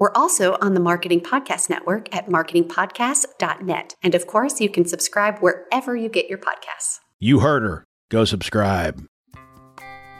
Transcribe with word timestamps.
We're 0.00 0.12
also 0.14 0.56
on 0.62 0.72
the 0.72 0.80
Marketing 0.80 1.20
Podcast 1.20 1.68
Network 1.68 2.12
at 2.16 2.26
marketingpodcast.net. 2.26 3.94
And 4.02 4.14
of 4.14 4.26
course, 4.26 4.58
you 4.58 4.70
can 4.70 4.86
subscribe 4.86 5.40
wherever 5.40 5.94
you 5.94 6.08
get 6.08 6.26
your 6.26 6.38
podcasts. 6.38 7.00
You 7.18 7.40
heard 7.40 7.62
her. 7.64 7.84
Go 8.08 8.24
subscribe. 8.24 9.04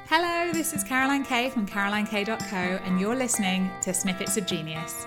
Hello, 0.07 0.53
this 0.53 0.75
is 0.75 0.85
Caroline 0.85 1.25
Kay 1.25 1.49
from 1.49 1.67
carolinekay.co, 1.67 2.57
and 2.57 3.01
you're 3.01 3.17
listening 3.17 3.71
to 3.81 3.95
Snippets 3.95 4.37
of 4.37 4.45
Genius. 4.45 5.07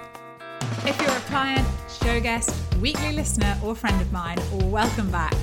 If 0.86 1.00
you're 1.00 1.12
a 1.12 1.20
client, 1.30 1.67
show 2.02 2.20
guest, 2.20 2.52
weekly 2.81 3.12
listener, 3.12 3.55
or 3.64 3.76
friend 3.76 4.02
of 4.02 4.12
mine, 4.12 4.40
welcome 4.72 5.12
back. 5.12 5.36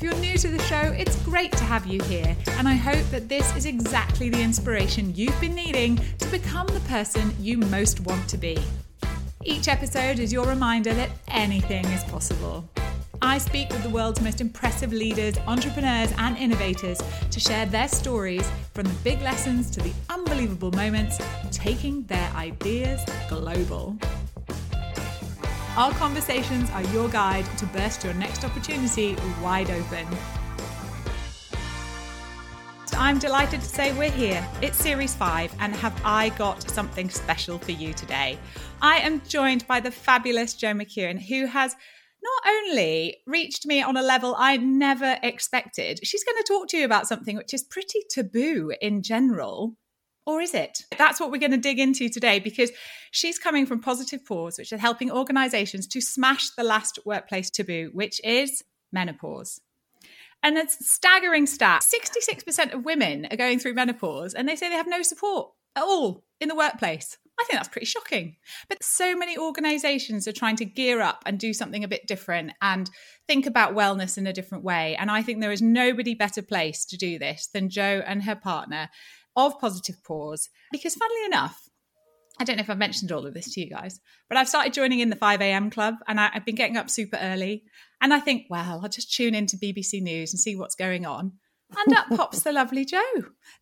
If 0.00 0.04
you're 0.04 0.20
new 0.22 0.38
to 0.38 0.48
the 0.48 0.62
show, 0.62 0.94
it's 0.96 1.14
great 1.24 1.52
to 1.52 1.64
have 1.64 1.86
you 1.86 2.02
here, 2.04 2.34
and 2.52 2.66
I 2.66 2.72
hope 2.72 3.04
that 3.10 3.28
this 3.28 3.54
is 3.54 3.66
exactly 3.66 4.30
the 4.30 4.40
inspiration 4.40 5.14
you've 5.14 5.38
been 5.42 5.54
needing 5.54 6.00
to 6.16 6.28
become 6.28 6.66
the 6.68 6.80
person 6.88 7.34
you 7.38 7.58
most 7.58 8.00
want 8.00 8.26
to 8.30 8.38
be. 8.38 8.56
Each 9.44 9.68
episode 9.68 10.18
is 10.18 10.32
your 10.32 10.46
reminder 10.46 10.94
that 10.94 11.10
anything 11.28 11.84
is 11.84 12.02
possible. 12.04 12.66
I 13.20 13.36
speak 13.36 13.68
with 13.68 13.82
the 13.82 13.90
world's 13.90 14.22
most 14.22 14.40
impressive 14.40 14.90
leaders, 14.90 15.36
entrepreneurs, 15.46 16.14
and 16.16 16.34
innovators 16.38 17.02
to 17.30 17.38
share 17.38 17.66
their 17.66 17.86
stories 17.86 18.50
from 18.72 18.84
the 18.84 18.94
big 19.04 19.20
lessons 19.20 19.70
to 19.72 19.82
the 19.82 19.92
unbelievable 20.08 20.72
moments, 20.72 21.18
taking 21.50 22.04
their 22.04 22.32
ideas 22.34 23.02
global. 23.28 23.98
Our 25.76 25.92
conversations 25.92 26.68
are 26.70 26.82
your 26.86 27.08
guide 27.08 27.46
to 27.58 27.66
burst 27.66 28.02
your 28.02 28.12
next 28.14 28.44
opportunity 28.44 29.16
wide 29.40 29.70
open. 29.70 30.04
I'm 32.94 33.20
delighted 33.20 33.60
to 33.60 33.66
say 33.66 33.92
we're 33.92 34.10
here. 34.10 34.46
It's 34.60 34.76
Series 34.76 35.14
5, 35.14 35.54
and 35.60 35.74
have 35.76 35.98
I 36.04 36.30
got 36.30 36.68
something 36.68 37.08
special 37.08 37.56
for 37.58 37.70
you 37.70 37.94
today? 37.94 38.36
I 38.82 38.98
am 38.98 39.22
joined 39.28 39.66
by 39.68 39.78
the 39.78 39.92
fabulous 39.92 40.54
Jo 40.54 40.74
McKeown, 40.74 41.22
who 41.22 41.46
has 41.46 41.76
not 42.20 42.52
only 42.52 43.18
reached 43.26 43.64
me 43.64 43.80
on 43.80 43.96
a 43.96 44.02
level 44.02 44.34
I 44.36 44.56
never 44.56 45.18
expected, 45.22 46.00
she's 46.02 46.24
going 46.24 46.36
to 46.36 46.44
talk 46.48 46.66
to 46.68 46.78
you 46.78 46.84
about 46.84 47.06
something 47.06 47.36
which 47.36 47.54
is 47.54 47.62
pretty 47.62 48.00
taboo 48.10 48.72
in 48.82 49.02
general, 49.02 49.76
or 50.30 50.40
is 50.40 50.54
it? 50.54 50.84
That's 50.96 51.20
what 51.20 51.30
we're 51.30 51.40
going 51.40 51.50
to 51.50 51.56
dig 51.56 51.78
into 51.78 52.08
today 52.08 52.38
because 52.38 52.70
she's 53.10 53.38
coming 53.38 53.66
from 53.66 53.80
Positive 53.80 54.24
Pause, 54.24 54.58
which 54.58 54.72
is 54.72 54.80
helping 54.80 55.10
organizations 55.10 55.86
to 55.88 56.00
smash 56.00 56.50
the 56.50 56.62
last 56.62 56.98
workplace 57.04 57.50
taboo, 57.50 57.90
which 57.92 58.20
is 58.24 58.62
menopause. 58.92 59.60
And 60.42 60.56
it's 60.56 60.88
staggering 60.88 61.46
stat 61.46 61.82
66% 61.82 62.72
of 62.72 62.84
women 62.84 63.26
are 63.30 63.36
going 63.36 63.58
through 63.58 63.74
menopause 63.74 64.32
and 64.32 64.48
they 64.48 64.56
say 64.56 64.70
they 64.70 64.76
have 64.76 64.86
no 64.86 65.02
support 65.02 65.50
at 65.76 65.82
all 65.82 66.24
in 66.40 66.48
the 66.48 66.54
workplace. 66.54 67.18
I 67.38 67.44
think 67.44 67.58
that's 67.58 67.68
pretty 67.68 67.86
shocking. 67.86 68.36
But 68.68 68.82
so 68.82 69.16
many 69.16 69.38
organizations 69.38 70.28
are 70.28 70.32
trying 70.32 70.56
to 70.56 70.64
gear 70.64 71.00
up 71.00 71.22
and 71.24 71.38
do 71.38 71.54
something 71.54 71.84
a 71.84 71.88
bit 71.88 72.06
different 72.06 72.52
and 72.60 72.90
think 73.26 73.46
about 73.46 73.74
wellness 73.74 74.18
in 74.18 74.26
a 74.26 74.32
different 74.32 74.62
way. 74.62 74.94
And 74.96 75.10
I 75.10 75.22
think 75.22 75.40
there 75.40 75.52
is 75.52 75.62
nobody 75.62 76.14
better 76.14 76.42
placed 76.42 76.90
to 76.90 76.98
do 76.98 77.18
this 77.18 77.48
than 77.52 77.70
Jo 77.70 78.02
and 78.06 78.22
her 78.24 78.36
partner 78.36 78.90
of 79.36 79.58
Positive 79.60 80.02
Pause. 80.04 80.48
Because, 80.72 80.94
funnily 80.94 81.24
enough, 81.26 81.68
I 82.40 82.44
don't 82.44 82.56
know 82.56 82.62
if 82.62 82.70
I've 82.70 82.78
mentioned 82.78 83.12
all 83.12 83.26
of 83.26 83.34
this 83.34 83.52
to 83.52 83.60
you 83.60 83.68
guys, 83.68 84.00
but 84.28 84.38
I've 84.38 84.48
started 84.48 84.72
joining 84.72 85.00
in 85.00 85.10
the 85.10 85.16
5 85.16 85.42
a.m. 85.42 85.68
club 85.68 85.96
and 86.08 86.18
I, 86.18 86.30
have 86.32 86.46
been 86.46 86.54
getting 86.54 86.78
up 86.78 86.88
super 86.88 87.18
early. 87.20 87.64
And 88.00 88.14
I 88.14 88.20
think, 88.20 88.46
well, 88.48 88.80
I'll 88.82 88.88
just 88.88 89.12
tune 89.12 89.34
into 89.34 89.58
BBC 89.58 90.00
News 90.00 90.32
and 90.32 90.40
see 90.40 90.56
what's 90.56 90.74
going 90.74 91.04
on. 91.04 91.32
And 91.86 91.96
up 91.96 92.08
pops 92.16 92.40
the 92.40 92.52
lovely 92.52 92.86
Jo 92.86 93.02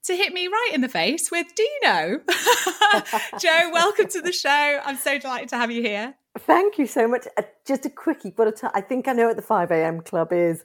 to 0.04 0.16
hit 0.16 0.32
me 0.32 0.46
right 0.46 0.70
in 0.72 0.80
the 0.80 0.88
face 0.88 1.28
with, 1.30 1.48
Do 1.56 1.62
you 1.62 1.80
know? 1.82 2.20
Jo, 3.40 3.70
welcome 3.72 4.06
to 4.08 4.22
the 4.22 4.32
show. 4.32 4.80
I'm 4.84 4.96
so 4.96 5.18
delighted 5.18 5.48
to 5.50 5.56
have 5.56 5.72
you 5.72 5.82
here. 5.82 6.14
Thank 6.38 6.78
you 6.78 6.86
so 6.86 7.08
much. 7.08 7.26
Uh, 7.36 7.42
just 7.66 7.84
a 7.84 7.90
quickie, 7.90 8.32
but 8.34 8.62
I 8.72 8.80
think 8.80 9.08
I 9.08 9.12
know 9.12 9.26
what 9.26 9.36
the 9.36 9.42
5 9.42 9.72
a.m. 9.72 10.00
club 10.02 10.32
is 10.32 10.64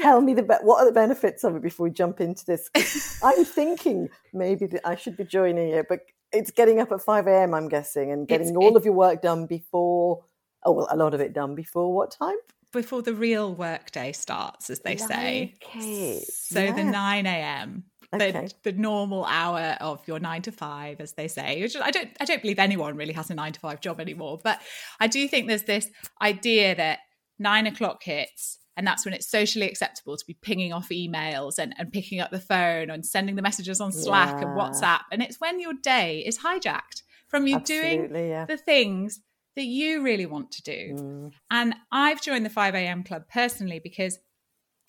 tell 0.00 0.20
me 0.20 0.34
the 0.34 0.42
be- 0.42 0.54
what 0.62 0.80
are 0.80 0.86
the 0.86 0.92
benefits 0.92 1.44
of 1.44 1.56
it 1.56 1.62
before 1.62 1.84
we 1.84 1.90
jump 1.90 2.20
into 2.20 2.44
this. 2.44 2.70
I'm 3.22 3.44
thinking 3.44 4.08
maybe 4.32 4.66
that 4.66 4.86
I 4.86 4.96
should 4.96 5.16
be 5.16 5.24
joining 5.24 5.70
it, 5.70 5.86
but 5.88 6.00
it's 6.32 6.50
getting 6.50 6.80
up 6.80 6.92
at 6.92 7.02
five 7.02 7.26
a.m. 7.26 7.54
I'm 7.54 7.68
guessing, 7.68 8.12
and 8.12 8.26
getting 8.26 8.48
it's, 8.48 8.56
all 8.56 8.76
of 8.76 8.84
your 8.84 8.94
work 8.94 9.22
done 9.22 9.46
before. 9.46 10.24
Oh 10.64 10.72
well, 10.72 10.88
a 10.90 10.96
lot 10.96 11.14
of 11.14 11.20
it 11.20 11.32
done 11.32 11.54
before 11.54 11.94
what 11.94 12.10
time? 12.10 12.36
Before 12.72 13.02
the 13.02 13.14
real 13.14 13.54
workday 13.54 14.12
starts, 14.12 14.70
as 14.70 14.80
they 14.80 14.96
say. 14.96 15.54
Okay. 15.64 16.22
So 16.28 16.62
yeah. 16.62 16.72
the 16.72 16.84
nine 16.84 17.26
a.m. 17.26 17.84
Okay. 18.14 18.32
The, 18.32 18.72
the 18.72 18.72
normal 18.72 19.24
hour 19.26 19.76
of 19.80 20.06
your 20.06 20.18
nine 20.18 20.42
to 20.42 20.52
five, 20.52 21.00
as 21.00 21.12
they 21.12 21.28
say. 21.28 21.60
Which 21.60 21.76
I 21.76 21.90
don't, 21.90 22.08
I 22.20 22.24
don't 22.24 22.40
believe 22.40 22.58
anyone 22.58 22.96
really 22.96 23.12
has 23.12 23.28
a 23.28 23.34
nine 23.34 23.52
to 23.52 23.60
five 23.60 23.80
job 23.82 24.00
anymore. 24.00 24.40
But 24.42 24.60
I 24.98 25.08
do 25.08 25.28
think 25.28 25.46
there's 25.46 25.64
this 25.64 25.90
idea 26.22 26.74
that 26.74 27.00
nine 27.38 27.66
o'clock 27.66 28.02
hits 28.02 28.58
and 28.78 28.86
that's 28.86 29.04
when 29.04 29.12
it's 29.12 29.28
socially 29.28 29.66
acceptable 29.66 30.16
to 30.16 30.24
be 30.24 30.34
pinging 30.34 30.72
off 30.72 30.90
emails 30.90 31.58
and, 31.58 31.74
and 31.78 31.92
picking 31.92 32.20
up 32.20 32.30
the 32.30 32.38
phone 32.38 32.90
and 32.90 33.04
sending 33.04 33.34
the 33.34 33.42
messages 33.42 33.80
on 33.80 33.90
Slack 33.90 34.40
yeah. 34.40 34.48
and 34.48 34.56
WhatsApp. 34.56 35.00
And 35.10 35.20
it's 35.20 35.40
when 35.40 35.58
your 35.58 35.74
day 35.74 36.20
is 36.20 36.38
hijacked 36.38 37.02
from 37.26 37.48
you 37.48 37.56
Absolutely, 37.56 38.08
doing 38.08 38.28
yeah. 38.30 38.44
the 38.44 38.56
things 38.56 39.20
that 39.56 39.64
you 39.64 40.00
really 40.04 40.26
want 40.26 40.52
to 40.52 40.62
do. 40.62 40.94
Mm. 40.94 41.32
And 41.50 41.74
I've 41.90 42.22
joined 42.22 42.46
the 42.46 42.50
5 42.50 42.76
a.m. 42.76 43.02
club 43.02 43.24
personally 43.28 43.80
because 43.82 44.20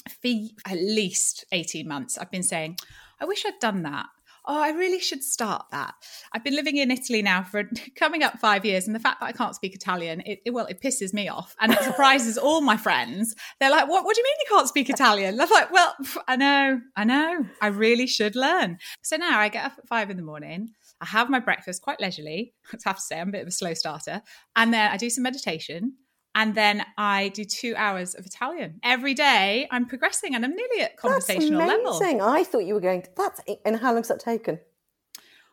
for 0.07 0.29
at 0.67 0.77
least 0.77 1.45
18 1.51 1.87
months, 1.87 2.19
I've 2.19 2.29
been 2.29 2.43
saying, 2.43 2.77
I 3.19 3.25
wish 3.25 3.43
I'd 3.43 3.59
done 3.59 3.81
that 3.83 4.05
oh, 4.49 4.59
I 4.59 4.71
really 4.71 4.99
should 4.99 5.23
start 5.23 5.67
that. 5.71 5.93
I've 6.33 6.43
been 6.43 6.55
living 6.55 6.77
in 6.77 6.89
Italy 6.89 7.21
now 7.21 7.43
for 7.43 7.69
coming 7.95 8.23
up 8.23 8.39
five 8.39 8.65
years, 8.65 8.87
and 8.87 8.95
the 8.95 8.99
fact 8.99 9.19
that 9.19 9.27
I 9.27 9.31
can't 9.31 9.55
speak 9.55 9.75
Italian, 9.75 10.21
it, 10.25 10.39
it 10.45 10.51
well, 10.51 10.65
it 10.65 10.81
pisses 10.81 11.13
me 11.13 11.29
off, 11.29 11.55
and 11.61 11.71
it 11.71 11.79
surprises 11.81 12.37
all 12.39 12.61
my 12.61 12.75
friends. 12.75 13.35
They're 13.59 13.69
like, 13.69 13.87
"What? 13.87 14.03
What 14.03 14.15
do 14.15 14.21
you 14.21 14.25
mean 14.25 14.35
you 14.39 14.55
can't 14.55 14.67
speak 14.67 14.89
Italian?" 14.89 15.39
I'm 15.39 15.49
like, 15.49 15.71
"Well, 15.71 15.95
I 16.27 16.35
know, 16.35 16.81
I 16.97 17.03
know, 17.03 17.45
I 17.61 17.67
really 17.67 18.07
should 18.07 18.35
learn." 18.35 18.79
So 19.03 19.15
now 19.15 19.39
I 19.39 19.49
get 19.49 19.65
up 19.65 19.73
at 19.77 19.87
five 19.87 20.09
in 20.09 20.17
the 20.17 20.23
morning. 20.23 20.69
I 20.99 21.05
have 21.05 21.29
my 21.29 21.39
breakfast 21.39 21.83
quite 21.83 22.01
leisurely. 22.01 22.53
I 22.73 22.77
have 22.85 22.97
to 22.97 23.01
say, 23.01 23.19
I'm 23.19 23.29
a 23.29 23.31
bit 23.31 23.43
of 23.43 23.47
a 23.47 23.51
slow 23.51 23.75
starter, 23.75 24.21
and 24.55 24.73
then 24.73 24.91
I 24.91 24.97
do 24.97 25.09
some 25.09 25.23
meditation. 25.23 25.93
And 26.35 26.53
then 26.53 26.85
I 26.97 27.29
do 27.29 27.43
two 27.43 27.73
hours 27.75 28.13
of 28.15 28.25
Italian 28.25 28.79
every 28.83 29.13
day. 29.13 29.67
I'm 29.71 29.87
progressing 29.87 30.35
and 30.35 30.45
I'm 30.45 30.55
nearly 30.55 30.81
at 30.81 30.95
conversational 30.95 31.59
that's 31.59 31.71
amazing. 31.73 32.17
level. 32.19 32.29
I 32.29 32.43
thought 32.43 32.65
you 32.65 32.75
were 32.75 32.79
going 32.79 33.01
to, 33.01 33.09
that's, 33.17 33.41
and 33.65 33.77
how 33.77 33.93
long's 33.93 34.09
that 34.09 34.19
taken? 34.19 34.59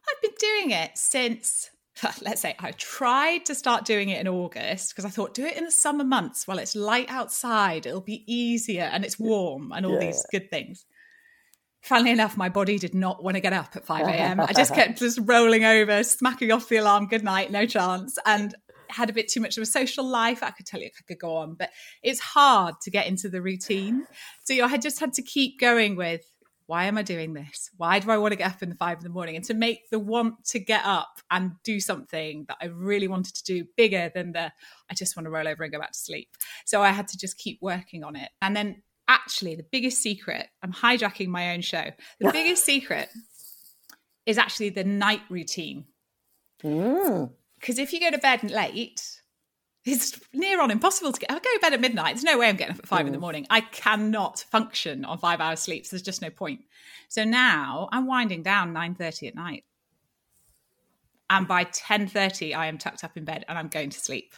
I've 0.09 0.23
been 0.23 0.33
doing 0.39 0.71
it 0.73 0.93
since, 0.95 1.71
let's 2.23 2.43
say, 2.43 2.55
I 2.59 2.73
tried 2.73 3.47
to 3.47 3.55
start 3.55 3.85
doing 3.85 4.11
it 4.11 4.21
in 4.21 4.29
August 4.29 4.91
because 4.91 5.05
I 5.05 5.09
thought, 5.09 5.35
do 5.35 5.45
it 5.45 5.57
in 5.57 5.65
the 5.65 5.71
summer 5.71 6.05
months 6.05 6.47
while 6.47 6.59
it's 6.59 6.77
light 6.77 7.07
outside. 7.09 7.87
It'll 7.87 8.01
be 8.01 8.25
easier 8.27 8.85
and 8.85 9.05
it's 9.05 9.19
warm 9.19 9.73
and 9.73 9.87
all 9.87 9.95
yeah. 9.95 10.01
these 10.01 10.25
good 10.31 10.51
things. 10.51 10.85
Funnily 11.83 12.11
enough, 12.11 12.37
my 12.37 12.49
body 12.49 12.79
did 12.79 12.95
not 12.95 13.23
want 13.23 13.37
to 13.37 13.41
get 13.41 13.53
up 13.53 13.77
at 13.77 13.87
5 13.87 14.09
a.m. 14.09 14.41
I 14.41 14.53
just 14.53 14.75
kept 14.75 14.99
just 14.99 15.21
rolling 15.23 15.65
over, 15.65 16.03
smacking 16.03 16.51
off 16.53 16.69
the 16.69 16.77
alarm, 16.77 17.07
good 17.07 17.23
night, 17.23 17.51
no 17.51 17.65
chance. 17.65 18.19
And 18.27 18.55
had 18.89 19.11
a 19.11 19.13
bit 19.13 19.29
too 19.29 19.41
much 19.41 19.57
of 19.57 19.63
a 19.63 19.67
social 19.67 20.05
life. 20.05 20.43
I 20.43 20.51
could 20.51 20.67
tell 20.67 20.81
you 20.81 20.87
I 20.87 21.03
could 21.07 21.19
go 21.19 21.37
on, 21.37 21.55
but 21.55 21.71
it's 22.03 22.21
hard 22.21 22.75
to 22.83 22.91
get 22.91 23.07
into 23.07 23.28
the 23.28 23.43
routine. 23.43 24.07
So 24.45 24.55
you 24.55 24.63
know, 24.63 24.69
I 24.69 24.77
just 24.77 25.01
had 25.01 25.13
to 25.15 25.22
keep 25.22 25.59
going 25.59 25.97
with 25.97 26.22
why 26.66 26.87
am 26.87 26.99
I 26.99 27.03
doing 27.03 27.33
this? 27.33 27.71
Why 27.77 28.01
do 28.01 28.10
I 28.10 28.19
want 28.19 28.33
to 28.33 28.37
get 28.37 28.51
up 28.51 28.63
in 28.63 28.69
the 28.69 28.75
five 28.75 28.99
in 28.99 29.05
the 29.05 29.10
morning? 29.10 29.37
And 29.37 29.45
to 29.45 29.55
make 29.55 29.89
the 29.91 30.01
want 30.01 30.45
to 30.47 30.59
get 30.59 30.84
up 30.84 31.21
and 31.31 31.53
do 31.63 31.78
something 31.78 32.45
that 32.49 32.57
I 32.60 32.66
really 32.66 33.07
wanted 33.07 33.37
to 33.37 33.45
do 33.45 33.65
bigger 33.77 34.10
than 34.13 34.33
the 34.33 34.53
I 34.91 34.95
just 34.95 35.16
want 35.16 35.27
to 35.27 35.31
roll 35.31 35.47
over 35.47 35.63
and 35.63 35.72
go 35.72 35.78
back 35.78 35.93
to 35.93 35.99
sleep. 35.99 36.28
So 36.65 36.83
I 36.83 36.91
had 36.91 37.09
to 37.09 37.19
just 37.19 37.39
keep 37.39 37.59
working 37.63 38.03
on 38.03 38.16
it. 38.16 38.31
And 38.43 38.57
then 38.57 38.83
actually 39.07 39.55
the 39.55 39.66
biggest 39.71 40.03
secret, 40.03 40.49
I'm 40.63 40.72
hijacking 40.72 41.28
my 41.28 41.55
own 41.55 41.60
show. 41.60 41.91
The 42.19 42.33
biggest 42.33 42.65
secret 42.65 43.09
is 44.27 44.39
actually 44.39 44.71
the 44.71 44.84
night 44.84 45.22
routine. 45.31 45.84
Mm. 46.65 47.31
Because 47.61 47.79
if 47.79 47.93
you 47.93 48.01
go 48.01 48.11
to 48.11 48.19
bed 48.19 48.51
late, 48.51 49.21
it's 49.85 50.19
near 50.33 50.61
on 50.61 50.71
impossible 50.71 51.13
to 51.13 51.21
get. 51.21 51.31
I 51.31 51.35
go 51.35 51.41
to 51.41 51.59
bed 51.61 51.73
at 51.73 51.81
midnight. 51.81 52.15
There's 52.15 52.25
no 52.25 52.39
way 52.39 52.49
I'm 52.49 52.57
getting 52.57 52.75
up 52.75 52.81
at 52.81 52.87
five 52.89 53.05
mm. 53.05 53.07
in 53.07 53.13
the 53.13 53.19
mm. 53.19 53.23
morning. 53.23 53.47
I 53.51 53.61
cannot 53.61 54.41
function 54.51 55.05
on 55.05 55.19
five 55.19 55.41
hours 55.41 55.61
sleep. 55.61 55.87
So 55.87 55.95
there's 55.95 56.03
just 56.03 56.23
no 56.23 56.31
point. 56.31 56.61
So 57.09 57.25
now 57.25 57.89
I'm 57.93 58.07
winding 58.07 58.43
down 58.43 58.73
nine 58.73 58.95
thirty 58.95 59.29
at 59.29 59.35
night, 59.35 59.65
and 61.31 61.47
by 61.47 61.65
ten 61.65 62.09
thirty 62.09 62.53
I 62.53 62.67
am 62.67 62.79
tucked 62.79 63.05
up 63.05 63.17
in 63.17 63.25
bed 63.25 63.45
and 63.49 63.57
I'm 63.57 63.69
going 63.69 63.91
to 63.91 64.01
sleep. 64.01 64.35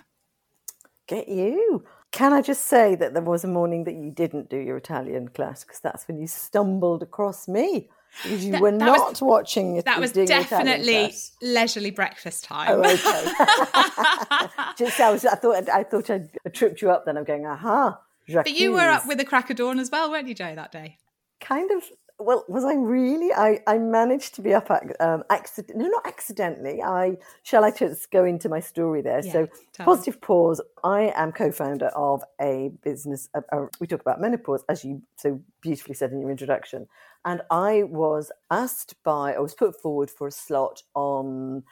get 1.09 1.29
you. 1.29 1.85
Can 2.11 2.33
I 2.33 2.41
just 2.41 2.67
say 2.67 2.95
that 2.95 3.13
there 3.13 3.23
was 3.23 3.45
a 3.45 3.49
morning 3.49 3.85
that 3.85 3.95
you 3.95 4.11
didn't 4.11 4.49
do 4.49 4.57
your 4.59 4.77
Italian 4.77 5.29
class 5.29 5.65
because 5.65 5.81
that's 5.81 6.07
when 6.09 6.19
you 6.19 6.27
stumbled 6.27 7.03
across 7.03 7.49
me 7.49 7.89
you 8.25 8.53
That- 8.53 8.61
were 8.61 8.71
that 8.73 8.79
not 8.79 9.09
was- 9.11 9.23
watching 9.23 9.77
it. 9.77 9.85
That 9.85 10.01
was 10.01 10.13
doing 10.13 10.29
your 10.29 10.41
Italian 10.41 10.67
definitely 10.81 11.15
leisurely 11.43 11.91
breakfast 11.91 12.45
time. 12.45 12.69
Oh, 12.71 12.81
okay. 12.81 12.95
just 14.79 15.01
I 15.01 15.11
was. 15.13 15.25
I 15.25 15.35
thought. 15.37 15.69
I 15.69 15.83
thought 15.85 16.11
I'd 16.11 16.29
tripped 16.53 16.83
you 16.83 16.91
up. 16.91 17.05
Then 17.05 17.17
I'm 17.17 17.25
going. 17.25 17.47
Aha. 17.47 17.99
but 18.29 18.51
you 18.51 18.73
were 18.73 18.81
up 18.81 19.07
with 19.07 19.19
the 19.19 19.25
crack 19.25 19.51
of 19.51 19.57
dawn 19.57 19.79
as 19.79 19.91
well, 19.91 20.11
weren't 20.11 20.29
you, 20.29 20.35
Jo, 20.35 20.55
that 20.55 20.73
day? 20.73 20.99
kind 21.41 21.71
of 21.71 21.85
well 22.19 22.45
was 22.49 22.65
i 22.65 22.75
really? 22.75 23.33
I 23.33 23.61
i 23.67 23.79
managed 23.79 24.35
to 24.37 24.43
be 24.43 24.53
up 24.53 24.71
um 25.01 25.23
accident 25.31 25.79
no 25.79 25.87
not 25.87 26.07
accidentally. 26.07 26.83
I 26.83 27.17
shall 27.43 27.65
i 27.65 27.71
just 27.71 28.11
go 28.11 28.25
into 28.25 28.49
my 28.49 28.61
story 28.61 29.03
there? 29.03 29.21
Yeah, 29.25 29.33
so 29.33 29.49
positive 29.79 30.21
pause 30.21 30.61
i 30.83 31.13
am 31.15 31.33
co-founder 31.33 31.87
of 31.89 32.23
a 32.41 32.71
business 32.83 33.29
uh, 33.35 33.41
uh, 33.53 33.67
we 33.81 33.87
talk 33.87 34.01
about 34.01 34.21
menopause 34.21 34.65
as 34.69 34.85
you 34.85 35.03
so 35.17 35.41
beautifully 35.61 35.95
said 35.95 36.13
in 36.13 36.21
your 36.21 36.31
introduction. 36.31 36.87
And 37.25 37.43
i 37.51 37.85
was 37.85 38.33
asked 38.51 38.95
by 39.05 39.35
i 39.35 39.39
was 39.39 39.55
put 39.55 39.81
forward 39.81 40.11
for 40.11 40.27
a 40.27 40.33
slot 40.33 40.83
on 40.95 41.63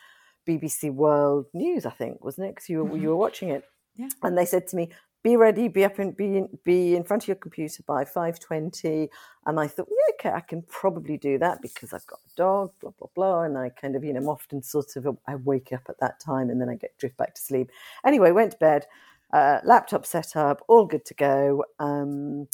bbc 0.49 0.93
world 0.93 1.47
news 1.55 1.85
i 1.87 1.91
think 1.91 2.25
wasn't 2.25 2.47
it? 2.47 2.55
Because 2.55 2.69
you, 2.69 2.85
were 2.85 2.97
you 2.97 3.09
were 3.09 3.17
watching 3.17 3.49
it. 3.51 3.65
Yeah. 3.97 4.09
and 4.23 4.37
they 4.37 4.45
said 4.45 4.69
to 4.69 4.77
me 4.77 4.91
be 5.27 5.35
ready 5.35 5.67
be 5.67 5.85
up 5.85 5.99
and 5.99 6.17
be 6.17 6.37
in, 6.37 6.49
be 6.63 6.95
in 6.95 7.03
front 7.03 7.25
of 7.25 7.27
your 7.27 7.35
computer 7.35 7.83
by 7.85 8.05
5.20 8.05 9.09
and 9.47 9.59
i 9.59 9.67
thought 9.67 9.89
yeah 9.91 10.15
okay 10.15 10.37
i 10.37 10.39
can 10.41 10.63
probably 10.69 11.17
do 11.17 11.37
that 11.37 11.61
because 11.61 11.93
i've 11.93 12.07
got 12.07 12.21
a 12.21 12.37
dog 12.37 12.71
blah 12.81 12.93
blah 12.97 13.09
blah. 13.13 13.43
And 13.43 13.59
i 13.59 13.69
kind 13.71 13.97
of 13.97 14.05
you 14.05 14.13
know 14.13 14.21
i'm 14.21 14.29
often 14.29 14.63
sort 14.63 14.95
of 14.95 15.19
i 15.27 15.35
wake 15.35 15.73
up 15.73 15.83
at 15.89 15.99
that 15.99 16.21
time 16.21 16.49
and 16.49 16.61
then 16.61 16.69
i 16.69 16.77
get 16.77 16.97
drift 16.97 17.17
back 17.17 17.35
to 17.35 17.43
sleep. 17.43 17.73
Anyway 18.07 18.31
went 18.31 18.53
to 18.53 18.59
bed 18.59 18.87
uh, 19.33 19.59
laptop 19.65 20.07
set 20.07 20.37
up 20.37 20.63
all 20.69 20.87
good 20.87 21.05
to 21.07 21.15
go. 21.15 21.65
Um, 21.81 22.47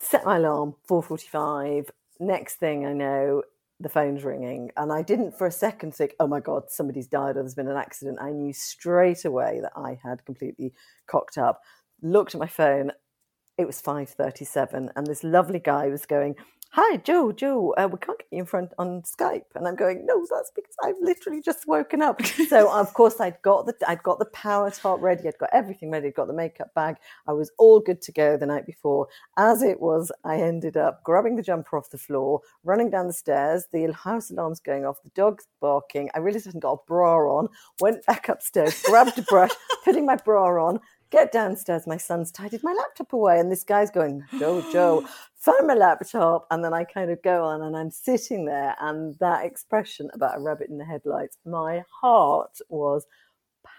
set 0.00 0.24
my 0.24 0.36
alarm 0.36 0.74
4.45 0.88 1.90
next 2.18 2.56
thing 2.56 2.86
i 2.86 2.92
know 2.92 3.42
the 3.80 3.88
phone's 3.88 4.24
ringing 4.24 4.70
and 4.76 4.92
i 4.92 5.00
didn't 5.02 5.36
for 5.36 5.46
a 5.46 5.52
second 5.52 5.94
think 5.94 6.14
oh 6.20 6.26
my 6.26 6.38
god 6.38 6.70
somebody's 6.70 7.06
died 7.06 7.36
or 7.36 7.42
there's 7.42 7.54
been 7.54 7.68
an 7.68 7.76
accident. 7.76 8.18
I 8.20 8.30
knew 8.30 8.52
straight 8.52 9.24
away 9.24 9.60
that 9.62 9.72
i 9.74 9.98
had 10.02 10.24
completely 10.24 10.72
cocked 11.06 11.38
up. 11.38 11.60
Looked 12.02 12.34
at 12.34 12.40
my 12.40 12.46
phone 12.46 12.92
it 13.58 13.66
was 13.66 13.82
5.37 13.82 14.90
and 14.94 15.06
this 15.06 15.24
lovely 15.24 15.58
guy 15.58 15.88
was 15.88 16.06
going 16.06 16.34
hi 16.72 16.98
jo 16.98 17.32
jo 17.32 17.74
uh, 17.78 17.88
we 17.90 17.98
can't 17.98 18.16
get 18.18 18.28
you 18.30 18.38
in 18.38 18.46
front 18.46 18.72
on 18.78 19.02
skype. 19.02 19.42
And 19.56 19.66
i'm 19.66 19.74
going 19.74 20.06
no 20.06 20.24
that's 20.30 20.52
because 20.54 20.76
i've 20.84 20.94
literally 21.00 21.42
just 21.42 21.66
woken 21.66 22.00
up. 22.00 22.24
So 22.24 22.70
of 22.80 22.94
course 22.94 23.18
i'd 23.20 23.42
got 23.42 23.66
the 23.66 23.74
i'd 23.88 24.04
got 24.04 24.20
the 24.20 24.26
power 24.26 24.70
top 24.70 25.00
ready 25.02 25.26
i'd 25.26 25.38
got 25.38 25.50
everything 25.52 25.90
ready 25.90 26.06
i'd 26.08 26.14
got 26.14 26.28
the 26.28 26.32
makeup 26.32 26.72
bag 26.74 26.94
i 27.26 27.32
was 27.32 27.50
all 27.58 27.80
good 27.80 28.00
to 28.02 28.12
go 28.12 28.36
the 28.36 28.46
night 28.46 28.66
before. 28.66 29.08
As 29.36 29.62
it 29.62 29.80
was 29.80 30.12
i 30.24 30.36
ended 30.36 30.76
up 30.76 31.02
grabbing 31.02 31.34
the 31.34 31.42
jumper 31.42 31.76
off 31.76 31.90
the 31.90 31.98
floor 31.98 32.40
running 32.62 32.88
down 32.88 33.08
the 33.08 33.12
stairs 33.12 33.66
the 33.72 33.92
house 33.92 34.30
alarm's 34.30 34.60
going 34.60 34.86
off 34.86 35.02
the 35.02 35.10
dog's 35.10 35.48
barking 35.60 36.08
i 36.14 36.18
realized 36.20 36.46
i 36.46 36.50
hadn't 36.50 36.60
got 36.60 36.72
a 36.74 36.86
bra 36.86 37.16
on 37.36 37.48
went 37.80 38.06
back 38.06 38.28
upstairs 38.28 38.80
grabbed 38.82 39.18
a 39.18 39.22
brush 39.22 39.50
putting 39.84 40.06
my 40.06 40.14
bra 40.14 40.64
on 40.64 40.78
get 41.10 41.32
downstairs 41.32 41.86
my 41.86 41.96
son's 41.96 42.30
tidied 42.30 42.62
my 42.62 42.72
laptop 42.72 43.12
away 43.12 43.38
and 43.38 43.50
this 43.50 43.64
guy's 43.64 43.90
going 43.90 44.24
jo 44.38 44.64
jo 44.72 45.04
find 45.36 45.66
my 45.66 45.74
laptop 45.74 46.46
and 46.50 46.64
then 46.64 46.72
i 46.72 46.84
kind 46.84 47.10
of 47.10 47.22
go 47.22 47.44
on 47.44 47.62
and 47.62 47.76
i'm 47.76 47.90
sitting 47.90 48.44
there 48.44 48.74
and 48.80 49.16
that 49.18 49.44
expression 49.44 50.08
about 50.14 50.38
a 50.38 50.40
rabbit 50.40 50.68
in 50.68 50.78
the 50.78 50.84
headlights 50.84 51.38
my 51.44 51.82
heart 52.00 52.58
was 52.68 53.06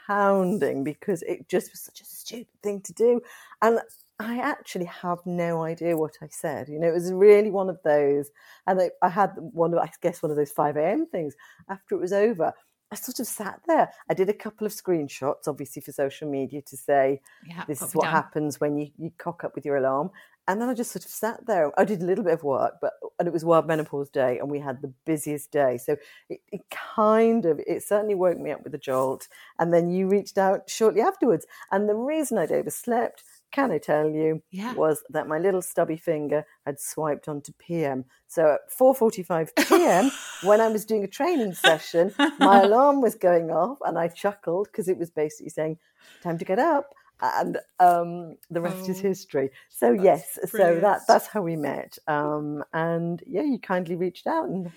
pounding 0.07 0.83
because 0.83 1.21
it 1.23 1.47
just 1.47 1.71
was 1.71 1.81
such 1.81 2.01
a 2.01 2.05
stupid 2.05 2.61
thing 2.61 2.81
to 2.81 2.93
do 2.93 3.21
and 3.61 3.79
I 4.21 4.37
actually 4.37 4.85
have 4.85 5.19
no 5.25 5.63
idea 5.63 5.97
what 5.97 6.13
I 6.21 6.27
said. 6.29 6.69
You 6.69 6.79
know, 6.79 6.87
it 6.87 6.93
was 6.93 7.11
really 7.11 7.49
one 7.49 7.69
of 7.69 7.79
those, 7.83 8.29
and 8.67 8.79
I, 8.79 8.91
I 9.01 9.09
had 9.09 9.31
one 9.35 9.73
of, 9.73 9.79
I 9.79 9.89
guess, 10.01 10.21
one 10.21 10.29
of 10.29 10.37
those 10.37 10.51
5 10.51 10.77
a.m. 10.77 11.07
things. 11.07 11.33
After 11.69 11.95
it 11.95 12.01
was 12.01 12.13
over, 12.13 12.53
I 12.91 12.95
sort 12.95 13.19
of 13.19 13.27
sat 13.27 13.61
there. 13.67 13.91
I 14.09 14.13
did 14.13 14.29
a 14.29 14.33
couple 14.33 14.67
of 14.67 14.73
screenshots, 14.73 15.47
obviously 15.47 15.81
for 15.81 15.91
social 15.93 16.29
media, 16.29 16.61
to 16.63 16.77
say 16.77 17.21
Yeah, 17.47 17.63
this 17.67 17.81
is 17.81 17.95
what 17.95 18.03
down. 18.03 18.11
happens 18.11 18.59
when 18.59 18.77
you, 18.77 18.91
you 18.97 19.11
cock 19.17 19.43
up 19.43 19.55
with 19.55 19.65
your 19.65 19.77
alarm. 19.77 20.11
And 20.47 20.59
then 20.59 20.69
I 20.69 20.73
just 20.73 20.91
sort 20.91 21.05
of 21.05 21.11
sat 21.11 21.45
there. 21.45 21.71
I 21.79 21.85
did 21.85 22.01
a 22.01 22.05
little 22.05 22.23
bit 22.25 22.33
of 22.33 22.43
work, 22.43 22.73
but 22.81 22.93
and 23.19 23.27
it 23.27 23.31
was 23.33 23.45
World 23.45 23.67
Menopause 23.67 24.09
Day, 24.09 24.39
and 24.39 24.49
we 24.49 24.59
had 24.59 24.81
the 24.81 24.91
busiest 25.05 25.51
day. 25.51 25.77
So 25.77 25.95
it, 26.29 26.41
it 26.51 26.61
kind 26.69 27.45
of, 27.45 27.61
it 27.65 27.83
certainly 27.83 28.15
woke 28.15 28.39
me 28.39 28.51
up 28.51 28.63
with 28.63 28.73
a 28.73 28.79
jolt. 28.79 29.27
And 29.59 29.71
then 29.73 29.91
you 29.91 30.07
reached 30.09 30.37
out 30.37 30.69
shortly 30.69 31.01
afterwards. 31.01 31.45
And 31.71 31.87
the 31.87 31.95
reason 31.95 32.37
I'd 32.39 32.51
overslept, 32.51 33.23
can 33.51 33.71
I 33.71 33.77
tell 33.77 34.09
you, 34.09 34.41
Yeah. 34.51 34.73
was 34.75 35.03
that 35.09 35.27
my 35.27 35.37
little 35.39 35.61
stubby 35.61 35.97
finger 35.97 36.45
had 36.65 36.79
swiped 36.79 37.27
onto 37.27 37.51
PM. 37.59 38.05
So 38.27 38.53
at 38.53 38.71
4:45 38.71 39.49
p.m., 39.57 40.11
when 40.41 40.61
I 40.61 40.69
was 40.69 40.85
doing 40.85 41.03
a 41.03 41.07
training 41.07 41.53
session, 41.53 42.13
my 42.37 42.61
alarm 42.63 43.01
was 43.01 43.15
going 43.15 43.51
off, 43.51 43.77
and 43.85 43.97
I 43.97 44.07
chuckled 44.07 44.67
because 44.71 44.87
it 44.87 44.97
was 44.97 45.11
basically 45.11 45.49
saying, 45.49 45.77
"Time 46.21 46.37
to 46.37 46.45
get 46.45 46.59
up." 46.59 46.93
And 47.23 47.57
um, 47.79 48.37
the 48.49 48.61
rest 48.61 48.89
is 48.89 48.99
Oh, 48.99 49.07
history. 49.09 49.51
So 49.69 49.91
yes, 49.91 50.39
so 50.47 50.79
that 50.81 51.01
that's 51.07 51.27
how 51.27 51.41
we 51.43 51.55
met. 51.55 51.97
Um, 52.07 52.63
and 52.73 53.21
yeah, 53.27 53.43
you 53.43 53.59
kindly 53.59 53.95
reached 53.95 54.25
out 54.25 54.49
and 54.49 54.71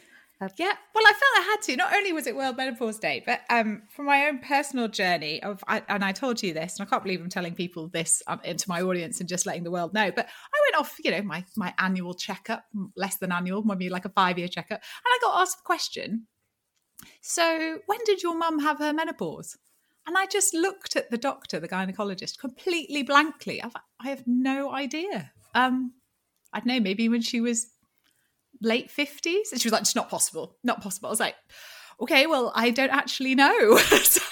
Yeah, 0.57 0.73
well, 0.95 1.05
I 1.07 1.13
felt 1.13 1.23
I 1.39 1.49
had 1.51 1.63
to. 1.63 1.77
Not 1.77 1.95
only 1.95 2.13
was 2.13 2.27
it 2.27 2.37
World 2.37 2.57
Menopause 2.57 2.99
Day, 2.99 3.23
but 3.25 3.41
um, 3.49 3.83
from 3.89 4.07
my 4.07 4.27
own 4.27 4.41
personal 4.41 4.89
journey 4.89 5.43
of, 5.43 5.65
I, 5.67 5.83
and 5.89 6.05
I 6.05 6.13
told 6.13 6.43
you 6.43 6.53
this, 6.53 6.79
and 6.79 6.87
I 6.87 6.91
can't 6.91 7.03
believe 7.03 7.21
I'm 7.21 7.31
telling 7.31 7.55
people 7.55 7.89
this 7.89 8.23
um, 8.27 8.41
into 8.45 8.69
my 8.69 8.83
audience 8.83 9.21
and 9.21 9.29
just 9.29 9.47
letting 9.47 9.65
the 9.65 9.71
world 9.71 9.95
know. 9.95 10.11
But 10.11 10.27
I 10.27 10.59
went 10.67 10.81
off, 10.81 10.97
you 11.03 11.11
know, 11.13 11.23
my 11.23 11.45
my 11.57 11.73
annual 11.79 12.15
checkup, 12.15 12.65
less 12.97 13.17
than 13.17 13.33
annual, 13.33 13.63
maybe 13.63 13.89
like 13.89 14.05
a 14.05 14.11
five 14.11 14.39
year 14.39 14.49
checkup, 14.49 14.81
and 14.81 15.07
I 15.07 15.19
got 15.23 15.41
asked 15.41 15.59
the 15.59 15.65
question. 15.65 16.27
So, 17.21 17.79
when 17.87 17.99
did 18.05 18.23
your 18.23 18.37
mum 18.37 18.59
have 18.61 18.79
her 18.79 18.93
menopause? 18.93 19.57
And 20.07 20.19
I 20.19 20.27
just 20.27 20.53
looked 20.53 20.97
at 20.97 21.11
the 21.11 21.17
doctor, 21.17 21.59
the 21.59 21.69
gynecologist, 21.69 22.39
completely 22.39 23.03
blankly. 23.03 23.63
I've, 23.63 23.75
I 24.01 24.11
have 24.11 24.25
no 24.27 24.71
idea. 24.71 25.33
Um, 25.55 25.95
I 26.53 26.59
don't 26.59 26.67
know, 26.67 26.81
maybe 26.81 27.09
when 27.09 27.23
she 27.23 27.41
was 27.41 27.69
late 28.65 28.91
50s 28.91 29.53
and 29.53 29.61
she 29.61 29.69
was 29.69 29.73
like 29.73 29.83
it's 29.83 29.95
not 29.95 30.09
possible 30.11 30.57
not 30.65 30.83
possible. 30.83 31.09
I 31.09 31.11
was 31.11 31.21
like 31.21 31.37
okay 32.01 32.27
well 32.27 32.53
i 32.57 32.71
don't 32.71 32.91
actually 32.91 33.35
know. 33.35 33.79
So 33.89 34.23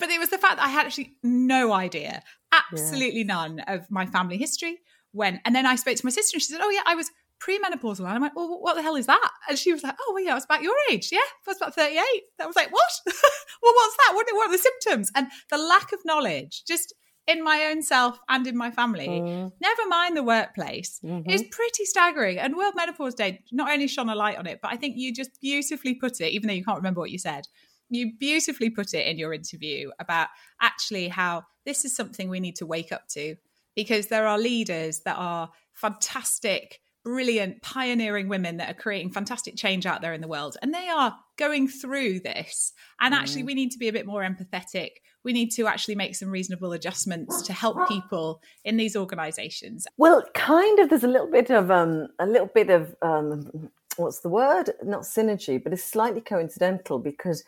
but 0.00 0.10
it 0.10 0.18
was 0.18 0.28
the 0.30 0.38
fact 0.38 0.56
that 0.56 0.66
i 0.66 0.68
had 0.68 0.86
actually 0.86 1.16
no 1.22 1.72
idea 1.72 2.22
absolutely 2.52 3.24
none 3.24 3.60
of 3.60 3.90
my 3.90 4.04
family 4.06 4.36
history 4.36 4.78
when 5.12 5.40
and 5.44 5.54
then 5.54 5.66
i 5.66 5.76
spoke 5.76 5.96
to 5.96 6.04
my 6.04 6.10
sister 6.10 6.36
and 6.36 6.42
she 6.42 6.52
said 6.52 6.60
oh 6.62 6.70
yeah 6.70 6.82
i 6.86 6.94
was 6.94 7.10
premenopausal. 7.38 8.00
And 8.00 8.08
i 8.08 8.18
went 8.18 8.34
well 8.34 8.60
what 8.60 8.74
the 8.76 8.82
hell 8.82 8.96
is 8.96 9.06
that? 9.06 9.30
And 9.48 9.58
she 9.58 9.72
was 9.72 9.82
like 9.82 9.94
oh 10.00 10.12
well 10.14 10.24
yeah 10.24 10.32
i 10.32 10.34
was 10.34 10.44
about 10.44 10.62
your 10.62 10.74
age. 10.90 11.10
Yeah 11.12 11.18
i 11.18 11.50
was 11.50 11.56
about 11.58 11.74
38 11.74 12.02
i 12.40 12.46
was 12.46 12.56
like 12.56 12.72
what? 12.72 12.92
Well 13.62 13.72
what's 13.74 13.96
that? 13.96 14.12
What, 14.14 14.26
what 14.32 14.48
are 14.48 14.52
the 14.52 14.58
symptoms? 14.58 15.10
And 15.14 15.28
the 15.50 15.58
lack 15.58 15.92
of 15.92 16.04
knowledge 16.04 16.64
just 16.68 16.94
in 17.26 17.42
my 17.42 17.64
own 17.70 17.82
self 17.82 18.18
and 18.28 18.46
in 18.46 18.56
my 18.56 18.70
family 18.70 19.08
Mm, 19.08 19.52
never 19.60 19.88
mind 19.88 20.16
the 20.16 20.22
workplace 20.22 21.00
mhm. 21.02 21.28
is 21.30 21.42
pretty 21.50 21.84
staggering. 21.84 22.38
And 22.38 22.56
World 22.56 22.74
Menopause 22.76 23.14
Day 23.14 23.42
not 23.52 23.70
only 23.70 23.88
shone 23.88 24.08
a 24.08 24.14
light 24.14 24.38
on 24.38 24.46
it, 24.46 24.60
but 24.62 24.72
I 24.72 24.76
think 24.76 24.96
you 24.96 25.12
just 25.12 25.40
beautifully 25.40 25.94
put 25.94 26.20
it, 26.20 26.32
even 26.32 26.46
though 26.48 26.54
you 26.54 26.64
can't 26.64 26.76
remember 26.76 27.00
what 27.00 27.10
you 27.10 27.18
said, 27.18 27.46
you 27.88 28.12
beautifully 28.18 28.70
put 28.70 28.94
it 28.94 29.06
in 29.06 29.18
your 29.18 29.32
interview 29.32 29.90
about 29.98 30.28
actually 30.60 31.08
how 31.08 31.44
this 31.64 31.84
is 31.84 31.94
something 31.94 32.28
we 32.28 32.40
need 32.40 32.56
to 32.56 32.66
wake 32.66 32.92
up 32.92 33.08
to 33.08 33.36
because 33.74 34.06
there 34.06 34.26
are 34.26 34.38
leaders 34.38 35.00
that 35.00 35.16
are 35.16 35.50
fantastic, 35.72 36.80
brilliant, 37.06 37.62
pioneering 37.62 38.28
women 38.28 38.56
that 38.56 38.68
are 38.68 38.74
creating 38.74 39.12
fantastic 39.12 39.54
change 39.54 39.86
out 39.86 40.00
there 40.00 40.12
in 40.12 40.20
the 40.20 40.26
world. 40.26 40.56
And 40.60 40.74
they 40.74 40.88
are 40.88 41.14
going 41.38 41.68
through 41.68 42.18
this. 42.18 42.72
And 43.00 43.14
actually, 43.14 43.44
we 43.44 43.54
need 43.54 43.70
to 43.70 43.78
be 43.78 43.86
a 43.86 43.92
bit 43.92 44.06
more 44.06 44.22
empathetic. 44.22 44.88
We 45.22 45.32
need 45.32 45.52
to 45.52 45.68
actually 45.68 45.94
make 45.94 46.16
some 46.16 46.30
reasonable 46.30 46.72
adjustments 46.72 47.42
to 47.42 47.52
help 47.52 47.86
people 47.86 48.42
in 48.64 48.76
these 48.76 48.96
organizations. 48.96 49.86
Well, 49.96 50.24
kind 50.34 50.80
of. 50.80 50.88
There's 50.88 51.04
a 51.04 51.08
little 51.08 51.30
bit 51.30 51.48
of 51.48 51.70
um, 51.70 52.08
a 52.18 52.26
little 52.26 52.50
bit 52.52 52.70
of 52.70 52.96
um, 53.02 53.70
what's 53.96 54.18
the 54.18 54.28
word? 54.28 54.72
Not 54.82 55.02
synergy, 55.02 55.62
but 55.62 55.72
it's 55.72 55.84
slightly 55.84 56.20
coincidental 56.20 56.98
because 56.98 57.44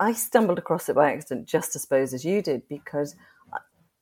I 0.00 0.14
stumbled 0.14 0.58
across 0.58 0.88
it 0.88 0.96
by 0.96 1.12
accident, 1.12 1.46
just 1.46 1.76
as 1.76 1.82
suppose 1.82 2.14
as 2.14 2.24
you 2.24 2.40
did, 2.40 2.62
because 2.70 3.16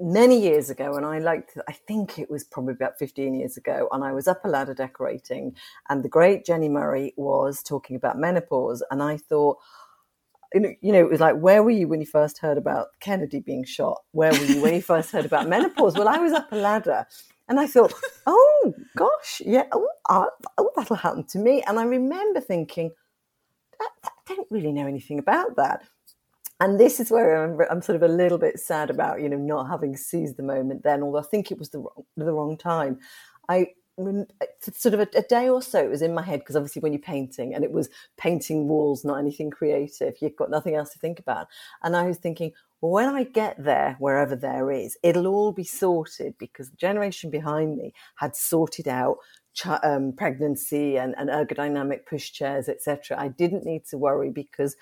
many 0.02 0.40
years 0.40 0.68
ago, 0.70 0.96
and 0.96 1.06
I 1.06 1.18
liked. 1.18 1.56
I 1.68 1.72
think 1.72 2.18
it 2.18 2.30
was 2.30 2.44
probably 2.44 2.74
about 2.74 2.98
15 2.98 3.34
years 3.34 3.56
ago, 3.56 3.88
and 3.92 4.04
I 4.04 4.12
was 4.12 4.28
up 4.28 4.44
a 4.44 4.48
ladder 4.48 4.74
decorating, 4.74 5.54
and 5.88 6.02
the 6.02 6.08
great 6.08 6.44
Jenny 6.44 6.68
Murray 6.68 7.14
was 7.16 7.62
talking 7.62 7.96
about 7.96 8.18
menopause, 8.18 8.82
and 8.90 9.02
I 9.02 9.16
thought 9.16 9.58
you 10.54 10.92
know, 10.92 11.00
it 11.00 11.08
was 11.08 11.20
like, 11.20 11.36
where 11.36 11.62
were 11.62 11.70
you 11.70 11.88
when 11.88 12.00
you 12.00 12.06
first 12.06 12.38
heard 12.38 12.58
about 12.58 12.88
Kennedy 13.00 13.40
being 13.40 13.64
shot? 13.64 14.02
Where 14.12 14.32
were 14.32 14.44
you 14.44 14.60
when 14.60 14.74
you 14.74 14.82
first 14.82 15.10
heard 15.10 15.24
about 15.24 15.48
menopause? 15.48 15.94
Well, 15.94 16.08
I 16.08 16.18
was 16.18 16.32
up 16.32 16.52
a 16.52 16.56
ladder 16.56 17.06
and 17.48 17.58
I 17.58 17.66
thought, 17.66 17.92
oh 18.26 18.74
gosh, 18.96 19.40
yeah, 19.44 19.64
oh, 19.72 19.88
uh, 20.08 20.26
oh 20.58 20.70
that'll 20.76 20.96
happen 20.96 21.24
to 21.24 21.38
me. 21.38 21.62
And 21.66 21.78
I 21.78 21.84
remember 21.84 22.40
thinking, 22.40 22.90
I, 23.80 23.88
I 24.04 24.34
don't 24.34 24.48
really 24.50 24.72
know 24.72 24.86
anything 24.86 25.18
about 25.18 25.56
that. 25.56 25.84
And 26.62 26.78
this 26.78 27.00
is 27.00 27.10
where 27.10 27.42
I'm, 27.42 27.58
I'm 27.68 27.82
sort 27.82 27.96
of 27.96 28.04
a 28.08 28.14
little 28.14 28.38
bit 28.38 28.60
sad 28.60 28.88
about, 28.88 29.20
you 29.20 29.28
know, 29.28 29.36
not 29.36 29.68
having 29.68 29.96
seized 29.96 30.36
the 30.36 30.44
moment 30.44 30.84
then, 30.84 31.02
although 31.02 31.18
I 31.18 31.22
think 31.22 31.50
it 31.50 31.58
was 31.58 31.70
the 31.70 31.80
wrong, 31.80 32.04
the 32.16 32.32
wrong 32.32 32.56
time. 32.56 33.00
I 33.48 33.66
sort 34.60 34.94
of 34.94 35.00
a, 35.00 35.08
a, 35.16 35.22
day 35.22 35.48
or 35.48 35.60
so 35.60 35.82
it 35.82 35.90
was 35.90 36.02
in 36.02 36.14
my 36.14 36.22
head 36.22 36.38
because 36.38 36.54
obviously 36.54 36.80
when 36.80 36.92
you're 36.92 37.02
painting 37.02 37.52
and 37.52 37.62
it 37.64 37.72
was 37.72 37.90
painting 38.16 38.66
walls 38.66 39.04
not 39.04 39.18
anything 39.18 39.50
creative 39.50 40.14
you've 40.20 40.34
got 40.34 40.50
nothing 40.50 40.74
else 40.74 40.88
to 40.90 40.98
think 40.98 41.18
about 41.18 41.46
and 41.82 41.94
i 41.94 42.06
was 42.06 42.16
thinking 42.16 42.50
when 42.80 43.06
i 43.06 43.22
get 43.22 43.62
there 43.62 43.94
wherever 43.98 44.34
there 44.34 44.70
is 44.70 44.96
it'll 45.02 45.26
all 45.26 45.52
be 45.52 45.62
sorted 45.62 46.34
because 46.38 46.70
the 46.70 46.76
generation 46.78 47.28
behind 47.28 47.76
me 47.76 47.92
had 48.14 48.34
sorted 48.34 48.88
out 48.88 49.18
ch- 49.52 49.66
um, 49.82 50.14
pregnancy 50.16 50.96
and, 50.96 51.14
and 51.18 51.28
ergodynamic 51.28 52.00
pushchairs 52.10 52.70
etc 52.70 53.14
i 53.20 53.28
didn't 53.28 53.66
need 53.66 53.84
to 53.84 53.98
worry 53.98 54.30
because 54.30 54.74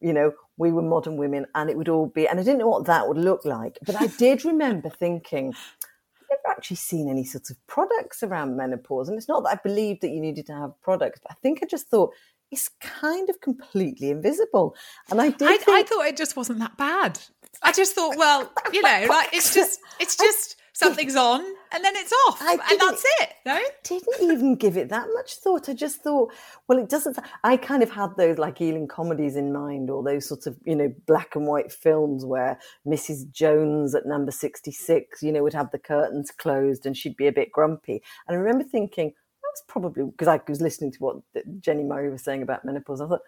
you 0.00 0.12
know, 0.12 0.32
we 0.56 0.72
were 0.72 0.82
modern 0.82 1.16
women 1.16 1.46
and 1.54 1.70
it 1.70 1.76
would 1.76 1.88
all 1.88 2.06
be, 2.06 2.28
and 2.28 2.38
I 2.38 2.42
didn't 2.42 2.58
know 2.58 2.68
what 2.68 2.86
that 2.86 3.08
would 3.08 3.18
look 3.18 3.44
like, 3.44 3.78
but 3.84 3.96
I 4.00 4.06
did 4.06 4.44
remember 4.44 4.88
thinking, 4.88 5.54
I've 5.54 6.26
never 6.30 6.56
actually 6.56 6.76
seen 6.76 7.08
any 7.08 7.24
sorts 7.24 7.50
of 7.50 7.56
products 7.66 8.22
around 8.22 8.56
menopause. 8.56 9.08
And 9.08 9.18
it's 9.18 9.28
not 9.28 9.42
that 9.44 9.58
I 9.58 9.60
believed 9.62 10.02
that 10.02 10.10
you 10.10 10.20
needed 10.20 10.46
to 10.46 10.54
have 10.54 10.80
products, 10.82 11.20
but 11.22 11.32
I 11.32 11.34
think 11.42 11.60
I 11.62 11.66
just 11.66 11.88
thought 11.88 12.12
it's 12.50 12.70
kind 12.80 13.28
of 13.28 13.40
completely 13.40 14.10
invisible. 14.10 14.76
And 15.10 15.20
I 15.20 15.30
did. 15.30 15.48
I, 15.48 15.56
think, 15.56 15.68
I 15.68 15.82
thought 15.82 16.06
it 16.06 16.16
just 16.16 16.36
wasn't 16.36 16.60
that 16.60 16.76
bad. 16.76 17.18
I 17.62 17.72
just 17.72 17.94
thought, 17.94 18.16
well, 18.16 18.52
you 18.72 18.82
know, 18.82 19.06
like 19.08 19.30
it's 19.32 19.54
just, 19.54 19.80
it's 19.98 20.16
just 20.24 20.56
something's 20.74 21.16
on 21.16 21.40
and 21.72 21.84
then 21.84 21.94
it's 21.96 22.12
off 22.26 22.40
and 22.42 22.60
that's 22.80 23.04
it. 23.20 23.30
No 23.46 23.52
I 23.52 23.68
didn't 23.82 24.30
even 24.32 24.56
give 24.56 24.76
it 24.76 24.88
that 24.90 25.08
much 25.14 25.36
thought. 25.36 25.68
I 25.68 25.74
just 25.74 26.02
thought 26.02 26.32
well 26.68 26.78
it 26.78 26.88
doesn't 26.88 27.18
i 27.42 27.56
kind 27.56 27.82
of 27.82 27.90
had 27.90 28.16
those 28.16 28.38
like 28.38 28.60
ealing 28.60 28.88
comedies 28.88 29.36
in 29.36 29.52
mind 29.52 29.90
or 29.90 30.02
those 30.02 30.26
sorts 30.26 30.46
of 30.46 30.56
you 30.64 30.74
know 30.74 30.92
black 31.06 31.36
and 31.36 31.46
white 31.46 31.72
films 31.72 32.24
where 32.24 32.58
mrs 32.86 33.30
jones 33.30 33.94
at 33.94 34.06
number 34.06 34.30
66 34.30 35.22
you 35.22 35.32
know 35.32 35.42
would 35.42 35.54
have 35.54 35.70
the 35.70 35.78
curtains 35.78 36.30
closed 36.30 36.86
and 36.86 36.96
she'd 36.96 37.16
be 37.16 37.26
a 37.26 37.32
bit 37.32 37.52
grumpy. 37.52 38.02
And 38.26 38.36
i 38.36 38.40
remember 38.40 38.64
thinking 38.64 39.12
that's 39.42 39.62
probably 39.68 40.04
because 40.04 40.28
i 40.28 40.40
was 40.48 40.60
listening 40.60 40.92
to 40.92 40.98
what 40.98 41.16
jenny 41.60 41.84
murray 41.84 42.10
was 42.10 42.22
saying 42.24 42.42
about 42.42 42.64
menopause 42.64 43.00
i 43.00 43.06
thought 43.06 43.20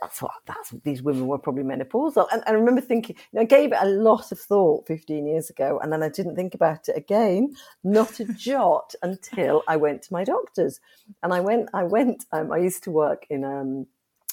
that's 0.00 0.22
what 0.22 0.32
that's 0.46 0.72
what 0.72 0.84
these 0.84 1.02
women 1.02 1.26
were 1.26 1.38
probably 1.38 1.64
menopausal. 1.64 2.26
And, 2.32 2.42
and 2.46 2.56
I 2.56 2.58
remember 2.58 2.80
thinking, 2.80 3.16
I 3.38 3.44
gave 3.44 3.72
it 3.72 3.78
a 3.80 3.88
lot 3.88 4.32
of 4.32 4.38
thought 4.38 4.86
15 4.86 5.26
years 5.26 5.50
ago, 5.50 5.78
and 5.82 5.92
then 5.92 6.02
I 6.02 6.08
didn't 6.08 6.36
think 6.36 6.54
about 6.54 6.88
it 6.88 6.96
again, 6.96 7.54
not 7.84 8.20
a 8.20 8.24
jot, 8.32 8.94
until 9.02 9.62
I 9.68 9.76
went 9.76 10.02
to 10.02 10.12
my 10.12 10.24
doctors. 10.24 10.80
And 11.22 11.32
I 11.32 11.40
went, 11.40 11.68
I 11.74 11.84
went, 11.84 12.26
um, 12.32 12.52
I 12.52 12.58
used 12.58 12.84
to 12.84 12.90
work 12.90 13.26
in 13.30 13.44
um 13.44 13.86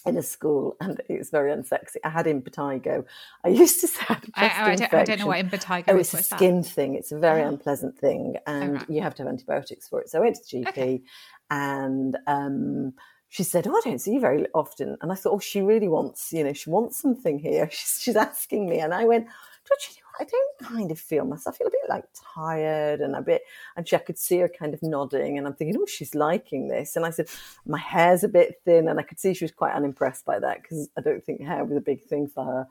in 0.06 0.18
a 0.18 0.24
school 0.24 0.78
and 0.80 1.02
it 1.10 1.18
was 1.18 1.30
very 1.30 1.52
unsexy. 1.52 1.98
I 2.04 2.10
had 2.10 2.28
impetigo. 2.28 3.06
I 3.44 3.50
used 3.50 3.82
to 3.82 3.88
say 3.88 4.06
I, 4.08 4.16
I, 4.36 4.76
don't, 4.76 4.94
I, 4.94 5.04
don't, 5.04 5.20
know 5.20 5.28
what 5.28 5.44
impetigo 5.44 5.86
oh, 5.88 5.98
is. 5.98 6.14
It's 6.14 6.32
a 6.32 6.36
skin 6.36 6.62
that? 6.62 6.70
thing. 6.70 6.96
It's 6.96 7.12
a 7.12 7.18
very 7.18 7.42
oh. 7.42 7.50
unpleasant 7.50 7.98
thing 7.98 8.36
and 8.46 8.72
oh, 8.72 8.74
right. 8.74 8.90
you 8.90 9.02
have 9.02 9.16
to 9.16 9.24
have 9.24 9.30
antibiotics 9.30 9.88
for 9.88 10.02
it. 10.02 10.10
So 10.10 10.20
I 10.20 10.22
went 10.22 10.36
to 10.36 10.42
the 10.44 10.66
GP 10.66 10.70
okay. 10.70 11.02
and 11.50 12.18
um, 12.28 12.94
she 13.36 13.44
said, 13.44 13.68
"Oh, 13.68 13.76
I 13.76 13.82
don't 13.84 14.00
see 14.00 14.14
you 14.14 14.22
very 14.22 14.46
often." 14.54 14.96
And 15.02 15.12
I 15.12 15.16
thought, 15.16 15.34
"Oh, 15.34 15.40
she 15.40 15.62
really 15.62 15.90
wants, 15.90 16.32
you 16.32 16.42
know, 16.42 16.54
she 16.54 16.70
wants 16.70 16.98
something 17.02 17.38
here. 17.38 17.70
She's, 17.72 18.00
she's 18.02 18.16
asking 18.16 18.70
me." 18.70 18.80
And 18.80 18.94
I 18.94 19.04
went, 19.04 19.28
"Don't 19.68 19.90
you? 19.90 20.04
I 20.18 20.24
don't 20.24 20.58
kind 20.60 20.90
of 20.90 20.98
feel 20.98 21.26
myself. 21.26 21.56
I 21.56 21.58
feel 21.58 21.68
a 21.68 21.72
bit 21.72 21.90
like 21.90 22.06
tired 22.34 23.02
and 23.02 23.14
a 23.14 23.22
bit." 23.22 23.42
And 23.76 23.86
she, 23.86 23.98
I 23.98 24.00
could 24.00 24.18
see 24.18 24.38
her 24.38 24.48
kind 24.48 24.74
of 24.74 24.82
nodding, 24.82 25.38
and 25.38 25.46
I'm 25.46 25.54
thinking, 25.54 25.76
"Oh, 25.78 25.86
she's 25.86 26.16
liking 26.16 26.70
this." 26.70 26.96
And 26.96 27.06
I 27.06 27.10
said, 27.10 27.28
"My 27.66 27.78
hair's 27.78 28.24
a 28.24 28.30
bit 28.30 28.62
thin," 28.64 28.88
and 28.88 29.02
I 29.02 29.04
could 29.04 29.20
see 29.20 29.34
she 29.34 29.44
was 29.44 29.52
quite 29.52 29.74
unimpressed 29.74 30.24
by 30.24 30.40
that 30.40 30.62
because 30.62 30.88
I 30.98 31.02
don't 31.02 31.22
think 31.22 31.42
hair 31.42 31.66
was 31.66 31.76
a 31.76 31.82
big 31.82 32.04
thing 32.04 32.28
for 32.28 32.46
her. 32.46 32.68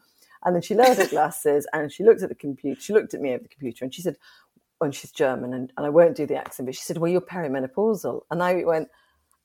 And 0.46 0.54
then 0.54 0.62
she 0.62 0.74
lowered 0.74 0.96
her 0.96 1.08
glasses 1.08 1.66
and 1.74 1.92
she 1.92 2.04
looked 2.04 2.22
at 2.22 2.30
the 2.30 2.34
computer. 2.34 2.80
She 2.80 2.94
looked 2.94 3.12
at 3.12 3.20
me 3.20 3.34
over 3.34 3.42
the 3.42 3.48
computer 3.50 3.84
and 3.84 3.94
she 3.94 4.00
said, 4.00 4.16
"When 4.78 4.92
she's 4.92 5.12
German," 5.12 5.52
and, 5.52 5.74
and 5.76 5.84
I 5.84 5.90
won't 5.90 6.16
do 6.16 6.24
the 6.24 6.36
accent, 6.36 6.64
but 6.66 6.74
she 6.74 6.84
said, 6.84 6.96
"Well, 6.96 7.12
you're 7.12 7.20
perimenopausal," 7.20 8.22
and 8.30 8.42
I 8.42 8.64
went 8.64 8.88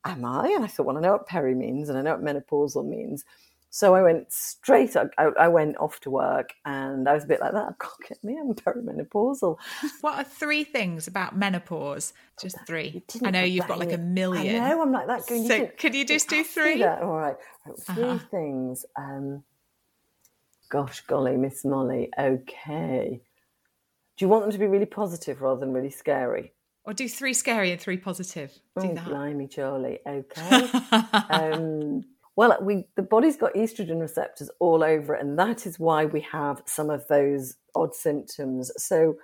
am 0.06 0.26
I? 0.26 0.50
And 0.50 0.64
I 0.64 0.68
thought, 0.68 0.86
well, 0.86 0.98
I 0.98 1.02
know 1.02 1.14
what 1.14 1.28
peri 1.28 1.56
means 1.56 1.90
and 1.90 1.98
I 1.98 2.02
know 2.02 2.16
what 2.16 2.24
menopausal 2.24 2.88
means. 2.88 3.26
So 3.72 3.94
I 3.94 4.02
went 4.02 4.32
straight, 4.34 4.96
I, 4.96 5.06
I 5.40 5.48
went 5.48 5.78
off 5.78 6.00
to 6.02 6.10
work 6.10 6.54
and 6.66 7.08
I 7.08 7.14
was 7.14 7.24
a 7.24 7.28
bit 7.28 7.40
like 7.40 7.52
that. 7.52 7.78
God, 7.78 7.92
get 8.08 8.24
me, 8.24 8.36
I'm 8.40 8.54
perimenopausal. 8.56 9.58
What 10.02 10.16
are 10.16 10.24
three 10.24 10.64
things 10.64 11.08
about 11.08 11.38
menopause? 11.38 12.14
Just 12.42 12.58
three. 12.66 13.04
I 13.24 13.30
know 13.30 13.44
you've 13.44 13.68
got 13.68 13.78
like 13.78 13.92
a 13.92 13.98
million. 13.98 14.64
I 14.64 14.70
know, 14.70 14.82
I'm 14.82 14.92
like 14.92 15.06
that. 15.06 15.28
Going, 15.28 15.48
so 15.48 15.70
could 15.78 15.94
you 15.94 16.04
just 16.04 16.30
do 16.30 16.44
three? 16.44 16.84
All 16.84 17.16
right. 17.16 17.36
3 17.94 18.04
uh-huh. 18.04 18.18
things. 18.32 18.86
Um, 18.98 19.44
gosh, 20.70 21.02
golly, 21.02 21.38
Miss 21.38 21.64
Molly. 21.64 22.10
Okay. 22.18 23.22
Do 24.18 24.26
you 24.26 24.30
want 24.30 24.44
them 24.44 24.52
to 24.52 24.58
be 24.58 24.66
really 24.66 24.88
positive 24.88 25.42
rather 25.42 25.60
than 25.60 25.74
really 25.74 25.92
scary? 25.92 26.54
Or 26.90 26.94
do 26.94 27.08
three 27.08 27.36
scary 27.36 27.72
and 27.72 27.80
three 27.80 27.98
positive. 27.98 28.52
Do 28.80 28.88
oh, 28.88 28.94
that. 28.96 29.06
blimey, 29.06 29.46
Charlie. 29.48 30.00
Okay. 30.08 30.72
um, 31.30 32.04
well, 32.36 32.58
we 32.64 32.88
the 32.96 33.04
body's 33.04 33.38
got 33.38 33.54
estrogen 33.54 34.02
receptors 34.02 34.50
all 34.60 34.84
over 34.84 35.14
it, 35.14 35.22
and 35.22 35.38
that 35.38 35.68
is 35.68 35.78
why 35.78 36.06
we 36.06 36.22
have 36.22 36.64
some 36.66 36.90
of 36.90 37.08
those 37.08 37.58
odd 37.76 37.94
symptoms. 37.94 38.72
So 38.78 39.18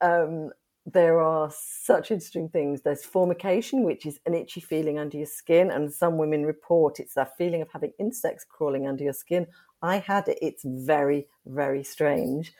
um, 0.00 0.48
there 0.86 1.20
are 1.20 1.52
such 1.54 2.10
interesting 2.10 2.48
things. 2.48 2.80
There's 2.80 3.04
formication, 3.04 3.82
which 3.82 4.06
is 4.06 4.18
an 4.24 4.32
itchy 4.32 4.62
feeling 4.62 4.98
under 4.98 5.18
your 5.18 5.26
skin, 5.26 5.70
and 5.70 5.92
some 5.92 6.16
women 6.16 6.46
report 6.46 7.00
it's 7.00 7.12
that 7.16 7.36
feeling 7.36 7.60
of 7.60 7.68
having 7.70 7.92
insects 7.98 8.46
crawling 8.48 8.88
under 8.88 9.04
your 9.04 9.12
skin. 9.12 9.46
I 9.82 9.98
had 9.98 10.26
it. 10.26 10.38
It's 10.40 10.62
very, 10.64 11.26
very 11.44 11.84
strange 11.84 12.54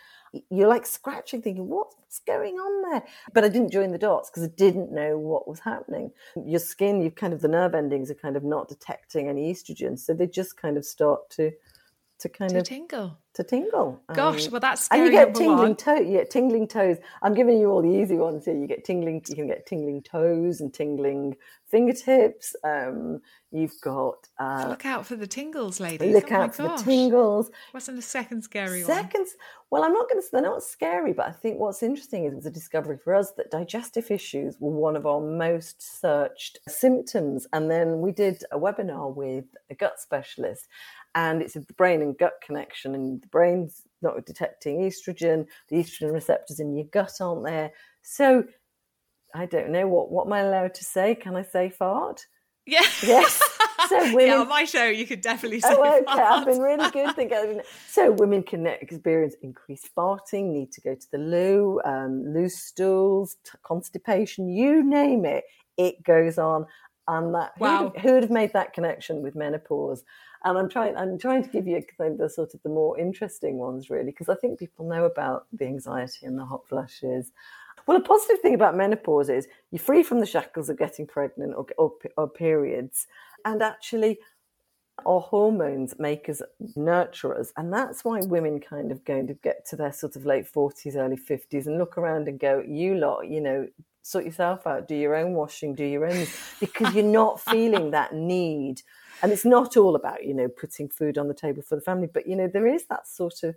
you're 0.50 0.68
like 0.68 0.86
scratching, 0.86 1.42
thinking, 1.42 1.68
what's 1.68 2.20
going 2.26 2.54
on 2.54 2.90
there? 2.90 3.02
But 3.32 3.44
I 3.44 3.48
didn't 3.48 3.72
join 3.72 3.92
the 3.92 3.98
dots 3.98 4.30
because 4.30 4.44
I 4.44 4.52
didn't 4.56 4.92
know 4.92 5.18
what 5.18 5.48
was 5.48 5.60
happening. 5.60 6.10
Your 6.44 6.60
skin, 6.60 7.00
you've 7.00 7.14
kind 7.14 7.32
of, 7.32 7.40
the 7.40 7.48
nerve 7.48 7.74
endings 7.74 8.10
are 8.10 8.14
kind 8.14 8.36
of 8.36 8.44
not 8.44 8.68
detecting 8.68 9.28
any 9.28 9.52
estrogen. 9.52 9.98
So 9.98 10.14
they 10.14 10.26
just 10.26 10.56
kind 10.56 10.76
of 10.76 10.84
start 10.84 11.30
to, 11.30 11.52
to 12.20 12.28
kind 12.28 12.50
to 12.50 12.58
of 12.58 12.64
tingle. 12.64 13.18
To 13.34 13.44
tingle. 13.44 14.00
Gosh, 14.12 14.46
um, 14.46 14.52
well 14.52 14.60
that's 14.60 14.86
scary. 14.86 15.02
And 15.02 15.12
you 15.12 15.18
get 15.18 15.34
tingling 15.34 15.76
toes. 15.76 16.06
You 16.06 16.12
get 16.18 16.30
tingling 16.30 16.66
toes. 16.66 16.96
I'm 17.22 17.34
giving 17.34 17.60
you 17.60 17.70
all 17.70 17.82
the 17.82 17.88
easy 17.88 18.16
ones 18.16 18.44
here. 18.44 18.56
You 18.56 18.66
get 18.66 18.84
tingling. 18.84 19.22
You 19.28 19.36
can 19.36 19.46
get 19.46 19.66
tingling 19.66 20.02
toes 20.02 20.60
and 20.60 20.74
tingling 20.74 21.36
fingertips. 21.66 22.56
Um, 22.64 23.20
you've 23.52 23.80
got. 23.80 24.28
Uh, 24.38 24.66
look 24.68 24.84
out 24.84 25.06
for 25.06 25.14
the 25.14 25.26
tingles, 25.28 25.78
ladies. 25.78 26.12
Look 26.12 26.32
oh 26.32 26.36
out 26.36 26.54
for 26.56 26.62
the 26.62 26.76
tingles. 26.76 27.50
What's 27.70 27.88
in 27.88 27.94
the 27.94 28.02
second 28.02 28.42
scary 28.42 28.82
Seconds. 28.82 29.36
Well, 29.70 29.84
I'm 29.84 29.92
not 29.92 30.08
going 30.08 30.20
to 30.20 30.22
say 30.22 30.30
they're 30.32 30.42
not 30.42 30.62
scary, 30.62 31.12
but 31.12 31.28
I 31.28 31.32
think 31.32 31.60
what's 31.60 31.82
interesting 31.82 32.24
is 32.24 32.32
it 32.32 32.36
was 32.36 32.46
a 32.46 32.50
discovery 32.50 32.96
for 32.96 33.14
us 33.14 33.32
that 33.32 33.50
digestive 33.50 34.10
issues 34.10 34.56
were 34.58 34.70
one 34.70 34.96
of 34.96 35.06
our 35.06 35.20
most 35.20 36.00
searched 36.00 36.58
symptoms. 36.66 37.46
And 37.52 37.70
then 37.70 38.00
we 38.00 38.10
did 38.10 38.42
a 38.50 38.58
webinar 38.58 39.14
with 39.14 39.44
a 39.70 39.74
gut 39.74 40.00
specialist, 40.00 40.66
and 41.18 41.42
it's 41.42 41.54
the 41.54 41.66
brain 41.76 42.00
and 42.00 42.16
gut 42.16 42.34
connection, 42.40 42.94
and 42.94 43.20
the 43.20 43.26
brain's 43.26 43.82
not 44.02 44.24
detecting 44.24 44.82
estrogen, 44.82 45.46
the 45.68 45.76
estrogen 45.76 46.12
receptors 46.12 46.60
in 46.60 46.76
your 46.76 46.86
gut 46.86 47.12
aren't 47.20 47.44
there. 47.44 47.72
So 48.02 48.44
I 49.34 49.46
don't 49.46 49.70
know 49.70 49.88
what 49.88 50.12
what 50.12 50.28
am 50.28 50.32
I 50.32 50.40
allowed 50.40 50.74
to 50.74 50.84
say? 50.84 51.16
Can 51.16 51.34
I 51.34 51.42
say 51.42 51.70
fart? 51.70 52.24
Yeah. 52.66 52.86
Yes. 53.02 53.42
So 53.88 53.98
women, 54.14 54.26
yeah, 54.26 54.38
on 54.38 54.48
my 54.48 54.64
show, 54.64 54.84
you 54.84 55.06
could 55.06 55.20
definitely 55.20 55.58
say. 55.58 55.70
Oh, 55.72 55.82
okay. 55.82 56.04
Fart. 56.04 56.20
I've 56.20 56.46
been 56.46 56.60
really 56.60 56.88
good. 56.90 57.16
Thinking, 57.16 57.62
so 57.88 58.12
women 58.12 58.44
can 58.44 58.66
experience 58.66 59.34
increased 59.42 59.88
farting, 59.96 60.52
need 60.52 60.70
to 60.72 60.80
go 60.82 60.94
to 60.94 61.06
the 61.10 61.18
loo, 61.18 61.80
um, 61.84 62.32
loose 62.32 62.58
stools, 62.58 63.38
constipation, 63.64 64.48
you 64.48 64.84
name 64.88 65.24
it, 65.24 65.44
it 65.76 66.04
goes 66.04 66.38
on. 66.38 66.66
Um, 67.08 67.14
uh, 67.14 67.26
and 67.26 67.34
that 67.34 67.58
wow. 67.58 67.92
who 68.00 68.12
would 68.12 68.22
have 68.22 68.30
made 68.30 68.52
that 68.52 68.72
connection 68.72 69.22
with 69.22 69.34
menopause? 69.34 70.04
And 70.44 70.56
I'm 70.56 70.68
trying. 70.68 70.96
I'm 70.96 71.18
trying 71.18 71.42
to 71.42 71.48
give 71.48 71.66
you 71.66 71.82
the 71.98 72.28
sort 72.28 72.54
of 72.54 72.62
the 72.62 72.68
more 72.68 72.98
interesting 72.98 73.56
ones, 73.58 73.90
really, 73.90 74.12
because 74.12 74.28
I 74.28 74.36
think 74.36 74.58
people 74.58 74.86
know 74.86 75.04
about 75.04 75.46
the 75.52 75.66
anxiety 75.66 76.26
and 76.26 76.38
the 76.38 76.44
hot 76.44 76.68
flushes. 76.68 77.32
Well, 77.86 77.96
a 77.96 78.00
positive 78.00 78.40
thing 78.40 78.54
about 78.54 78.76
menopause 78.76 79.30
is 79.30 79.48
you're 79.70 79.80
free 79.80 80.02
from 80.02 80.20
the 80.20 80.26
shackles 80.26 80.68
of 80.68 80.78
getting 80.78 81.06
pregnant 81.06 81.54
or, 81.56 81.66
or, 81.78 81.92
or 82.16 82.28
periods, 82.28 83.06
and 83.44 83.62
actually, 83.62 84.18
our 85.06 85.20
hormones 85.20 85.94
make 85.98 86.28
us 86.28 86.42
nurturers, 86.76 87.52
and 87.56 87.72
that's 87.72 88.04
why 88.04 88.20
women 88.20 88.60
kind 88.60 88.92
of 88.92 89.04
going 89.04 89.26
to 89.26 89.34
get 89.34 89.66
to 89.70 89.76
their 89.76 89.92
sort 89.92 90.16
of 90.16 90.26
late 90.26 90.46
forties, 90.46 90.96
early 90.96 91.16
fifties, 91.16 91.66
and 91.66 91.78
look 91.78 91.98
around 91.98 92.28
and 92.28 92.38
go, 92.38 92.62
"You 92.66 92.94
lot, 92.94 93.22
you 93.22 93.40
know, 93.40 93.66
sort 94.08 94.24
yourself 94.24 94.66
out, 94.66 94.88
do 94.88 94.94
your 94.94 95.14
own 95.14 95.34
washing, 95.34 95.74
do 95.74 95.84
your 95.84 96.06
own," 96.06 96.26
because 96.60 96.94
you're 96.94 97.04
not 97.04 97.40
feeling 97.50 97.90
that 97.92 98.14
need. 98.14 98.82
And 99.22 99.32
it's 99.32 99.44
not 99.44 99.76
all 99.76 99.96
about 99.96 100.24
you 100.24 100.34
know 100.34 100.48
putting 100.48 100.88
food 100.88 101.18
on 101.18 101.28
the 101.28 101.34
table 101.34 101.62
for 101.62 101.74
the 101.74 101.80
family, 101.80 102.08
but 102.12 102.26
you 102.26 102.36
know 102.36 102.48
there 102.48 102.66
is 102.66 102.84
that 102.86 103.06
sort 103.06 103.42
of 103.42 103.54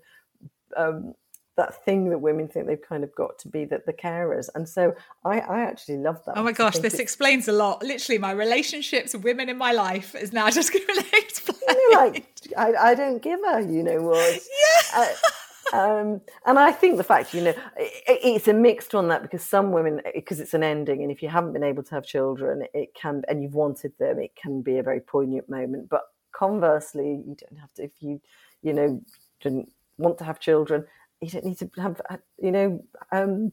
um, 0.76 1.14
that 1.58 1.84
thing 1.86 2.10
that 2.10 2.20
women 2.20 2.48
think 2.48 2.66
they've 2.66 2.82
kind 2.82 3.04
of 3.04 3.14
got 3.14 3.38
to 3.40 3.48
be 3.48 3.66
that 3.66 3.86
the 3.86 3.94
carers. 3.94 4.50
And 4.56 4.68
so 4.68 4.96
I, 5.26 5.40
I 5.40 5.62
actually 5.62 5.98
love 5.98 6.24
that. 6.26 6.38
Oh 6.38 6.44
my 6.44 6.54
gosh, 6.54 6.80
this 6.80 6.96
explains 6.96 7.48
a 7.48 7.52
lot. 7.52 7.84
Literally, 7.84 8.18
my 8.18 8.32
relationships 8.32 9.14
with 9.14 9.24
women 9.24 9.50
in 9.50 9.58
my 9.58 9.72
life 9.72 10.16
is 10.16 10.32
now 10.32 10.50
just 10.60 10.72
going 10.72 10.86
to 10.88 11.06
explain. 11.14 11.60
You're 11.68 11.96
like, 11.96 12.26
I, 12.58 12.74
I 12.74 12.96
don't 12.96 13.22
give 13.22 13.40
a, 13.48 13.62
you 13.62 13.84
know 13.84 14.02
what? 14.02 14.42
Yeah. 14.94 15.14
Um, 15.74 16.22
and 16.46 16.60
I 16.60 16.72
think 16.72 16.98
the 16.98 17.04
fact, 17.04 17.34
you 17.34 17.42
know, 17.42 17.54
it, 17.78 18.20
it's 18.24 18.48
a 18.48 18.54
mixed 18.54 18.94
one 18.94 19.08
that 19.10 19.22
because 19.22 19.44
some 19.44 19.72
women, 19.72 20.02
because 20.14 20.40
it's 20.40 20.54
an 20.54 20.64
ending, 20.64 21.04
and 21.04 21.12
if 21.12 21.22
you 21.22 21.30
haven't 21.30 21.54
been 21.54 21.64
able 21.64 21.84
to 21.84 21.96
have 21.96 22.06
children, 22.06 22.64
it 22.74 22.94
can, 22.94 23.24
and 23.28 23.42
you've 23.42 23.54
wanted 23.54 23.94
them, 24.00 24.20
it 24.20 24.36
can 24.36 24.62
be 24.62 24.78
a 24.78 24.84
very 24.84 25.00
poignant 25.00 25.50
moment. 25.50 25.90
But 25.90 26.04
conversely, 26.32 27.24
you 27.26 27.36
don't 27.40 27.60
have 27.60 27.74
to, 27.74 27.84
if 27.84 27.92
you, 28.00 28.22
you 28.62 28.74
know, 28.74 29.02
didn't 29.42 29.72
want 29.98 30.18
to 30.20 30.24
have 30.24 30.40
children, 30.40 30.86
you 31.22 31.30
don't 31.30 31.46
need 31.46 31.60
to 31.60 31.70
have, 31.78 32.02
uh, 32.10 32.18
you 32.40 32.52
know, 32.52 32.84
um, 33.12 33.52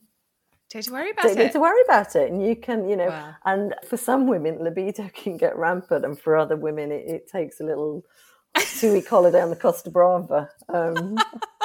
don't 0.70 0.82
to 0.84 0.92
worry 0.92 1.10
about 1.10 1.22
don't 1.24 1.38
it. 1.38 1.44
need 1.44 1.52
to 1.52 1.60
worry 1.60 1.80
about 1.86 2.14
it, 2.16 2.30
and 2.30 2.44
you 2.44 2.54
can, 2.56 2.88
you 2.88 2.96
know, 2.96 3.08
Wow. 3.08 3.34
and 3.44 3.74
for 3.86 3.96
some 3.96 4.26
women, 4.26 4.62
libido 4.62 5.08
can 5.14 5.36
get 5.36 5.56
rampant, 5.56 6.04
and 6.04 6.18
for 6.18 6.36
other 6.36 6.56
women, 6.56 6.92
it, 6.92 7.06
it 7.08 7.30
takes 7.30 7.60
a 7.60 7.64
little 7.64 8.04
two-week 8.78 9.08
holiday 9.08 9.40
on 9.40 9.50
the 9.50 9.56
Costa 9.56 9.90
Brava. 9.90 10.50
Um, 10.68 11.16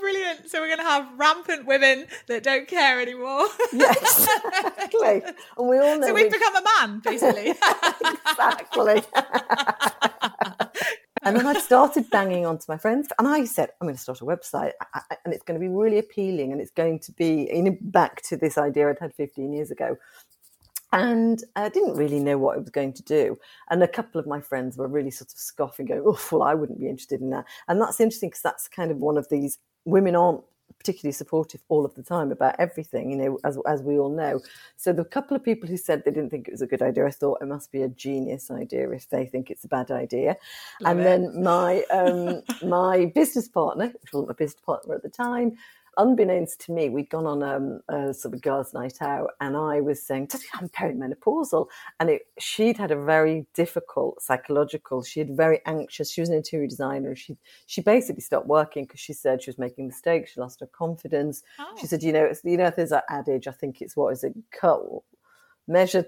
brilliant. 0.00 0.50
So 0.50 0.60
we're 0.60 0.68
going 0.68 0.78
to 0.78 0.84
have 0.84 1.08
rampant 1.16 1.66
women 1.66 2.06
that 2.26 2.42
don't 2.42 2.66
care 2.68 3.00
anymore. 3.00 3.46
yes, 3.72 4.28
exactly. 4.54 5.22
And 5.56 5.68
we 5.68 5.78
all 5.78 5.98
know 5.98 6.08
so 6.08 6.14
we've 6.14 6.24
we- 6.24 6.38
become 6.38 6.56
a 6.56 6.62
man, 6.62 7.00
basically. 7.00 7.50
exactly. 8.30 9.02
and 11.22 11.36
then 11.36 11.46
I 11.46 11.54
started 11.60 12.10
banging 12.10 12.46
onto 12.46 12.64
my 12.68 12.78
friends, 12.78 13.08
and 13.18 13.28
I 13.28 13.44
said, 13.44 13.70
"I'm 13.80 13.86
going 13.86 13.96
to 13.96 14.00
start 14.00 14.20
a 14.20 14.24
website, 14.24 14.72
and 15.24 15.34
it's 15.34 15.44
going 15.44 15.60
to 15.60 15.64
be 15.64 15.72
really 15.72 15.98
appealing, 15.98 16.52
and 16.52 16.60
it's 16.60 16.70
going 16.70 17.00
to 17.00 17.12
be 17.12 17.48
you 17.52 17.62
know, 17.62 17.76
back 17.80 18.22
to 18.22 18.36
this 18.36 18.58
idea 18.58 18.88
I'd 18.88 18.98
had 19.00 19.14
15 19.14 19.52
years 19.52 19.70
ago." 19.70 19.96
And 20.90 21.44
I 21.54 21.68
didn't 21.68 21.96
really 21.96 22.18
know 22.18 22.38
what 22.38 22.56
it 22.56 22.60
was 22.60 22.70
going 22.70 22.94
to 22.94 23.02
do. 23.02 23.38
And 23.68 23.82
a 23.82 23.88
couple 23.88 24.18
of 24.18 24.26
my 24.26 24.40
friends 24.40 24.78
were 24.78 24.88
really 24.88 25.10
sort 25.10 25.30
of 25.32 25.38
scoffing, 25.38 25.86
going, 25.86 26.02
"Oh, 26.04 26.18
well, 26.32 26.42
I 26.42 26.54
wouldn't 26.54 26.80
be 26.80 26.88
interested 26.88 27.20
in 27.20 27.30
that." 27.30 27.44
And 27.68 27.80
that's 27.80 28.00
interesting 28.00 28.30
because 28.30 28.42
that's 28.42 28.68
kind 28.68 28.90
of 28.90 28.98
one 28.98 29.18
of 29.18 29.28
these 29.28 29.58
women 29.88 30.14
aren't 30.14 30.42
particularly 30.78 31.12
supportive 31.12 31.60
all 31.68 31.84
of 31.84 31.94
the 31.94 32.02
time 32.02 32.30
about 32.30 32.54
everything, 32.58 33.10
you 33.10 33.16
know, 33.16 33.38
as 33.44 33.58
as 33.66 33.82
we 33.82 33.98
all 33.98 34.10
know. 34.10 34.40
So 34.76 34.92
the 34.92 35.04
couple 35.04 35.36
of 35.36 35.42
people 35.42 35.68
who 35.68 35.76
said 35.76 36.04
they 36.04 36.10
didn't 36.10 36.30
think 36.30 36.46
it 36.46 36.52
was 36.52 36.62
a 36.62 36.66
good 36.66 36.82
idea, 36.82 37.06
I 37.06 37.10
thought 37.10 37.42
it 37.42 37.46
must 37.46 37.72
be 37.72 37.82
a 37.82 37.88
genius 37.88 38.50
idea 38.50 38.90
if 38.90 39.08
they 39.08 39.26
think 39.26 39.50
it's 39.50 39.64
a 39.64 39.68
bad 39.68 39.90
idea. 39.90 40.36
Love 40.80 40.90
and 40.90 41.00
it. 41.00 41.04
then 41.04 41.42
my 41.42 41.82
um, 41.90 42.42
my 42.68 43.06
business 43.14 43.48
partner, 43.48 43.86
which 43.86 44.12
wasn't 44.12 44.28
my 44.28 44.34
business 44.34 44.62
partner 44.64 44.94
at 44.94 45.02
the 45.02 45.08
time, 45.08 45.56
unbeknownst 45.98 46.60
to 46.62 46.72
me, 46.72 46.88
we'd 46.88 47.10
gone 47.10 47.26
on 47.26 47.42
um, 47.42 47.80
a 47.88 48.14
sort 48.14 48.34
of 48.34 48.40
girls' 48.40 48.72
night 48.72 49.02
out, 49.02 49.32
and 49.40 49.56
I 49.56 49.80
was 49.80 50.02
saying, 50.02 50.26
"Daddy, 50.26 50.44
I'm 50.54 50.68
perimenopausal," 50.68 51.66
and 52.00 52.08
it, 52.08 52.22
she'd 52.38 52.78
had 52.78 52.90
a 52.90 53.04
very 53.04 53.46
difficult 53.54 54.22
psychological. 54.22 55.02
She 55.02 55.20
had 55.20 55.36
very 55.36 55.60
anxious. 55.66 56.10
She 56.10 56.22
was 56.22 56.30
an 56.30 56.36
interior 56.36 56.68
designer. 56.68 57.14
She 57.14 57.36
she 57.66 57.82
basically 57.82 58.22
stopped 58.22 58.46
working 58.46 58.84
because 58.84 59.00
she 59.00 59.12
said 59.12 59.42
she 59.42 59.50
was 59.50 59.58
making 59.58 59.88
mistakes. 59.88 60.32
She 60.32 60.40
lost 60.40 60.60
her 60.60 60.66
confidence. 60.66 61.42
Oh. 61.58 61.74
She 61.78 61.86
said, 61.86 62.02
"You 62.02 62.12
know, 62.12 62.24
it's, 62.24 62.42
you 62.44 62.56
know, 62.56 62.72
there's 62.74 62.90
that 62.90 63.04
adage. 63.10 63.46
I 63.46 63.52
think 63.52 63.82
it's 63.82 63.96
what 63.96 64.12
is 64.12 64.24
it? 64.24 64.34
Cut, 64.52 64.80
measure." 65.66 66.06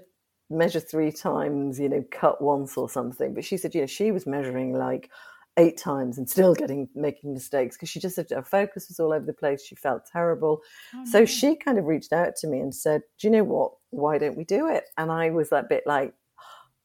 Measure 0.53 0.81
three 0.81 1.13
times, 1.13 1.79
you 1.79 1.87
know, 1.87 2.03
cut 2.11 2.41
once 2.41 2.75
or 2.75 2.89
something. 2.89 3.33
But 3.33 3.45
she 3.45 3.55
said, 3.55 3.73
you 3.73 3.79
know, 3.79 3.87
she 3.87 4.11
was 4.11 4.27
measuring 4.27 4.73
like 4.73 5.09
eight 5.57 5.77
times 5.77 6.17
and 6.17 6.29
still 6.29 6.55
getting 6.55 6.87
making 6.95 7.33
mistakes 7.33 7.75
because 7.75 7.89
she 7.89 7.99
just 7.99 8.17
her 8.17 8.43
focus 8.43 8.87
was 8.87 8.99
all 8.99 9.13
over 9.13 9.25
the 9.25 9.33
place. 9.33 9.63
She 9.63 9.75
felt 9.75 10.05
terrible. 10.05 10.61
Oh, 10.95 11.05
So 11.05 11.19
no. 11.19 11.25
she 11.25 11.55
kind 11.55 11.77
of 11.77 11.85
reached 11.85 12.13
out 12.13 12.35
to 12.37 12.47
me 12.47 12.59
and 12.59 12.73
said, 12.73 13.01
Do 13.19 13.27
you 13.27 13.31
know 13.31 13.43
what? 13.43 13.73
Why 13.89 14.17
don't 14.17 14.37
we 14.37 14.45
do 14.45 14.67
it? 14.67 14.85
And 14.97 15.11
I 15.11 15.29
was 15.29 15.49
that 15.49 15.69
bit 15.69 15.83
like, 15.85 16.13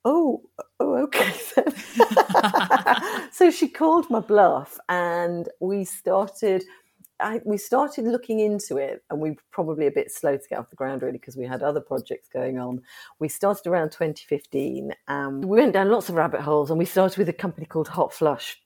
Oh, 0.04 0.42
oh, 0.80 0.96
okay. 1.04 1.32
so 3.32 3.50
she 3.50 3.68
called 3.68 4.08
my 4.10 4.20
bluff 4.20 4.78
and 4.88 5.48
we 5.60 5.84
started. 5.84 6.64
I, 7.18 7.40
we 7.46 7.56
started 7.56 8.04
looking 8.04 8.40
into 8.40 8.76
it, 8.76 9.02
and 9.08 9.18
we 9.18 9.30
were 9.30 9.36
probably 9.50 9.86
a 9.86 9.90
bit 9.90 10.12
slow 10.12 10.36
to 10.36 10.48
get 10.50 10.58
off 10.58 10.68
the 10.68 10.76
ground, 10.76 11.00
really, 11.00 11.16
because 11.16 11.34
we 11.34 11.46
had 11.46 11.62
other 11.62 11.80
projects 11.80 12.28
going 12.28 12.58
on. 12.58 12.82
We 13.20 13.30
started 13.30 13.66
around 13.66 13.92
2015, 13.92 14.92
and 15.08 15.42
we 15.42 15.58
went 15.58 15.72
down 15.72 15.88
lots 15.90 16.10
of 16.10 16.16
rabbit 16.16 16.42
holes, 16.42 16.68
and 16.68 16.78
we 16.78 16.84
started 16.84 17.16
with 17.16 17.30
a 17.30 17.32
company 17.32 17.64
called 17.64 17.88
Hot 17.88 18.12
Flush 18.12 18.60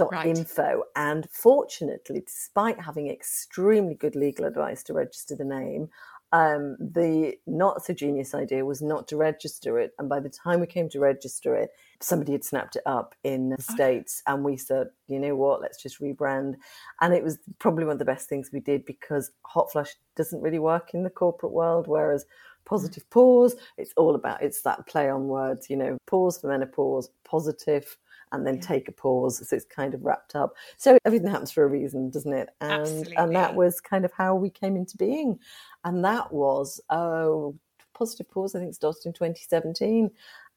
Right. 0.00 0.26
info. 0.26 0.84
And 0.96 1.28
fortunately 1.30 2.20
despite 2.20 2.80
having 2.80 3.08
extremely 3.08 3.94
good 3.94 4.16
legal 4.16 4.46
advice 4.46 4.82
to 4.84 4.92
register 4.92 5.36
the 5.36 5.44
name 5.44 5.88
um, 6.32 6.78
the 6.80 7.34
not 7.46 7.84
so 7.84 7.92
genius 7.92 8.34
idea 8.34 8.64
was 8.64 8.80
not 8.80 9.06
to 9.08 9.18
register 9.18 9.78
it. 9.78 9.92
And 9.98 10.08
by 10.08 10.18
the 10.18 10.30
time 10.30 10.60
we 10.60 10.66
came 10.66 10.88
to 10.90 10.98
register 10.98 11.54
it 11.54 11.70
somebody 12.00 12.32
had 12.32 12.42
snapped 12.42 12.74
it 12.74 12.82
up 12.84 13.14
in 13.22 13.50
the 13.50 13.62
states 13.62 14.22
and 14.26 14.42
we 14.42 14.56
said 14.56 14.88
you 15.08 15.20
know 15.20 15.36
what? 15.36 15.60
Let's 15.60 15.82
just 15.82 16.00
rebrand. 16.00 16.54
And 17.00 17.12
it 17.12 17.22
was 17.22 17.38
probably 17.58 17.84
one 17.84 17.92
of 17.92 17.98
the 17.98 18.04
best 18.04 18.28
things 18.28 18.50
we 18.50 18.60
did 18.60 18.84
because 18.86 19.30
hot 19.42 19.70
flush 19.70 19.94
doesn't 20.16 20.40
really 20.40 20.58
work 20.58 20.94
in 20.94 21.02
the 21.02 21.10
corporate 21.10 21.52
world 21.52 21.86
whereas 21.86 22.24
positive 22.64 23.08
pause 23.10 23.56
it's 23.76 23.92
all 23.96 24.14
about 24.14 24.42
it's 24.42 24.62
that 24.62 24.86
play 24.86 25.10
on 25.10 25.26
words 25.26 25.68
you 25.68 25.76
know 25.76 25.98
pause 26.06 26.38
for 26.38 26.48
menopause 26.48 27.10
positive 27.24 27.96
and 28.32 28.46
then 28.46 28.58
take 28.58 28.88
a 28.88 28.92
pause 28.92 29.46
so 29.46 29.56
it's 29.56 29.64
kind 29.64 29.94
of 29.94 30.04
wrapped 30.04 30.34
up. 30.34 30.54
So 30.76 30.98
everything 31.04 31.28
happens 31.28 31.52
for 31.52 31.64
a 31.64 31.68
reason 31.68 32.10
doesn't 32.10 32.32
it? 32.32 32.48
And 32.60 32.82
Absolutely. 32.82 33.16
and 33.16 33.36
that 33.36 33.54
was 33.54 33.80
kind 33.80 34.04
of 34.04 34.12
how 34.12 34.34
we 34.34 34.50
came 34.50 34.76
into 34.76 34.96
being. 34.96 35.38
And 35.84 36.04
that 36.04 36.32
was 36.32 36.80
oh 36.90 37.56
positive 37.94 38.28
pause 38.30 38.54
i 38.54 38.58
think 38.58 38.74
started 38.74 39.04
in 39.04 39.12
2017 39.12 40.10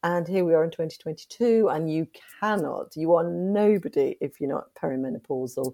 and 0.04 0.28
here 0.28 0.46
we 0.46 0.54
are 0.54 0.64
in 0.64 0.70
2022 0.70 1.70
and 1.70 1.92
you 1.92 2.08
cannot 2.40 2.96
you 2.96 3.14
are 3.14 3.30
nobody 3.30 4.16
if 4.22 4.40
you're 4.40 4.50
not 4.50 4.74
perimenopausal 4.76 5.74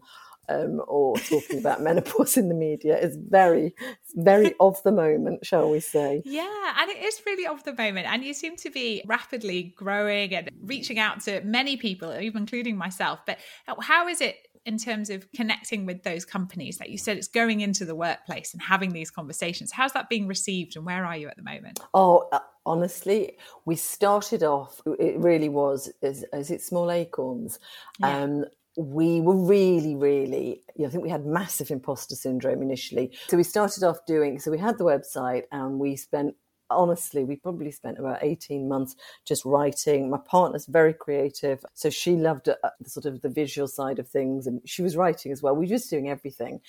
um, 0.51 0.81
or 0.87 1.15
talking 1.17 1.59
about 1.59 1.81
menopause 1.89 2.37
in 2.37 2.49
the 2.49 2.55
media 2.55 2.97
is 2.97 3.17
very 3.29 3.73
very 4.15 4.53
of 4.59 4.81
the 4.83 4.91
moment 4.91 5.45
shall 5.45 5.69
we 5.69 5.79
say 5.79 6.21
Yeah, 6.25 6.73
and 6.79 6.89
it 6.89 7.03
is 7.03 7.21
really 7.25 7.45
of 7.47 7.63
the 7.63 7.73
moment. 7.73 8.07
And 8.07 8.23
you 8.23 8.33
seem 8.33 8.55
to 8.57 8.69
be 8.69 9.03
rapidly 9.05 9.73
growing 9.75 10.33
and 10.33 10.49
reaching 10.61 10.99
out 10.99 11.21
to 11.21 11.41
many 11.41 11.77
people, 11.77 12.17
even 12.19 12.43
including 12.43 12.77
myself. 12.77 13.19
But 13.25 13.39
how 13.81 14.07
is 14.07 14.21
it 14.21 14.35
in 14.65 14.77
terms 14.77 15.09
of 15.09 15.31
connecting 15.33 15.85
with 15.85 16.03
those 16.03 16.25
companies? 16.25 16.79
Like 16.79 16.89
you 16.89 16.97
said, 16.97 17.17
it's 17.17 17.27
going 17.27 17.61
into 17.61 17.85
the 17.85 17.95
workplace 17.95 18.53
and 18.53 18.61
having 18.61 18.91
these 18.91 19.11
conversations. 19.11 19.71
How's 19.71 19.93
that 19.93 20.09
being 20.09 20.27
received 20.27 20.75
and 20.75 20.85
where 20.85 21.05
are 21.05 21.17
you 21.17 21.27
at 21.27 21.35
the 21.35 21.43
moment? 21.43 21.79
Oh, 21.93 22.29
uh, 22.31 22.39
honestly, 22.65 23.37
we 23.65 23.75
started 23.75 24.43
off. 24.43 24.81
It 24.99 25.17
really 25.17 25.49
was 25.49 25.91
as, 26.01 26.23
as 26.33 26.51
it 26.51 26.61
small 26.61 26.91
acorns. 26.91 27.59
Yeah. 27.99 28.23
Um, 28.23 28.45
we 28.77 29.21
were 29.21 29.35
really, 29.35 29.95
really. 29.95 30.61
You 30.75 30.83
know, 30.83 30.87
I 30.87 30.91
think 30.91 31.03
we 31.03 31.09
had 31.09 31.25
massive 31.25 31.71
imposter 31.71 32.15
syndrome 32.15 32.61
initially. 32.61 33.11
So 33.27 33.37
we 33.37 33.43
started 33.43 33.83
off 33.83 34.05
doing. 34.05 34.39
So 34.39 34.51
we 34.51 34.57
had 34.57 34.77
the 34.77 34.85
website, 34.85 35.43
and 35.51 35.79
we 35.79 35.95
spent. 35.95 36.35
Honestly, 36.69 37.25
we 37.25 37.35
probably 37.35 37.69
spent 37.69 37.99
about 37.99 38.19
18 38.21 38.69
months 38.69 38.95
just 39.25 39.43
writing. 39.43 40.09
My 40.09 40.19
partner's 40.25 40.67
very 40.67 40.93
creative, 40.93 41.65
so 41.73 41.89
she 41.89 42.15
loved 42.15 42.47
uh, 42.47 42.55
sort 42.85 43.05
of 43.05 43.21
the 43.21 43.27
visual 43.27 43.67
side 43.67 43.99
of 43.99 44.07
things, 44.07 44.47
and 44.47 44.61
she 44.65 44.81
was 44.81 44.95
writing 44.95 45.33
as 45.33 45.43
well. 45.43 45.53
We 45.53 45.65
were 45.65 45.69
just 45.69 45.89
doing 45.89 46.09
everything. 46.09 46.61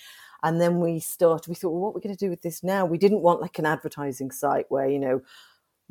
And 0.43 0.59
then 0.59 0.81
we 0.81 0.99
started, 0.99 1.47
we 1.47 1.55
thought, 1.55 1.71
well, 1.71 1.79
what 1.79 1.89
are 1.91 1.93
we 1.93 2.01
going 2.01 2.15
to 2.15 2.25
do 2.25 2.29
with 2.29 2.41
this 2.41 2.63
now? 2.63 2.85
We 2.85 2.97
didn't 2.97 3.21
want 3.21 3.39
like 3.39 3.59
an 3.59 3.65
advertising 3.65 4.29
site 4.29 4.65
where, 4.67 4.89
you 4.89 4.99
know, 4.99 5.21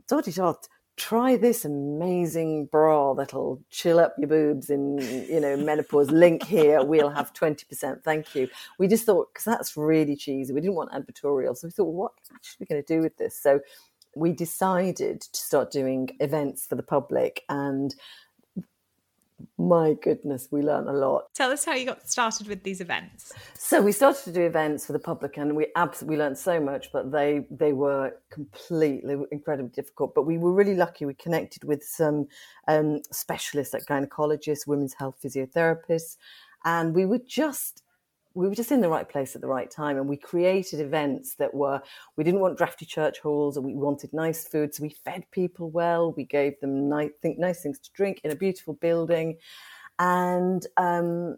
dot 0.08 0.26
dot 0.34 0.68
try 0.96 1.36
this 1.36 1.64
amazing 1.64 2.66
bra 2.66 3.14
that'll 3.14 3.60
chill 3.70 3.98
up 3.98 4.14
your 4.18 4.28
boobs 4.28 4.68
in 4.68 4.98
you 5.28 5.40
know 5.40 5.56
menopause 5.56 6.10
link 6.10 6.44
here 6.44 6.84
we'll 6.84 7.08
have 7.08 7.32
20% 7.32 8.02
thank 8.04 8.34
you. 8.34 8.48
We 8.78 8.88
just 8.88 9.06
thought 9.06 9.32
because 9.32 9.44
that's 9.44 9.76
really 9.76 10.16
cheesy 10.16 10.52
we 10.52 10.60
didn't 10.60 10.76
want 10.76 10.92
advertorial 10.92 11.56
so 11.56 11.66
we 11.66 11.70
thought 11.72 11.92
what 11.92 12.12
are 12.30 12.38
we 12.60 12.66
going 12.66 12.82
to 12.82 12.94
do 12.94 13.00
with 13.00 13.16
this? 13.16 13.38
So 13.40 13.60
we 14.14 14.32
decided 14.32 15.22
to 15.22 15.40
start 15.40 15.70
doing 15.70 16.10
events 16.20 16.66
for 16.66 16.74
the 16.74 16.82
public 16.82 17.44
and 17.48 17.94
my 19.58 19.94
goodness 20.02 20.48
we 20.50 20.62
learned 20.62 20.88
a 20.88 20.92
lot 20.92 21.32
Tell 21.34 21.50
us 21.50 21.64
how 21.64 21.74
you 21.74 21.86
got 21.86 22.08
started 22.08 22.48
with 22.48 22.62
these 22.62 22.80
events. 22.80 23.32
so 23.54 23.80
we 23.80 23.92
started 23.92 24.22
to 24.24 24.32
do 24.32 24.42
events 24.42 24.86
for 24.86 24.92
the 24.92 24.98
public, 24.98 25.36
and 25.38 25.56
we 25.56 25.66
absolutely 25.76 26.18
learned 26.18 26.38
so 26.38 26.60
much. 26.60 26.90
But 26.92 27.10
they 27.10 27.46
they 27.50 27.72
were 27.72 28.14
completely 28.30 29.16
incredibly 29.30 29.70
difficult. 29.70 30.14
But 30.14 30.22
we 30.22 30.38
were 30.38 30.52
really 30.52 30.74
lucky. 30.74 31.04
We 31.04 31.14
connected 31.14 31.64
with 31.64 31.82
some 31.82 32.28
um, 32.68 33.00
specialists, 33.10 33.74
like 33.74 33.84
gynecologists, 33.86 34.66
women's 34.66 34.94
health 34.94 35.16
physiotherapists, 35.24 36.16
and 36.64 36.94
we 36.94 37.06
were 37.06 37.20
just 37.26 37.81
we 38.34 38.48
were 38.48 38.54
just 38.54 38.72
in 38.72 38.80
the 38.80 38.88
right 38.88 39.08
place 39.08 39.34
at 39.34 39.40
the 39.40 39.46
right 39.46 39.70
time. 39.70 39.96
And 39.96 40.08
we 40.08 40.16
created 40.16 40.80
events 40.80 41.34
that 41.36 41.52
were 41.52 41.80
we 42.16 42.24
didn't 42.24 42.40
want 42.40 42.58
drafty 42.58 42.86
church 42.86 43.20
halls, 43.20 43.56
and 43.56 43.64
we 43.64 43.74
wanted 43.74 44.12
nice 44.12 44.46
food. 44.46 44.74
So 44.74 44.82
we 44.82 44.90
fed 44.90 45.24
people 45.30 45.70
well. 45.70 46.12
We 46.12 46.24
gave 46.24 46.58
them 46.60 46.88
nice, 46.88 47.10
think, 47.20 47.38
nice 47.38 47.62
things 47.62 47.78
to 47.80 47.90
drink 47.92 48.20
in 48.24 48.30
a 48.30 48.36
beautiful 48.36 48.74
building, 48.74 49.38
and 49.98 50.66
um, 50.76 51.36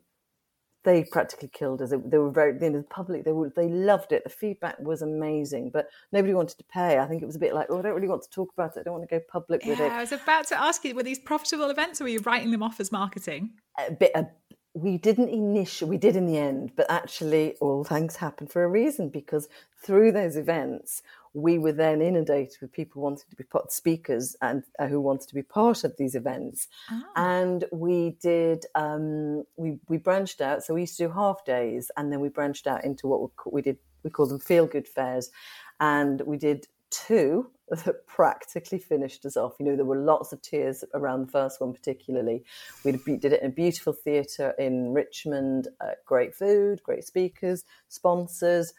they 0.84 1.04
practically 1.04 1.48
killed 1.48 1.80
us. 1.82 1.90
They 1.90 2.18
were 2.18 2.30
very, 2.30 2.52
you 2.52 2.70
know, 2.70 2.78
the 2.78 2.84
public, 2.84 3.24
they 3.24 3.32
were, 3.32 3.50
they 3.56 3.68
loved 3.68 4.12
it. 4.12 4.22
The 4.22 4.30
feedback 4.30 4.78
was 4.78 5.02
amazing, 5.02 5.70
but 5.72 5.88
nobody 6.12 6.34
wanted 6.34 6.58
to 6.58 6.64
pay. 6.64 6.98
I 6.98 7.06
think 7.06 7.22
it 7.22 7.26
was 7.26 7.36
a 7.36 7.38
bit 7.38 7.54
like, 7.54 7.66
oh, 7.70 7.78
I 7.78 7.82
don't 7.82 7.94
really 7.94 8.08
want 8.08 8.22
to 8.22 8.30
talk 8.30 8.52
about 8.52 8.76
it. 8.76 8.80
I 8.80 8.82
don't 8.82 8.94
want 8.94 9.08
to 9.08 9.18
go 9.18 9.24
public 9.28 9.64
yeah, 9.64 9.70
with 9.70 9.80
it. 9.80 9.90
I 9.90 10.00
was 10.00 10.12
about 10.12 10.46
to 10.48 10.60
ask 10.60 10.84
you, 10.84 10.94
were 10.94 11.02
these 11.02 11.18
profitable 11.18 11.70
events 11.70 12.00
or 12.00 12.04
were 12.04 12.10
you 12.10 12.20
writing 12.20 12.50
them 12.50 12.62
off 12.62 12.80
as 12.80 12.92
marketing? 12.92 13.54
A 13.78 13.92
bit, 13.92 14.12
a, 14.14 14.26
we 14.74 14.98
didn't 14.98 15.28
initially, 15.28 15.88
we 15.88 15.98
did 15.98 16.16
in 16.16 16.26
the 16.26 16.36
end, 16.36 16.72
but 16.74 16.90
actually 16.90 17.54
all 17.60 17.84
things 17.84 18.16
happen 18.16 18.48
for 18.48 18.64
a 18.64 18.68
reason 18.68 19.08
because 19.08 19.48
through 19.80 20.10
those 20.10 20.36
events, 20.36 21.02
we 21.32 21.58
were 21.58 21.72
then 21.72 22.02
inundated 22.02 22.56
with 22.60 22.72
people 22.72 23.02
wanting 23.02 23.26
to 23.30 23.36
be 23.36 23.44
part 23.44 23.72
speakers 23.72 24.36
and 24.42 24.64
uh, 24.80 24.86
who 24.86 25.00
wanted 25.00 25.28
to 25.28 25.34
be 25.34 25.42
part 25.42 25.84
of 25.84 25.96
these 25.96 26.16
events. 26.16 26.68
Oh. 26.90 27.02
And 27.14 27.64
we 27.72 28.16
did, 28.20 28.66
um, 28.74 29.44
we, 29.56 29.78
we 29.88 29.96
branched 29.96 30.40
out. 30.40 30.64
So 30.64 30.74
we 30.74 30.82
used 30.82 30.96
to 30.98 31.06
do 31.06 31.12
half 31.12 31.44
days 31.44 31.90
and 31.96 32.12
then 32.12 32.20
we 32.20 32.28
branched 32.28 32.66
out 32.66 32.84
into 32.84 33.06
what 33.06 33.20
we, 33.20 33.28
we 33.52 33.62
did, 33.62 33.78
we 34.02 34.10
call 34.10 34.26
them 34.26 34.40
feel 34.40 34.66
good 34.66 34.88
fairs. 34.88 35.30
And 35.78 36.20
we 36.22 36.36
did 36.36 36.66
two 36.90 37.50
that 37.70 38.06
practically 38.06 38.78
finished 38.78 39.24
us 39.24 39.36
off. 39.36 39.54
You 39.58 39.66
know, 39.66 39.76
there 39.76 39.84
were 39.84 39.96
lots 39.96 40.32
of 40.32 40.42
tears 40.42 40.84
around 40.94 41.26
the 41.26 41.32
first 41.32 41.60
one, 41.60 41.72
particularly. 41.72 42.44
We 42.84 42.92
did 42.92 43.32
it 43.32 43.42
in 43.42 43.50
a 43.50 43.54
beautiful 43.54 43.92
theatre 43.92 44.54
in 44.58 44.92
Richmond, 44.92 45.68
uh, 45.80 45.92
great 46.04 46.34
food, 46.34 46.82
great 46.82 47.04
speakers, 47.04 47.64
sponsors 47.88 48.72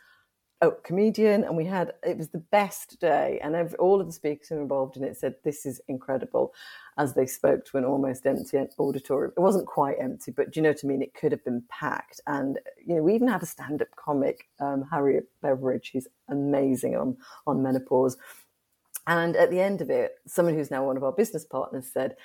a 0.62 0.72
comedian, 0.72 1.44
and 1.44 1.58
we 1.58 1.66
had 1.66 1.94
it 2.04 2.18
was 2.18 2.30
the 2.30 2.38
best 2.38 3.00
day. 3.00 3.40
And 3.44 3.56
every, 3.56 3.78
all 3.78 4.00
of 4.00 4.08
the 4.08 4.14
speakers 4.14 4.52
involved 4.52 4.96
in 4.98 5.04
it 5.04 5.18
said, 5.18 5.36
"This 5.44 5.66
is 5.66 5.82
incredible," 5.88 6.54
as 6.98 7.14
they 7.14 7.26
spoke 7.26 7.66
to 7.66 7.78
an 7.78 7.86
almost 7.86 8.26
empty 8.26 8.58
auditorium. 8.80 9.34
It 9.36 9.42
wasn't 9.42 9.68
quite 9.68 9.98
empty, 10.00 10.32
but 10.32 10.52
do 10.52 10.60
you 10.60 10.64
know 10.64 10.70
what 10.70 10.82
I 10.84 10.88
mean? 10.88 11.02
It 11.02 11.14
could 11.14 11.32
have 11.32 11.44
been 11.44 11.64
packed. 11.70 12.22
And 12.28 12.60
you 12.86 12.96
know, 12.96 13.04
we 13.04 13.16
even 13.16 13.28
had 13.28 13.44
a 13.44 13.46
stand-up 13.46 13.96
comic, 13.96 14.48
um, 14.60 14.86
Harriet 14.90 15.30
Beveridge, 15.42 15.92
who's 15.94 16.08
amazing 16.30 16.96
on 16.96 17.18
on 17.46 17.62
menopause. 17.62 18.18
And 19.08 19.36
at 19.36 19.52
the 19.52 19.60
end 19.60 19.82
of 19.82 19.90
it, 19.90 20.14
someone 20.26 20.56
who's 20.56 20.72
now 20.72 20.86
one 20.86 20.98
of 20.98 21.04
our 21.04 21.12
business 21.12 21.46
partners 21.46 21.88
said, 21.92 22.16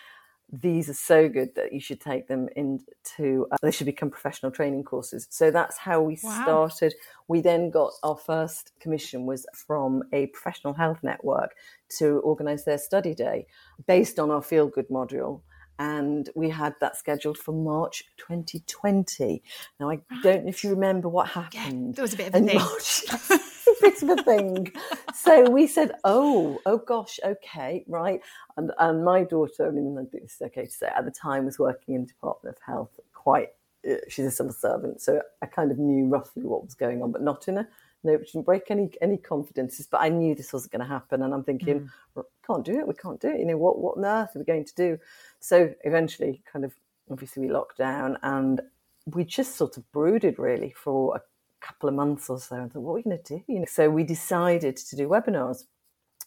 these 0.52 0.88
are 0.88 0.94
so 0.94 1.28
good 1.28 1.54
that 1.54 1.72
you 1.72 1.80
should 1.80 2.00
take 2.00 2.26
them 2.26 2.48
into 2.56 3.46
uh, 3.52 3.56
they 3.62 3.70
should 3.70 3.86
become 3.86 4.10
professional 4.10 4.50
training 4.50 4.82
courses 4.82 5.26
so 5.30 5.50
that's 5.50 5.78
how 5.78 6.00
we 6.02 6.18
wow. 6.22 6.42
started 6.42 6.94
we 7.28 7.40
then 7.40 7.70
got 7.70 7.92
our 8.02 8.16
first 8.16 8.72
commission 8.80 9.26
was 9.26 9.46
from 9.54 10.02
a 10.12 10.26
professional 10.28 10.72
health 10.72 10.98
network 11.02 11.54
to 11.88 12.18
organize 12.20 12.64
their 12.64 12.78
study 12.78 13.14
day 13.14 13.46
based 13.86 14.18
on 14.18 14.30
our 14.30 14.42
feel 14.42 14.66
good 14.66 14.88
module 14.88 15.40
and 15.78 16.28
we 16.34 16.50
had 16.50 16.74
that 16.80 16.94
scheduled 16.96 17.38
for 17.38 17.52
March 17.52 18.04
2020. 18.18 19.42
Now 19.80 19.88
I 19.88 20.00
don't 20.22 20.44
know 20.44 20.50
if 20.50 20.62
you 20.62 20.68
remember 20.68 21.08
what 21.08 21.28
happened. 21.28 21.88
Yeah, 21.88 21.92
there 21.94 22.02
was 22.02 22.12
a 22.12 22.16
bit 22.18 22.28
of 22.28 22.34
a 22.34 22.46
thing. 22.46 22.58
March, 22.58 23.04
bit 23.80 24.02
of 24.02 24.10
a 24.10 24.22
thing. 24.22 24.72
so 25.14 25.48
we 25.50 25.66
said, 25.66 25.92
"Oh, 26.04 26.60
oh 26.66 26.78
gosh, 26.78 27.18
okay, 27.24 27.84
right." 27.88 28.20
And, 28.56 28.72
and 28.78 29.04
my 29.04 29.24
daughter, 29.24 29.68
I 29.68 29.70
mean, 29.70 30.08
this 30.12 30.34
is 30.34 30.42
okay 30.42 30.66
to 30.66 30.70
say, 30.70 30.88
at 30.88 31.04
the 31.04 31.10
time 31.10 31.44
was 31.44 31.58
working 31.58 31.94
in 31.94 32.02
the 32.02 32.08
Department 32.08 32.56
of 32.56 32.62
Health. 32.62 33.00
Quite, 33.12 33.48
uh, 33.88 33.94
she's 34.08 34.26
a 34.26 34.30
civil 34.30 34.52
servant, 34.52 35.00
so 35.00 35.22
I 35.42 35.46
kind 35.46 35.70
of 35.70 35.78
knew 35.78 36.06
roughly 36.06 36.44
what 36.44 36.64
was 36.64 36.74
going 36.74 37.02
on, 37.02 37.12
but 37.12 37.22
not 37.22 37.48
in 37.48 37.58
a 37.58 37.68
no, 38.02 38.14
it 38.14 38.26
didn't 38.26 38.46
break 38.46 38.70
any 38.70 38.90
any 39.02 39.18
confidences. 39.18 39.86
But 39.86 40.00
I 40.00 40.08
knew 40.08 40.34
this 40.34 40.52
wasn't 40.52 40.72
going 40.72 40.80
to 40.80 40.86
happen, 40.86 41.22
and 41.22 41.34
I'm 41.34 41.44
thinking, 41.44 41.90
mm. 42.16 42.24
can't 42.46 42.64
do 42.64 42.78
it. 42.78 42.88
We 42.88 42.94
can't 42.94 43.20
do 43.20 43.28
it. 43.28 43.38
You 43.38 43.46
know 43.46 43.58
what? 43.58 43.78
What 43.78 43.98
on 43.98 44.04
earth 44.04 44.34
are 44.34 44.38
we 44.38 44.44
going 44.44 44.64
to 44.64 44.74
do? 44.74 44.98
So 45.40 45.74
eventually, 45.84 46.42
kind 46.50 46.64
of 46.64 46.72
obviously, 47.10 47.46
we 47.46 47.52
locked 47.52 47.78
down, 47.78 48.16
and 48.22 48.60
we 49.06 49.24
just 49.24 49.56
sort 49.56 49.76
of 49.76 49.90
brooded 49.92 50.38
really 50.38 50.70
for 50.70 51.16
a 51.16 51.22
couple 51.60 51.88
of 51.88 51.94
months 51.94 52.28
or 52.30 52.38
so. 52.38 52.56
I 52.56 52.68
thought, 52.68 52.82
what 52.82 52.92
are 52.92 52.94
we 52.94 53.02
going 53.02 53.18
to 53.18 53.36
do? 53.36 53.42
You 53.46 53.60
know, 53.60 53.66
so 53.66 53.88
we 53.90 54.04
decided 54.04 54.76
to 54.76 54.96
do 54.96 55.08
webinars. 55.08 55.64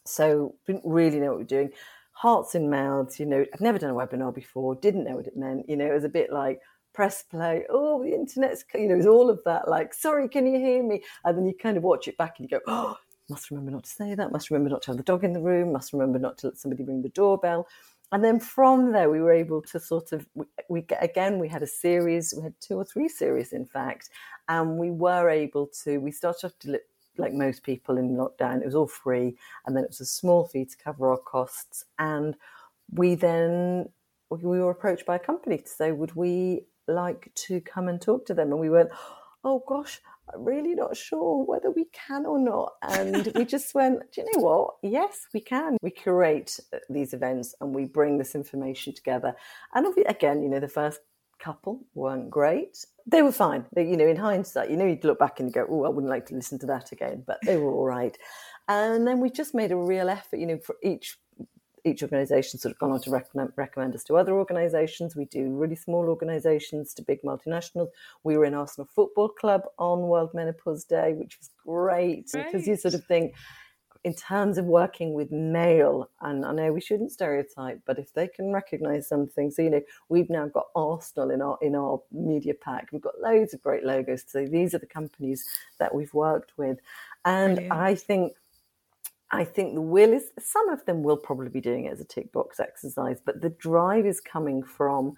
So 0.06 0.54
didn't 0.66 0.82
really 0.84 1.18
know 1.18 1.28
what 1.28 1.36
we 1.36 1.42
were 1.44 1.48
doing. 1.48 1.70
Hearts 2.12 2.54
in 2.54 2.70
mouths, 2.70 3.18
you 3.18 3.26
know, 3.26 3.44
I've 3.52 3.60
never 3.60 3.78
done 3.78 3.90
a 3.90 3.94
webinar 3.94 4.34
before, 4.34 4.74
didn't 4.76 5.04
know 5.04 5.16
what 5.16 5.26
it 5.26 5.36
meant. 5.36 5.68
You 5.68 5.76
know, 5.76 5.86
it 5.86 5.94
was 5.94 6.04
a 6.04 6.08
bit 6.08 6.32
like 6.32 6.60
press 6.92 7.22
play. 7.22 7.64
Oh, 7.68 8.02
the 8.02 8.14
internet's, 8.14 8.64
you 8.74 8.88
know, 8.88 8.96
it's 8.96 9.06
all 9.06 9.28
of 9.30 9.40
that. 9.44 9.68
Like, 9.68 9.92
sorry, 9.92 10.28
can 10.28 10.46
you 10.46 10.58
hear 10.58 10.82
me? 10.82 11.02
And 11.24 11.36
then 11.36 11.46
you 11.46 11.54
kind 11.60 11.76
of 11.76 11.82
watch 11.82 12.06
it 12.06 12.16
back 12.16 12.34
and 12.38 12.48
you 12.48 12.58
go, 12.58 12.62
oh, 12.66 12.96
must 13.28 13.50
remember 13.50 13.72
not 13.72 13.84
to 13.84 13.90
say 13.90 14.14
that. 14.14 14.32
Must 14.32 14.50
remember 14.50 14.70
not 14.70 14.82
to 14.82 14.90
have 14.90 14.96
the 14.96 15.02
dog 15.02 15.24
in 15.24 15.32
the 15.32 15.40
room. 15.40 15.72
Must 15.72 15.92
remember 15.92 16.18
not 16.18 16.38
to 16.38 16.48
let 16.48 16.58
somebody 16.58 16.84
ring 16.84 17.02
the 17.02 17.08
doorbell. 17.08 17.66
And 18.12 18.22
then 18.22 18.38
from 18.38 18.92
there, 18.92 19.10
we 19.10 19.20
were 19.20 19.32
able 19.32 19.62
to 19.62 19.80
sort 19.80 20.12
of, 20.12 20.26
we, 20.34 20.46
we 20.68 20.86
again, 21.00 21.38
we 21.38 21.48
had 21.48 21.62
a 21.62 21.66
series, 21.66 22.32
we 22.36 22.42
had 22.42 22.54
two 22.60 22.76
or 22.76 22.84
three 22.84 23.08
series, 23.08 23.52
in 23.52 23.66
fact, 23.66 24.10
and 24.48 24.78
we 24.78 24.90
were 24.90 25.28
able 25.28 25.68
to, 25.82 25.98
we 25.98 26.12
started 26.12 26.46
off 26.46 26.58
to, 26.60 26.78
like 27.16 27.32
most 27.32 27.62
people 27.62 27.96
in 27.96 28.16
lockdown, 28.16 28.60
it 28.60 28.66
was 28.66 28.74
all 28.74 28.86
free, 28.86 29.36
and 29.66 29.76
then 29.76 29.84
it 29.84 29.90
was 29.90 30.00
a 30.00 30.06
small 30.06 30.46
fee 30.46 30.64
to 30.64 30.76
cover 30.76 31.10
our 31.10 31.18
costs. 31.18 31.84
And 31.98 32.36
we 32.92 33.14
then, 33.14 33.88
we 34.30 34.60
were 34.60 34.70
approached 34.70 35.06
by 35.06 35.16
a 35.16 35.20
company 35.20 35.58
to 35.58 35.68
say, 35.68 35.92
would 35.92 36.14
we 36.14 36.66
like 36.86 37.32
to 37.34 37.60
come 37.60 37.88
and 37.88 38.00
talk 38.00 38.26
to 38.26 38.34
them? 38.34 38.50
And 38.50 38.60
we 38.60 38.70
went, 38.70 38.90
oh 39.42 39.62
gosh, 39.66 40.00
I'm 40.32 40.44
really 40.44 40.74
not 40.74 40.96
sure 40.96 41.44
whether 41.44 41.70
we 41.70 41.86
can 41.92 42.26
or 42.26 42.38
not. 42.38 42.72
And 42.82 43.30
we 43.34 43.44
just 43.56 43.74
went, 43.74 44.00
do 44.12 44.22
you 44.22 44.28
know 44.32 44.42
what? 44.42 44.74
Yes, 44.82 45.26
we 45.34 45.40
can. 45.40 45.76
We 45.82 45.90
curate 45.90 46.58
uh, 46.72 46.78
these 46.88 47.12
events 47.12 47.54
and 47.60 47.74
we 47.74 47.84
bring 47.84 48.18
this 48.18 48.34
information 48.34 48.94
together. 48.94 49.34
And 49.74 49.86
again, 50.06 50.42
you 50.42 50.48
know, 50.48 50.60
the 50.60 50.68
first 50.68 51.00
couple 51.38 51.84
weren't 51.94 52.30
great. 52.30 52.84
They 53.06 53.22
were 53.22 53.32
fine. 53.32 53.66
They, 53.74 53.86
you 53.86 53.96
know, 53.96 54.06
in 54.06 54.16
hindsight, 54.16 54.70
you 54.70 54.76
know, 54.76 54.86
you'd 54.86 55.04
look 55.04 55.18
back 55.18 55.40
and 55.40 55.52
go, 55.52 55.66
oh, 55.68 55.84
I 55.84 55.88
wouldn't 55.88 56.10
like 56.10 56.26
to 56.26 56.34
listen 56.34 56.58
to 56.60 56.66
that 56.66 56.92
again, 56.92 57.22
but 57.26 57.38
they 57.44 57.56
were 57.56 57.72
all 57.72 57.84
right. 57.84 58.16
And 58.68 59.06
then 59.06 59.20
we 59.20 59.30
just 59.30 59.54
made 59.54 59.72
a 59.72 59.76
real 59.76 60.08
effort, 60.08 60.38
you 60.38 60.46
know, 60.46 60.58
for 60.58 60.76
each 60.82 61.18
each 61.84 62.02
organisation 62.02 62.58
sort 62.58 62.72
of 62.72 62.78
gone 62.78 62.92
on 62.92 63.00
to 63.02 63.10
recommend, 63.10 63.52
recommend 63.56 63.94
us 63.94 64.04
to 64.04 64.16
other 64.16 64.32
organisations. 64.32 65.14
We 65.14 65.26
do 65.26 65.48
really 65.50 65.76
small 65.76 66.08
organisations 66.08 66.94
to 66.94 67.02
big 67.02 67.22
multinationals. 67.22 67.88
We 68.22 68.36
were 68.36 68.46
in 68.46 68.54
Arsenal 68.54 68.88
Football 68.94 69.28
Club 69.28 69.62
on 69.78 70.00
World 70.00 70.30
Menopause 70.32 70.84
Day, 70.84 71.12
which 71.12 71.38
was 71.38 71.50
great, 71.64 72.30
great. 72.30 72.46
because 72.46 72.66
you 72.66 72.76
sort 72.76 72.94
of 72.94 73.04
think, 73.04 73.34
in 74.02 74.14
terms 74.14 74.58
of 74.58 74.66
working 74.66 75.14
with 75.14 75.30
male, 75.30 76.10
and 76.20 76.44
I 76.44 76.52
know 76.52 76.72
we 76.72 76.80
shouldn't 76.80 77.12
stereotype, 77.12 77.80
but 77.86 77.98
if 77.98 78.12
they 78.12 78.28
can 78.28 78.52
recognise 78.52 79.08
something, 79.08 79.50
so 79.50 79.62
you 79.62 79.70
know, 79.70 79.82
we've 80.08 80.28
now 80.28 80.46
got 80.48 80.66
Arsenal 80.74 81.30
in 81.30 81.40
our 81.40 81.58
in 81.62 81.74
our 81.74 82.00
media 82.12 82.54
pack. 82.54 82.88
We've 82.92 83.00
got 83.00 83.20
loads 83.20 83.54
of 83.54 83.62
great 83.62 83.84
logos. 83.84 84.24
So 84.26 84.46
these 84.46 84.74
are 84.74 84.78
the 84.78 84.86
companies 84.86 85.44
that 85.78 85.94
we've 85.94 86.12
worked 86.12 86.52
with, 86.58 86.78
and 87.24 87.56
Brilliant. 87.56 87.72
I 87.72 87.94
think 87.94 88.32
I 89.30 89.44
think 89.44 89.74
the 89.74 89.80
will 89.80 90.12
is 90.12 90.30
some 90.38 90.68
of 90.68 90.84
them 90.84 91.02
will 91.02 91.16
probably 91.16 91.48
be 91.48 91.60
doing 91.60 91.86
it 91.86 91.92
as 91.92 92.00
a 92.00 92.04
tick 92.04 92.32
box 92.32 92.60
exercise, 92.60 93.20
but 93.24 93.40
the 93.40 93.50
drive 93.50 94.06
is 94.06 94.20
coming 94.20 94.62
from 94.62 95.14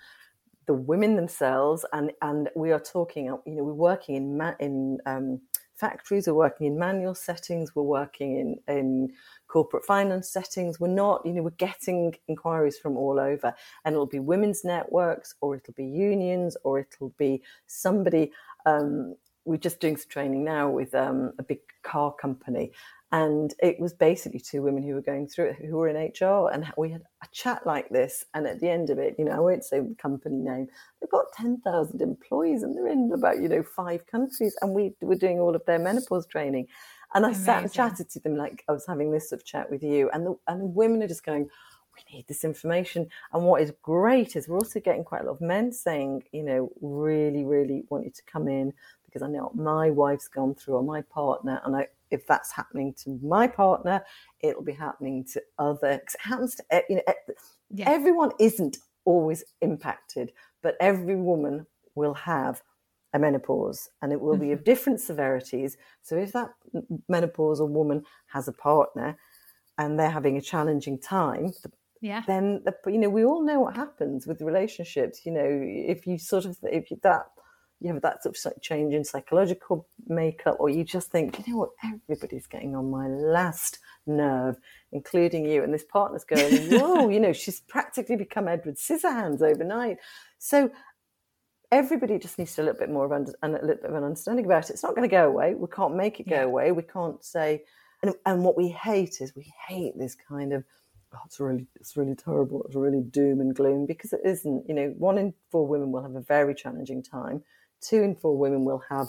the 0.66 0.74
women 0.74 1.16
themselves, 1.16 1.84
and 1.92 2.12
and 2.22 2.48
we 2.56 2.72
are 2.72 2.80
talking. 2.80 3.26
You 3.26 3.40
know, 3.46 3.64
we're 3.64 3.72
working 3.72 4.16
in 4.16 4.36
ma- 4.36 4.54
in 4.58 4.98
um, 5.06 5.40
factories, 5.74 6.26
we're 6.26 6.34
working 6.34 6.66
in 6.66 6.78
manual 6.78 7.14
settings, 7.14 7.74
we're 7.74 7.82
working 7.82 8.36
in 8.38 8.74
in 8.74 9.12
corporate 9.48 9.84
finance 9.84 10.30
settings. 10.30 10.80
We're 10.80 10.88
not, 10.88 11.24
you 11.24 11.32
know, 11.32 11.42
we're 11.42 11.50
getting 11.50 12.14
inquiries 12.28 12.78
from 12.78 12.96
all 12.96 13.20
over, 13.20 13.54
and 13.84 13.92
it'll 13.92 14.06
be 14.06 14.18
women's 14.18 14.64
networks, 14.64 15.34
or 15.40 15.56
it'll 15.56 15.74
be 15.74 15.86
unions, 15.86 16.56
or 16.64 16.80
it'll 16.80 17.14
be 17.18 17.42
somebody. 17.66 18.32
Um, 18.64 19.16
we're 19.44 19.56
just 19.56 19.78
doing 19.78 19.96
some 19.96 20.08
training 20.08 20.42
now 20.44 20.68
with 20.68 20.92
um, 20.94 21.32
a 21.38 21.42
big 21.42 21.60
car 21.84 22.12
company 22.12 22.72
and 23.12 23.54
it 23.60 23.78
was 23.78 23.92
basically 23.92 24.40
two 24.40 24.62
women 24.62 24.82
who 24.82 24.94
were 24.94 25.00
going 25.00 25.28
through 25.28 25.50
it 25.50 25.56
who 25.64 25.76
were 25.76 25.88
in 25.88 25.96
HR. 25.96 26.50
And 26.50 26.66
we 26.76 26.90
had 26.90 27.02
a 27.22 27.26
chat 27.30 27.64
like 27.64 27.88
this. 27.88 28.24
And 28.34 28.46
at 28.48 28.60
the 28.60 28.68
end 28.68 28.90
of 28.90 28.98
it, 28.98 29.14
you 29.16 29.24
know, 29.24 29.32
I 29.32 29.38
won't 29.38 29.64
say 29.64 29.78
the 29.78 29.94
company 29.94 30.38
name, 30.38 30.66
they've 31.00 31.10
got 31.10 31.26
10,000 31.36 32.02
employees 32.02 32.64
and 32.64 32.76
they're 32.76 32.88
in 32.88 33.12
about, 33.14 33.40
you 33.40 33.48
know, 33.48 33.62
five 33.62 34.04
countries. 34.06 34.56
And 34.60 34.74
we 34.74 34.92
were 35.00 35.14
doing 35.14 35.38
all 35.38 35.54
of 35.54 35.64
their 35.66 35.78
menopause 35.78 36.26
training. 36.26 36.66
And 37.14 37.24
I 37.24 37.28
Amazing. 37.28 37.44
sat 37.44 37.62
and 37.62 37.72
chatted 37.72 38.10
to 38.10 38.20
them 38.20 38.36
like 38.36 38.64
I 38.68 38.72
was 38.72 38.86
having 38.86 39.12
this 39.12 39.30
sort 39.30 39.40
of 39.40 39.46
chat 39.46 39.70
with 39.70 39.84
you. 39.84 40.10
And 40.10 40.26
the, 40.26 40.34
and 40.48 40.60
the 40.60 40.66
women 40.66 41.00
are 41.04 41.08
just 41.08 41.24
going, 41.24 41.48
we 41.96 42.16
need 42.16 42.26
this 42.26 42.42
information. 42.42 43.08
And 43.32 43.44
what 43.44 43.62
is 43.62 43.72
great 43.82 44.34
is 44.34 44.48
we're 44.48 44.58
also 44.58 44.80
getting 44.80 45.04
quite 45.04 45.22
a 45.22 45.26
lot 45.26 45.34
of 45.34 45.40
men 45.40 45.70
saying, 45.72 46.24
you 46.32 46.42
know, 46.42 46.72
really, 46.80 47.44
really 47.44 47.84
want 47.88 48.04
you 48.04 48.10
to 48.10 48.22
come 48.24 48.48
in 48.48 48.72
because 49.04 49.22
I 49.22 49.28
know 49.28 49.50
my 49.54 49.90
wife's 49.90 50.28
gone 50.28 50.54
through 50.54 50.74
or 50.74 50.82
my 50.82 51.00
partner, 51.00 51.62
and 51.64 51.74
I 51.74 51.86
if 52.10 52.26
that's 52.26 52.52
happening 52.52 52.94
to 53.04 53.18
my 53.22 53.46
partner, 53.46 54.04
it'll 54.40 54.62
be 54.62 54.72
happening 54.72 55.24
to 55.32 55.42
other. 55.58 55.88
It 55.88 56.14
happens 56.20 56.56
to 56.56 56.82
you 56.88 56.96
know 56.96 57.02
yeah. 57.70 57.90
everyone 57.90 58.30
isn't 58.38 58.78
always 59.04 59.44
impacted, 59.60 60.32
but 60.62 60.76
every 60.80 61.16
woman 61.16 61.66
will 61.94 62.14
have 62.14 62.62
a 63.14 63.18
menopause, 63.18 63.88
and 64.02 64.12
it 64.12 64.20
will 64.20 64.34
mm-hmm. 64.34 64.42
be 64.42 64.52
of 64.52 64.58
mm-hmm. 64.58 64.64
different 64.64 65.00
severities. 65.00 65.76
So 66.02 66.16
if 66.16 66.32
that 66.32 66.50
menopausal 67.10 67.68
woman 67.68 68.04
has 68.28 68.48
a 68.48 68.52
partner 68.52 69.16
and 69.78 69.98
they're 69.98 70.10
having 70.10 70.36
a 70.36 70.40
challenging 70.40 70.98
time, 70.98 71.52
yeah. 72.00 72.22
then 72.26 72.62
the, 72.64 72.74
you 72.90 72.98
know 72.98 73.08
we 73.08 73.24
all 73.24 73.42
know 73.42 73.60
what 73.60 73.76
happens 73.76 74.26
with 74.26 74.40
relationships. 74.42 75.24
You 75.24 75.32
know, 75.32 75.48
if 75.92 76.06
you 76.06 76.18
sort 76.18 76.44
of 76.44 76.56
if 76.62 76.88
that 77.02 77.26
you 77.80 77.92
have 77.92 78.02
that 78.02 78.22
sort 78.22 78.36
of 78.46 78.62
change 78.62 78.94
in 78.94 79.04
psychological 79.04 79.86
makeup, 80.06 80.56
or 80.58 80.70
you 80.70 80.84
just 80.84 81.10
think, 81.10 81.38
you 81.46 81.52
know 81.52 81.58
what, 81.58 81.70
everybody's 81.84 82.46
getting 82.46 82.74
on 82.74 82.90
my 82.90 83.06
last 83.06 83.78
nerve, 84.06 84.56
including 84.92 85.44
you. 85.44 85.62
And 85.62 85.74
this 85.74 85.84
partner's 85.84 86.24
going, 86.24 86.70
whoa, 86.70 87.08
you 87.08 87.20
know, 87.20 87.32
she's 87.32 87.60
practically 87.60 88.16
become 88.16 88.48
Edward 88.48 88.76
Scissorhands 88.76 89.42
overnight. 89.42 89.98
So 90.38 90.70
everybody 91.70 92.18
just 92.18 92.38
needs 92.38 92.58
a 92.58 92.62
little 92.62 92.78
bit 92.78 92.90
more 92.90 93.04
of 93.04 93.12
under, 93.12 93.34
and 93.42 93.56
a 93.56 93.60
little 93.60 93.82
bit 93.82 93.90
of 93.90 93.96
an 93.96 94.04
understanding 94.04 94.46
about 94.46 94.70
it. 94.70 94.72
It's 94.72 94.82
not 94.82 94.96
going 94.96 95.08
to 95.08 95.14
go 95.14 95.26
away. 95.26 95.54
We 95.54 95.68
can't 95.68 95.96
make 95.96 96.18
it 96.18 96.28
go 96.28 96.36
yeah. 96.36 96.42
away. 96.42 96.72
We 96.72 96.82
can't 96.82 97.22
say, 97.22 97.64
and, 98.02 98.14
and 98.24 98.42
what 98.42 98.56
we 98.56 98.68
hate 98.68 99.20
is 99.20 99.36
we 99.36 99.52
hate 99.68 99.98
this 99.98 100.16
kind 100.28 100.52
of 100.52 100.64
oh, 101.14 101.18
it's 101.26 101.40
really 101.40 101.66
it's 101.76 101.96
really 101.96 102.14
terrible. 102.14 102.62
It's 102.64 102.74
really 102.74 103.02
doom 103.02 103.40
and 103.40 103.54
gloom 103.54 103.86
because 103.86 104.12
it 104.12 104.20
isn't. 104.24 104.68
You 104.68 104.74
know, 104.74 104.94
one 104.98 105.18
in 105.18 105.34
four 105.50 105.66
women 105.66 105.92
will 105.92 106.02
have 106.02 106.14
a 106.14 106.20
very 106.20 106.54
challenging 106.54 107.02
time. 107.02 107.42
Two 107.80 108.02
in 108.02 108.14
four 108.14 108.36
women 108.36 108.64
will 108.64 108.82
have 108.90 109.08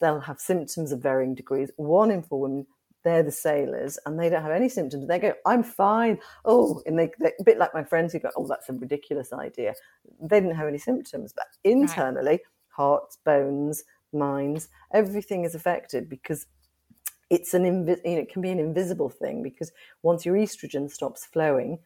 they'll 0.00 0.20
have 0.20 0.40
symptoms 0.40 0.92
of 0.92 1.00
varying 1.00 1.34
degrees. 1.34 1.70
One 1.76 2.10
in 2.10 2.22
four 2.22 2.40
women 2.40 2.66
they're 3.04 3.22
the 3.22 3.32
sailors 3.32 3.98
and 4.06 4.18
they 4.18 4.28
don't 4.28 4.42
have 4.42 4.52
any 4.52 4.68
symptoms. 4.68 5.08
They 5.08 5.18
go, 5.18 5.34
I'm 5.44 5.62
fine. 5.62 6.18
Oh, 6.44 6.82
and 6.86 6.98
they, 6.98 7.10
are 7.20 7.32
a 7.40 7.44
bit 7.44 7.58
like 7.58 7.74
my 7.74 7.82
friends 7.82 8.12
who 8.12 8.20
go, 8.20 8.30
oh, 8.36 8.46
that's 8.46 8.68
a 8.68 8.72
ridiculous 8.72 9.32
idea. 9.32 9.74
They 10.20 10.40
didn't 10.40 10.56
have 10.56 10.68
any 10.68 10.78
symptoms, 10.78 11.32
but 11.34 11.46
internally, 11.64 12.30
right. 12.30 12.40
hearts, 12.68 13.18
bones, 13.24 13.82
minds, 14.12 14.68
everything 14.92 15.44
is 15.44 15.54
affected 15.54 16.08
because 16.08 16.46
it's 17.30 17.54
an 17.54 17.64
invi- 17.64 18.00
you 18.04 18.16
know, 18.16 18.22
it 18.22 18.32
can 18.32 18.42
be 18.42 18.50
an 18.50 18.58
invisible 18.58 19.08
thing 19.08 19.42
because 19.42 19.72
once 20.02 20.26
your 20.26 20.36
estrogen 20.36 20.90
stops 20.90 21.24
flowing, 21.24 21.78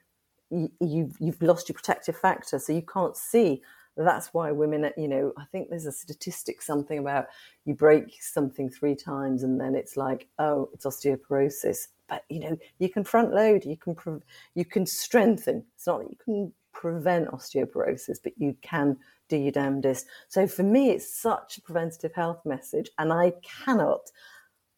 you, 0.50 0.70
you've 0.80 1.16
you've 1.18 1.42
lost 1.42 1.68
your 1.68 1.74
protective 1.74 2.16
factor, 2.16 2.58
so 2.58 2.72
you 2.72 2.82
can't 2.82 3.16
see. 3.16 3.62
That's 3.96 4.28
why 4.34 4.52
women, 4.52 4.90
you 4.96 5.08
know, 5.08 5.32
I 5.38 5.44
think 5.46 5.68
there's 5.68 5.86
a 5.86 5.92
statistic 5.92 6.60
something 6.60 6.98
about 6.98 7.26
you 7.64 7.74
break 7.74 8.22
something 8.22 8.68
three 8.68 8.94
times 8.94 9.42
and 9.42 9.60
then 9.60 9.74
it's 9.74 9.96
like, 9.96 10.28
oh, 10.38 10.68
it's 10.74 10.84
osteoporosis. 10.84 11.88
But 12.08 12.24
you 12.28 12.40
know, 12.40 12.56
you 12.78 12.88
can 12.88 13.04
front 13.04 13.32
load, 13.32 13.64
you 13.64 13.76
can 13.76 13.94
pre- 13.94 14.20
you 14.54 14.64
can 14.64 14.86
strengthen. 14.86 15.64
It's 15.74 15.86
not 15.86 16.00
that 16.00 16.10
you 16.10 16.16
can 16.24 16.52
prevent 16.72 17.28
osteoporosis, 17.28 18.18
but 18.22 18.34
you 18.36 18.54
can 18.62 18.96
do 19.28 19.36
your 19.36 19.52
damnedest. 19.52 20.06
So 20.28 20.46
for 20.46 20.62
me, 20.62 20.90
it's 20.90 21.12
such 21.12 21.58
a 21.58 21.62
preventative 21.62 22.14
health 22.14 22.42
message, 22.44 22.90
and 22.98 23.12
I 23.12 23.32
cannot 23.42 24.10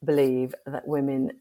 believe 0.04 0.54
that 0.66 0.86
women 0.86 1.32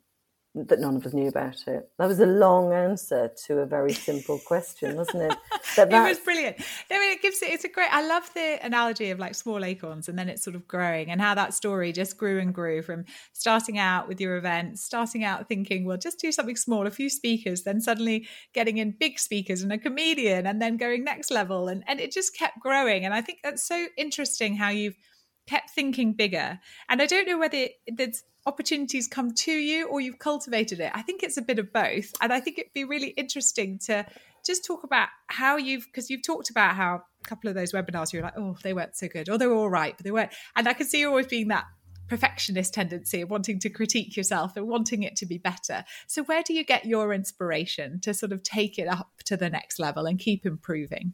that 0.65 0.79
none 0.79 0.95
of 0.95 1.05
us 1.05 1.13
knew 1.13 1.27
about 1.27 1.67
it. 1.67 1.89
That 1.97 2.07
was 2.07 2.19
a 2.19 2.25
long 2.25 2.73
answer 2.73 3.31
to 3.45 3.59
a 3.59 3.65
very 3.65 3.93
simple 3.93 4.39
question, 4.39 4.95
wasn't 4.95 5.31
it? 5.31 5.37
But 5.75 5.93
it 5.93 6.01
was 6.01 6.17
brilliant. 6.19 6.57
I 6.89 6.99
mean, 6.99 7.11
it 7.11 7.21
gives 7.21 7.41
it. 7.43 7.49
It's 7.51 7.63
a 7.63 7.67
great. 7.67 7.93
I 7.93 8.07
love 8.07 8.33
the 8.33 8.57
analogy 8.63 9.11
of 9.11 9.19
like 9.19 9.35
small 9.35 9.63
acorns, 9.63 10.09
and 10.09 10.17
then 10.17 10.27
it's 10.27 10.43
sort 10.43 10.55
of 10.55 10.67
growing, 10.67 11.11
and 11.11 11.21
how 11.21 11.35
that 11.35 11.53
story 11.53 11.91
just 11.91 12.17
grew 12.17 12.39
and 12.39 12.51
grew 12.51 12.81
from 12.81 13.05
starting 13.33 13.77
out 13.77 14.07
with 14.07 14.19
your 14.19 14.37
event, 14.37 14.79
starting 14.79 15.23
out 15.23 15.47
thinking, 15.47 15.85
well, 15.85 15.97
just 15.97 16.19
do 16.19 16.31
something 16.31 16.55
small, 16.55 16.87
a 16.87 16.91
few 16.91 17.09
speakers, 17.09 17.61
then 17.61 17.79
suddenly 17.79 18.27
getting 18.53 18.77
in 18.77 18.95
big 18.99 19.19
speakers 19.19 19.61
and 19.61 19.71
a 19.71 19.77
comedian, 19.77 20.47
and 20.47 20.61
then 20.61 20.77
going 20.77 21.03
next 21.03 21.29
level, 21.29 21.67
and 21.67 21.83
and 21.87 21.99
it 21.99 22.11
just 22.11 22.35
kept 22.35 22.59
growing. 22.59 23.05
And 23.05 23.13
I 23.13 23.21
think 23.21 23.39
that's 23.43 23.67
so 23.67 23.87
interesting 23.97 24.55
how 24.55 24.69
you've 24.69 24.97
kept 25.47 25.71
thinking 25.71 26.13
bigger. 26.13 26.59
And 26.89 27.01
I 27.01 27.05
don't 27.05 27.27
know 27.27 27.39
whether 27.39 27.67
there's 27.87 28.23
opportunities 28.47 29.07
come 29.07 29.33
to 29.33 29.51
you 29.51 29.87
or 29.87 29.99
you've 29.99 30.19
cultivated 30.19 30.79
it. 30.79 30.91
I 30.95 31.01
think 31.01 31.21
it's 31.21 31.37
a 31.37 31.41
bit 31.41 31.59
of 31.59 31.71
both. 31.71 32.13
And 32.21 32.31
I 32.31 32.39
think 32.39 32.57
it'd 32.57 32.73
be 32.73 32.85
really 32.85 33.09
interesting 33.09 33.77
to 33.85 34.05
just 34.45 34.65
talk 34.65 34.83
about 34.83 35.09
how 35.27 35.57
you've, 35.57 35.85
because 35.85 36.09
you've 36.09 36.23
talked 36.23 36.49
about 36.49 36.75
how 36.75 37.03
a 37.23 37.27
couple 37.27 37.49
of 37.49 37.55
those 37.55 37.73
webinars 37.73 38.13
you're 38.13 38.23
like, 38.23 38.37
oh, 38.37 38.55
they 38.63 38.73
weren't 38.73 38.95
so 38.95 39.07
good, 39.07 39.29
or 39.29 39.37
they 39.37 39.47
were 39.47 39.55
all 39.55 39.69
right, 39.69 39.95
but 39.97 40.05
they 40.05 40.11
weren't. 40.11 40.31
And 40.55 40.67
I 40.67 40.73
can 40.73 40.87
see 40.87 41.01
you 41.01 41.09
always 41.09 41.27
being 41.27 41.49
that 41.49 41.65
perfectionist 42.07 42.73
tendency 42.73 43.19
of 43.19 43.29
wanting 43.29 43.59
to 43.59 43.69
critique 43.69 44.15
yourself 44.15 44.55
and 44.55 44.65
wanting 44.65 45.03
it 45.03 45.17
to 45.17 45.25
be 45.25 45.37
better. 45.37 45.83
So, 46.07 46.23
where 46.23 46.41
do 46.41 46.53
you 46.53 46.63
get 46.63 46.85
your 46.85 47.13
inspiration 47.13 47.99
to 48.01 48.13
sort 48.13 48.31
of 48.31 48.43
take 48.43 48.79
it 48.79 48.87
up 48.87 49.09
to 49.25 49.35
the 49.35 49.49
next 49.49 49.79
level 49.79 50.05
and 50.05 50.17
keep 50.17 50.45
improving? 50.45 51.13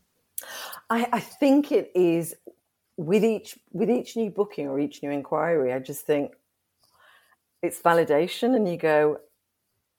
I, 0.92 1.08
I 1.12 1.20
think 1.20 1.72
it 1.72 1.92
is 1.96 2.36
with 2.98 3.24
each 3.24 3.58
with 3.72 3.90
each 3.90 4.16
new 4.16 4.30
booking 4.30 4.68
or 4.68 4.80
each 4.80 5.02
new 5.02 5.10
inquiry. 5.10 5.74
I 5.74 5.80
just 5.80 6.06
think 6.06 6.34
it's 7.64 7.82
validation 7.82 8.56
and 8.56 8.68
you 8.68 8.78
go 8.78 9.18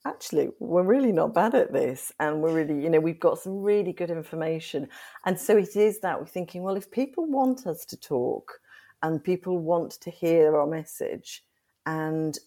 actually 0.05 0.49
we're 0.59 0.83
really 0.83 1.11
not 1.11 1.33
bad 1.33 1.55
at 1.55 1.73
this 1.73 2.11
and 2.19 2.39
we're 2.39 2.53
really 2.53 2.79
you 2.81 2.89
know 2.89 2.99
we've 2.99 3.19
got 3.19 3.39
some 3.39 3.61
really 3.61 3.91
good 3.91 4.11
information. 4.11 4.87
And 5.25 5.37
so 5.37 5.57
it 5.57 5.75
is 5.75 5.99
that 6.01 6.19
we're 6.19 6.27
thinking 6.27 6.61
well 6.61 6.77
if 6.77 6.89
people 6.89 7.25
want 7.25 7.67
us 7.67 7.83
to 7.85 7.97
talk 7.97 8.59
and 9.01 9.21
people 9.23 9.57
want 9.57 9.91
to 10.01 10.11
hear 10.11 10.55
our 10.55 10.67
message 10.67 11.43
and 11.87 12.37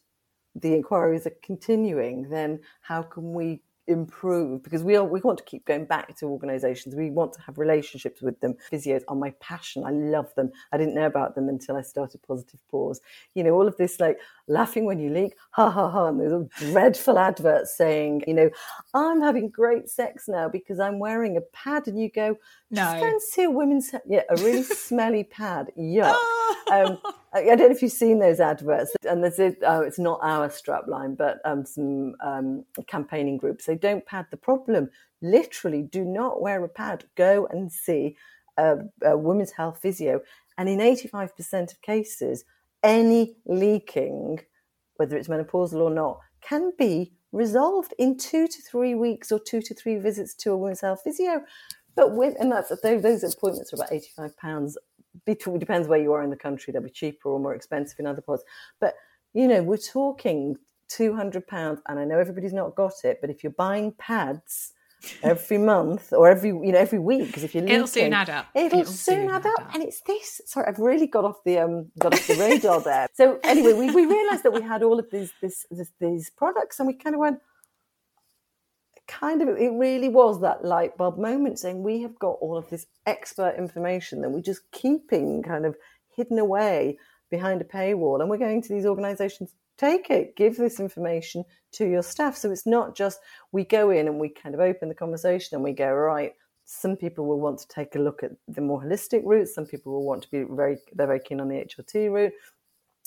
the 0.55 0.75
inquiries 0.75 1.27
are 1.27 1.37
continuing 1.43 2.29
then 2.31 2.61
how 2.81 3.03
can 3.03 3.33
we 3.33 3.61
improve 3.89 4.63
because 4.63 4.85
we 4.85 4.97
are, 4.97 5.05
we 5.05 5.21
want 5.21 5.39
to 5.39 5.45
keep 5.45 5.65
going 5.65 5.85
back 5.85 6.17
to 6.19 6.27
organizations. 6.27 6.95
We 6.95 7.11
want 7.11 7.33
to 7.33 7.41
have 7.43 7.59
relationships 7.59 8.23
with 8.23 8.39
them. 8.41 8.55
Physios 8.71 9.03
are 9.09 9.17
my 9.17 9.31
passion. 9.41 9.85
I 9.85 9.91
love 9.91 10.33
them. 10.35 10.53
I 10.73 10.79
didn't 10.79 10.95
know 10.95 11.07
about 11.07 11.35
them 11.35 11.49
until 11.49 11.77
i 11.77 11.83
started 11.83 12.23
positive 12.23 12.61
pause. 12.71 13.01
You 13.35 13.45
know 13.45 13.53
all 13.53 13.67
of 13.67 13.77
this 13.77 13.99
like 13.99 14.19
laughing 14.49 14.85
when 14.85 14.99
you 14.99 15.11
leak 15.11 15.35
ha 15.51 15.71
ha 15.71 15.91
ha 15.91 16.07
and 16.07 16.21
there's 16.21 16.33
a 16.33 16.49
dreadful 16.71 17.19
adverts 17.19 17.77
saying 17.77 18.25
you 18.27 18.35
know 18.35 18.51
i'm 18.95 19.21
having 19.21 19.49
great 19.51 19.89
sex 19.89 20.27
now 20.27 20.49
because 20.49 20.81
i'm 20.81 20.99
wearing 20.99 21.37
a 21.37 21.41
pad 21.53 21.87
and 21.87 22.01
you 22.01 22.11
go 22.11 22.37
no 22.71 22.83
just 22.83 23.01
go 23.01 23.07
and 23.07 23.23
see 23.23 23.45
a 23.45 23.51
women's 23.51 23.95
yeah 24.07 24.23
a 24.31 24.37
really 24.37 24.63
smelly 24.63 25.25
pad 25.25 25.71
yuck 25.79 26.17
um, 26.71 26.99
I 27.33 27.43
don't 27.43 27.59
know 27.59 27.71
if 27.71 27.83
you've 27.83 27.93
seen 27.93 28.19
those 28.19 28.41
adverts, 28.41 28.95
and 29.09 29.23
there's 29.23 29.39
a, 29.39 29.55
oh, 29.63 29.83
it's 29.83 29.99
not 29.99 30.21
our 30.23 30.49
strapline, 30.49 31.17
but 31.17 31.39
um, 31.45 31.65
some 31.65 32.15
um, 32.25 32.65
campaigning 32.87 33.37
groups. 33.37 33.67
They 33.67 33.77
don't 33.77 34.05
pad 34.07 34.27
the 34.31 34.37
problem. 34.37 34.91
Literally, 35.21 35.83
do 35.83 36.05
not 36.05 36.41
wear 36.41 36.65
a 36.65 36.69
pad. 36.69 37.05
Go 37.17 37.47
and 37.51 37.71
see 37.71 38.17
a, 38.57 38.77
a 39.03 39.17
women's 39.17 39.53
health 39.53 39.79
physio, 39.81 40.21
and 40.57 40.69
in 40.69 40.79
85% 40.79 41.73
of 41.73 41.83
cases, 41.83 42.45
any 42.83 43.37
leaking, 43.47 44.41
whether 44.97 45.17
it's 45.17 45.29
menopausal 45.29 45.81
or 45.81 45.91
not, 45.91 46.19
can 46.41 46.73
be 46.79 47.13
resolved 47.33 47.93
in 47.99 48.17
two 48.17 48.47
to 48.47 48.63
three 48.63 48.95
weeks 48.95 49.31
or 49.31 49.39
two 49.39 49.61
to 49.61 49.75
three 49.75 49.97
visits 49.97 50.35
to 50.35 50.53
a 50.53 50.57
women's 50.57 50.81
health 50.81 51.03
physio. 51.05 51.43
But 51.99 52.15
with, 52.15 52.37
and 52.39 52.53
that's 52.53 52.69
those 52.81 53.25
appointments 53.25 53.73
are 53.73 53.77
about 53.77 53.93
eighty 53.93 54.11
five 54.17 54.37
pounds 54.37 54.79
it 55.27 55.59
depends 55.59 55.89
where 55.89 56.01
you 56.01 56.13
are 56.13 56.23
in 56.23 56.31
the 56.31 56.37
country. 56.37 56.73
They'll 56.73 56.83
be 56.83 56.91
cheaper 56.91 57.29
or 57.29 57.41
more 57.41 57.55
expensive 57.55 57.99
in 57.99 58.07
other 58.07 58.23
parts. 58.23 58.45
But 58.81 58.95
you 59.35 59.49
know, 59.49 59.63
we're 59.63 59.77
talking 59.77 60.57
two 60.89 61.15
hundred 61.15 61.49
pounds, 61.49 61.81
and 61.89 61.99
I 61.99 62.05
know 62.05 62.21
everybody's 62.21 62.53
not 62.53 62.77
got 62.77 63.05
it, 63.05 63.19
but 63.21 63.31
if 63.31 63.43
you're 63.43 63.53
buying 63.53 63.93
pads 63.99 64.75
every 65.23 65.59
month 65.59 66.13
or 66.13 66.29
every 66.29 66.51
you 66.51 66.73
know 66.73 66.79
every 66.79 66.99
week 66.99 67.29
because 67.29 67.45
if 67.45 67.55
you're 67.55 67.65
it'll 67.65 67.87
soon 67.87 68.13
add 68.13 68.29
up 68.29 68.47
it'll, 68.53 68.81
it'll 68.81 68.93
soon, 68.93 69.15
soon 69.15 69.31
add, 69.31 69.47
up. 69.47 69.61
up. 69.61 69.73
and 69.73 69.85
it's 69.85 70.01
this 70.01 70.41
sorry 70.45 70.67
i've 70.67 70.81
really 70.81 71.07
got 71.07 71.25
off 71.25 71.37
the 71.45 71.57
um 71.57 71.87
got 72.01 72.13
off 72.13 72.27
the 72.27 72.35
radar 72.35 72.81
there 72.81 73.07
so 73.15 73.39
anyway 73.45 73.73
we, 73.75 73.95
we 73.95 74.07
realized 74.07 74.43
that 74.43 74.53
we 74.53 74.61
had 74.61 74.83
all 74.83 74.99
of 74.99 75.09
these 75.13 75.33
this, 75.41 75.67
this 75.71 75.93
these 76.01 76.31
products 76.31 76.81
and 76.81 76.89
we 76.89 76.95
kind 76.95 77.15
of 77.15 77.21
went 77.21 77.39
kind 79.19 79.43
of 79.43 79.49
it 79.49 79.73
really 79.73 80.09
was 80.09 80.41
that 80.41 80.65
light 80.65 80.97
bulb 80.97 81.19
moment 81.19 81.59
saying 81.59 81.83
we 81.83 82.03
have 82.03 82.19
got 82.19 82.37
all 82.41 82.57
of 82.57 82.69
this 82.71 82.87
expert 83.07 83.55
information 83.59 84.21
that 84.21 84.31
we're 84.31 84.41
just 84.41 84.71
keeping 84.71 85.43
kind 85.43 85.67
of 85.67 85.75
hidden 86.15 86.39
away 86.39 86.99
behind 87.31 87.61
a 87.61 87.65
paywall 87.65 88.21
and 88.21 88.31
we're 88.31 88.37
going 88.37 88.63
to 88.63 88.69
these 88.69 88.87
organizations 88.87 89.55
take 89.77 90.11
it 90.11 90.37
give 90.37 90.57
this 90.57 90.81
information 90.81 91.45
to 91.73 91.87
your 91.87 92.03
staff. 92.03 92.37
So 92.37 92.51
it's 92.51 92.67
not 92.67 92.97
just 92.97 93.21
we 93.53 93.65
go 93.65 93.91
in 93.91 94.09
and 94.09 94.19
we 94.19 94.29
kind 94.29 94.55
of 94.55 94.61
open 94.61 94.89
the 94.89 94.95
conversation 94.95 95.55
and 95.55 95.65
we 95.65 95.73
go 95.73 95.93
right 95.93 96.33
some 96.71 96.97
people 96.97 97.27
will 97.27 97.41
want 97.41 97.59
to 97.59 97.69
take 97.69 97.95
a 97.95 97.99
look 97.99 98.23
at 98.23 98.33
the 98.47 98.61
more 98.61 98.83
holistic 98.83 99.23
route 99.25 99.49
some 99.49 99.65
people 99.65 99.91
will 99.91 100.05
want 100.05 100.23
to 100.23 100.31
be 100.31 100.45
very 100.51 100.77
they're 100.93 101.07
very 101.07 101.21
keen 101.21 101.41
on 101.41 101.49
the 101.49 101.55
hrt 101.55 102.13
route 102.13 102.33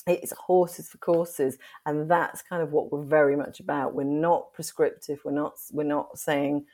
it's 0.06 0.32
horses 0.32 0.88
for 0.88 0.98
courses 0.98 1.58
and 1.86 2.10
that's 2.10 2.42
kind 2.42 2.62
of 2.62 2.72
what 2.72 2.90
we're 2.90 3.04
very 3.04 3.36
much 3.36 3.60
about. 3.60 3.94
We're 3.94 4.04
not 4.04 4.52
prescriptive. 4.52 5.20
We're 5.24 5.32
not 5.32 5.54
we're 5.72 5.84
not 5.84 6.18
saying 6.18 6.66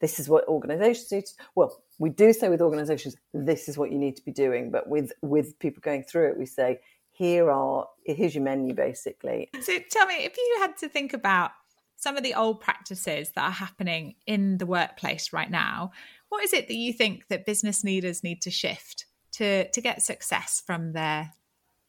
this 0.00 0.20
is 0.20 0.28
what 0.28 0.46
organizations 0.46 1.10
need 1.10 1.26
to, 1.26 1.32
well 1.54 1.82
we 1.98 2.10
do 2.10 2.32
say 2.32 2.48
with 2.48 2.60
organizations 2.60 3.16
this 3.32 3.68
is 3.68 3.78
what 3.78 3.90
you 3.90 3.98
need 3.98 4.14
to 4.16 4.24
be 4.24 4.32
doing 4.32 4.70
but 4.70 4.88
with 4.88 5.12
with 5.22 5.58
people 5.58 5.80
going 5.80 6.02
through 6.02 6.28
it 6.28 6.38
we 6.38 6.44
say 6.44 6.78
here 7.12 7.50
are 7.50 7.86
here's 8.04 8.34
your 8.34 8.44
menu 8.44 8.74
basically. 8.74 9.48
So 9.62 9.78
tell 9.90 10.06
me 10.06 10.16
if 10.16 10.36
you 10.36 10.56
had 10.60 10.76
to 10.78 10.88
think 10.88 11.14
about 11.14 11.52
some 11.96 12.16
of 12.16 12.22
the 12.22 12.34
old 12.34 12.60
practices 12.60 13.32
that 13.34 13.42
are 13.42 13.50
happening 13.50 14.16
in 14.26 14.58
the 14.58 14.66
workplace 14.66 15.32
right 15.32 15.50
now 15.50 15.92
what 16.28 16.44
is 16.44 16.52
it 16.52 16.68
that 16.68 16.74
you 16.74 16.92
think 16.92 17.28
that 17.28 17.46
business 17.46 17.84
leaders 17.84 18.22
need 18.22 18.42
to 18.42 18.50
shift 18.50 19.06
to 19.32 19.70
to 19.70 19.80
get 19.80 20.02
success 20.02 20.62
from 20.64 20.92
their 20.92 21.32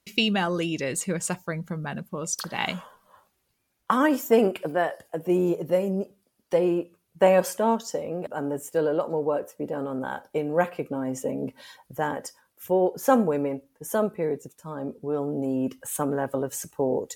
female 0.08 0.52
leaders 0.52 1.04
who 1.04 1.14
are 1.14 1.20
suffering 1.20 1.64
from 1.64 1.82
menopause 1.82 2.36
today? 2.36 2.78
I 3.90 4.18
think 4.18 4.62
that 4.64 5.04
the 5.14 5.58
they 5.62 6.10
they 6.50 6.92
they 7.20 7.36
are 7.36 7.44
starting, 7.44 8.28
and 8.32 8.52
there's 8.52 8.66
still 8.66 8.90
a 8.90 8.94
lot 8.94 9.10
more 9.12 9.24
work 9.24 9.50
to 9.50 9.58
be 9.58 9.66
done 9.66 9.88
on 9.88 10.02
that 10.02 10.28
in 10.34 10.52
recognizing 10.52 11.54
that 11.96 12.32
for 12.56 12.98
some 12.98 13.26
women, 13.26 13.62
for 13.78 13.86
some 13.86 14.10
periods 14.10 14.46
of 14.46 14.58
time, 14.58 14.94
will 15.02 15.26
need 15.26 15.78
some 15.86 16.16
level 16.16 16.44
of 16.44 16.54
support. 16.54 17.16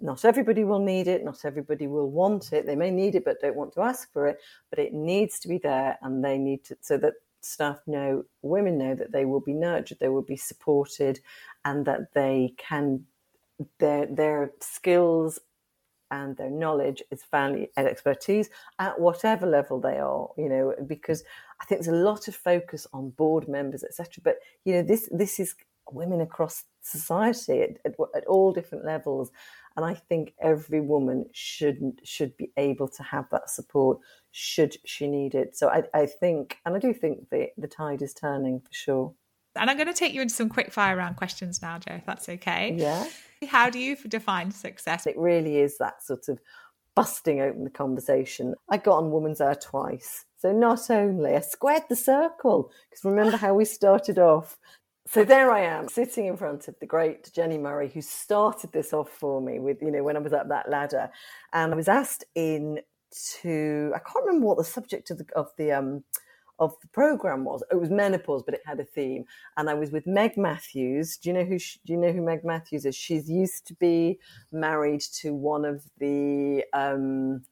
Not 0.00 0.24
everybody 0.24 0.64
will 0.64 0.80
need 0.80 1.06
it, 1.06 1.24
not 1.24 1.44
everybody 1.44 1.86
will 1.86 2.10
want 2.10 2.52
it. 2.52 2.66
They 2.66 2.76
may 2.76 2.90
need 2.90 3.14
it 3.14 3.24
but 3.24 3.40
don't 3.40 3.56
want 3.56 3.72
to 3.74 3.82
ask 3.82 4.12
for 4.12 4.26
it, 4.26 4.40
but 4.68 4.78
it 4.78 4.92
needs 4.92 5.38
to 5.40 5.48
be 5.48 5.58
there 5.58 5.96
and 6.02 6.24
they 6.24 6.38
need 6.38 6.64
to, 6.64 6.76
so 6.80 6.98
that 6.98 7.14
staff 7.44 7.80
know, 7.86 8.24
women 8.42 8.78
know 8.78 8.94
that 8.94 9.12
they 9.12 9.24
will 9.24 9.40
be 9.40 9.54
nurtured, 9.54 9.98
they 10.00 10.08
will 10.08 10.22
be 10.22 10.36
supported, 10.36 11.20
and 11.64 11.84
that 11.86 12.12
they 12.14 12.54
can, 12.56 13.04
their, 13.78 14.06
their 14.06 14.52
skills 14.60 15.38
and 16.12 16.36
their 16.36 16.50
knowledge 16.50 17.02
is 17.10 17.24
value 17.30 17.66
and 17.76 17.88
expertise 17.88 18.50
at 18.78 19.00
whatever 19.00 19.46
level 19.46 19.80
they 19.80 19.98
are, 19.98 20.28
you 20.36 20.48
know, 20.48 20.74
because 20.86 21.24
I 21.60 21.64
think 21.64 21.80
there's 21.80 21.96
a 21.96 22.04
lot 22.04 22.28
of 22.28 22.36
focus 22.36 22.86
on 22.92 23.10
board 23.10 23.48
members, 23.48 23.82
etc. 23.82 24.20
But 24.22 24.36
you 24.64 24.74
know, 24.74 24.82
this 24.82 25.08
this 25.10 25.40
is 25.40 25.54
women 25.90 26.20
across 26.20 26.64
society 26.82 27.62
at, 27.62 27.78
at, 27.84 27.94
at, 28.14 28.26
all 28.26 28.52
different 28.52 28.84
levels, 28.84 29.30
and 29.76 29.84
I 29.84 29.94
think 29.94 30.34
every 30.40 30.80
woman 30.80 31.26
should 31.32 32.00
should 32.04 32.36
be 32.36 32.50
able 32.56 32.88
to 32.88 33.02
have 33.02 33.26
that 33.30 33.50
support 33.50 33.98
should 34.30 34.76
she 34.84 35.06
need 35.06 35.34
it. 35.34 35.56
So 35.56 35.68
I, 35.68 35.82
I 35.94 36.06
think, 36.06 36.58
and 36.64 36.74
I 36.74 36.78
do 36.78 36.92
think 36.92 37.30
the 37.30 37.48
the 37.56 37.68
tide 37.68 38.02
is 38.02 38.14
turning 38.14 38.60
for 38.60 38.72
sure. 38.72 39.14
And 39.54 39.68
I'm 39.68 39.76
going 39.76 39.88
to 39.88 39.94
take 39.94 40.14
you 40.14 40.22
into 40.22 40.34
some 40.34 40.48
quick 40.48 40.72
fire 40.72 40.96
round 40.96 41.16
questions 41.16 41.60
now, 41.60 41.78
Jo, 41.78 41.94
if 41.94 42.06
that's 42.06 42.28
okay. 42.28 42.74
Yeah. 42.78 43.06
How 43.46 43.68
do 43.68 43.78
you 43.78 43.96
define 43.96 44.50
success? 44.50 45.06
It 45.06 45.18
really 45.18 45.58
is 45.58 45.76
that 45.76 46.02
sort 46.02 46.28
of 46.28 46.38
busting 46.94 47.40
open 47.40 47.64
the 47.64 47.70
conversation. 47.70 48.54
I 48.70 48.78
got 48.78 48.98
on 48.98 49.10
Woman's 49.10 49.40
Hour 49.40 49.54
twice. 49.54 50.24
So 50.38 50.52
not 50.52 50.90
only 50.90 51.34
I 51.34 51.40
squared 51.40 51.84
the 51.88 51.96
circle, 51.96 52.70
because 52.90 53.04
remember 53.04 53.36
how 53.36 53.54
we 53.54 53.64
started 53.64 54.18
off. 54.18 54.58
So 55.12 55.24
there 55.24 55.52
I 55.52 55.60
am, 55.60 55.90
sitting 55.90 56.24
in 56.24 56.38
front 56.38 56.68
of 56.68 56.74
the 56.80 56.86
great 56.86 57.30
Jenni 57.36 57.60
Murray, 57.60 57.90
who 57.92 58.00
started 58.00 58.72
this 58.72 58.94
off 58.94 59.10
for 59.10 59.42
me 59.42 59.58
with, 59.58 59.82
you 59.82 59.90
know, 59.90 60.02
when 60.02 60.16
I 60.16 60.20
was 60.20 60.32
up 60.32 60.48
that 60.48 60.70
ladder. 60.70 61.10
And 61.52 61.70
I 61.70 61.76
was 61.76 61.86
asked 61.86 62.24
in 62.34 62.80
to, 63.42 63.92
I 63.94 63.98
can't 63.98 64.24
remember 64.24 64.46
what 64.46 64.56
the 64.56 64.64
subject 64.64 65.10
of 65.10 65.18
the, 65.18 65.26
of 65.36 65.50
the 65.58 65.70
um, 65.70 66.04
of 66.58 66.74
the 66.80 66.88
program 66.88 67.44
was. 67.44 67.62
It 67.70 67.78
was 67.78 67.90
menopause, 67.90 68.42
but 68.42 68.54
it 68.54 68.62
had 68.64 68.80
a 68.80 68.86
theme. 68.86 69.26
And 69.58 69.68
I 69.68 69.74
was 69.74 69.90
with 69.90 70.06
Meg 70.06 70.38
Mathews. 70.38 71.18
Do 71.18 71.28
you 71.28 71.34
know 71.34 71.44
who? 71.44 71.58
She, 71.58 71.78
do 71.84 71.92
you 71.92 71.98
know 71.98 72.12
who 72.12 72.22
Meg 72.22 72.42
Mathews 72.42 72.86
is? 72.86 72.96
She's 72.96 73.28
used 73.28 73.66
to 73.66 73.74
be 73.74 74.18
married 74.50 75.02
to 75.20 75.34
one 75.34 75.66
of 75.66 75.84
the 75.98 76.64
um, 76.72 77.42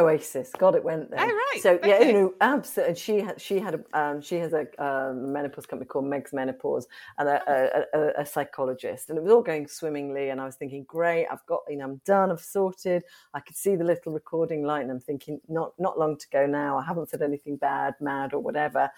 Oasis. 0.00 0.50
God, 0.58 0.74
it 0.74 0.84
went 0.84 1.10
there. 1.10 1.20
Oh 1.20 1.26
right. 1.26 1.60
So 1.62 1.78
yeah, 1.84 2.00
you 2.00 2.12
know, 2.12 2.34
absolutely. 2.40 2.90
And 2.90 2.98
she 2.98 3.20
had 3.20 3.40
she 3.40 3.58
had 3.58 3.74
a 3.74 3.98
um, 3.98 4.20
she 4.20 4.36
has 4.36 4.52
a 4.52 4.66
um, 4.82 5.32
menopause 5.32 5.66
company 5.66 5.86
called 5.86 6.06
Meg's 6.06 6.32
Menopause 6.32 6.86
and 7.18 7.28
a, 7.28 7.84
a, 7.94 8.20
a, 8.22 8.26
psychologist, 8.26 9.08
and 9.08 9.18
it 9.18 9.22
was 9.22 9.32
all 9.32 9.42
going 9.42 9.66
swimmingly. 9.66 10.30
And 10.30 10.40
I 10.40 10.44
was 10.46 10.56
thinking, 10.56 10.84
great, 10.84 11.26
I've 11.30 11.44
got 11.46 11.60
you 11.68 11.76
know, 11.76 11.84
I'm 11.84 12.00
done, 12.04 12.30
I've 12.30 12.40
sorted. 12.40 13.04
I 13.34 13.40
could 13.40 13.56
see 13.56 13.76
the 13.76 13.84
little 13.84 14.12
recording 14.12 14.64
light, 14.64 14.82
and 14.82 14.90
I'm 14.90 15.00
thinking, 15.00 15.40
not 15.48 15.72
not 15.78 15.98
long 15.98 16.16
to 16.16 16.26
go 16.30 16.46
now. 16.46 16.78
I 16.78 16.84
haven't 16.84 17.10
said 17.10 17.22
anything 17.22 17.56
bad, 17.56 17.94
mad, 18.00 18.32
or 18.32 18.40
whatever. 18.40 18.90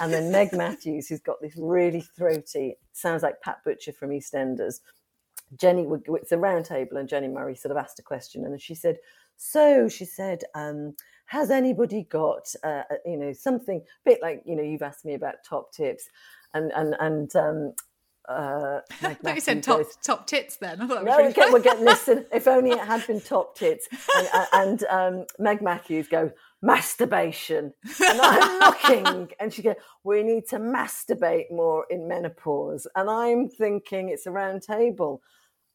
And 0.00 0.12
then 0.12 0.32
Meg 0.32 0.52
Mathews, 0.54 1.08
who's 1.08 1.20
got 1.20 1.40
this 1.40 1.54
really 1.56 2.04
throaty, 2.16 2.76
sounds 2.92 3.22
like 3.22 3.40
Pat 3.42 3.58
Butcher 3.64 3.92
from 3.92 4.10
EastEnders. 4.10 4.80
Jenni, 5.56 6.02
it's 6.20 6.32
a 6.32 6.38
round 6.38 6.64
table, 6.64 6.96
and 6.96 7.08
Jenni 7.08 7.32
Murray 7.32 7.54
sort 7.54 7.70
of 7.70 7.76
asked 7.76 7.98
a 7.98 8.02
question, 8.02 8.44
and 8.44 8.60
she 8.60 8.74
said 8.74 8.98
so 9.36 9.88
she 9.88 10.04
said, 10.04 10.42
um, 10.54 10.94
has 11.26 11.50
anybody 11.50 12.06
got, 12.10 12.46
uh, 12.62 12.82
you 13.04 13.16
know, 13.16 13.32
something 13.32 13.78
a 13.78 14.10
bit 14.10 14.20
like, 14.22 14.42
you 14.44 14.56
know, 14.56 14.62
you've 14.62 14.82
asked 14.82 15.04
me 15.04 15.14
about 15.14 15.36
top 15.48 15.72
tips 15.72 16.08
and, 16.52 16.70
and, 16.72 16.94
and, 17.00 17.34
um, 17.36 17.72
uh, 18.28 18.80
I 19.02 19.14
thought 19.14 19.34
you 19.34 19.40
said 19.40 19.62
top 19.62 19.78
goes, 19.78 19.96
top 20.02 20.26
tits 20.26 20.56
then. 20.56 20.80
I 20.80 20.86
thought 20.86 21.04
no, 21.04 21.16
really 21.16 21.34
we're 21.52 21.60
getting 21.60 21.84
listen. 21.84 22.26
If 22.32 22.48
only 22.48 22.70
it 22.70 22.78
had 22.78 23.06
been 23.06 23.20
top 23.20 23.54
tits. 23.54 23.88
And, 24.16 24.28
uh, 24.32 24.46
and 24.52 24.84
um, 24.84 25.26
Meg 25.38 25.60
Mathews 25.60 26.08
goes 26.08 26.30
masturbation, 26.62 27.74
and 28.00 28.20
I'm 28.20 28.60
looking, 28.94 29.30
and 29.38 29.52
she 29.52 29.62
goes, 29.62 29.76
"We 30.02 30.22
need 30.22 30.46
to 30.48 30.58
masturbate 30.58 31.50
more 31.50 31.84
in 31.90 32.08
menopause." 32.08 32.86
And 32.96 33.10
I'm 33.10 33.48
thinking 33.48 34.08
it's 34.08 34.26
a 34.26 34.30
round 34.30 34.62
table, 34.62 35.20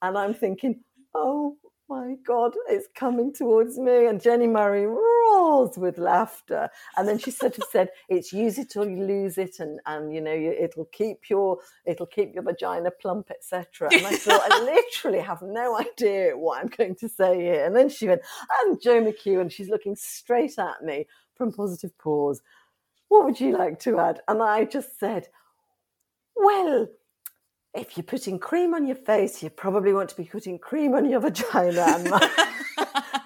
and 0.01 0.17
I'm 0.17 0.33
thinking, 0.33 0.81
"Oh 1.13 1.57
my 1.89 2.15
God, 2.25 2.53
it's 2.69 2.87
coming 2.95 3.33
towards 3.33 3.77
me. 3.79 4.05
And 4.05 4.21
Jenni 4.21 4.49
Murray 4.49 4.85
roars 4.85 5.77
with 5.77 5.97
laughter. 5.97 6.69
And 6.95 7.07
then 7.07 7.17
she 7.17 7.31
sort 7.31 7.57
of 7.57 7.63
said, 7.71 7.89
it's 8.09 8.31
use 8.31 8.57
it 8.59 8.75
or 8.77 8.87
you 8.87 9.03
lose 9.03 9.37
it. 9.37 9.59
And, 9.59 9.79
and 9.85 10.13
you 10.13 10.21
know, 10.21 10.33
it'll 10.33 10.85
keep 10.85 11.29
your, 11.29 11.57
it'll 11.85 12.05
keep 12.05 12.33
your 12.33 12.43
vagina 12.43 12.91
plump, 12.91 13.31
etc. 13.31 13.89
And 13.91 14.05
I 14.05 14.15
thought, 14.15 14.41
I 14.43 14.61
literally 14.63 15.19
have 15.19 15.41
no 15.41 15.77
idea 15.79 16.37
what 16.37 16.61
I'm 16.61 16.69
going 16.69 16.95
to 16.95 17.09
say 17.09 17.41
here. 17.41 17.65
And 17.65 17.75
then 17.75 17.89
she 17.89 18.07
went, 18.07 18.21
and 18.63 18.81
Jo 18.81 19.01
McHugh, 19.01 19.41
and 19.41 19.51
she's 19.51 19.69
looking 19.69 19.95
straight 19.95 20.59
at 20.59 20.83
me 20.83 21.07
from 21.35 21.51
Positive 21.51 21.97
Pause. 21.97 22.41
What 23.07 23.25
would 23.25 23.39
you 23.39 23.57
like 23.57 23.79
to 23.79 23.99
add? 23.99 24.21
And 24.27 24.43
I 24.43 24.65
just 24.65 24.99
said, 24.99 25.27
well, 26.35 26.87
if 27.73 27.97
you're 27.97 28.03
putting 28.03 28.39
cream 28.39 28.73
on 28.73 28.85
your 28.85 28.95
face, 28.95 29.43
you 29.43 29.49
probably 29.49 29.93
want 29.93 30.09
to 30.09 30.15
be 30.15 30.25
putting 30.25 30.57
cream 30.57 30.93
on 30.93 31.09
your 31.09 31.19
vagina. 31.21 31.85
And, 31.87 32.09
my, 32.09 32.47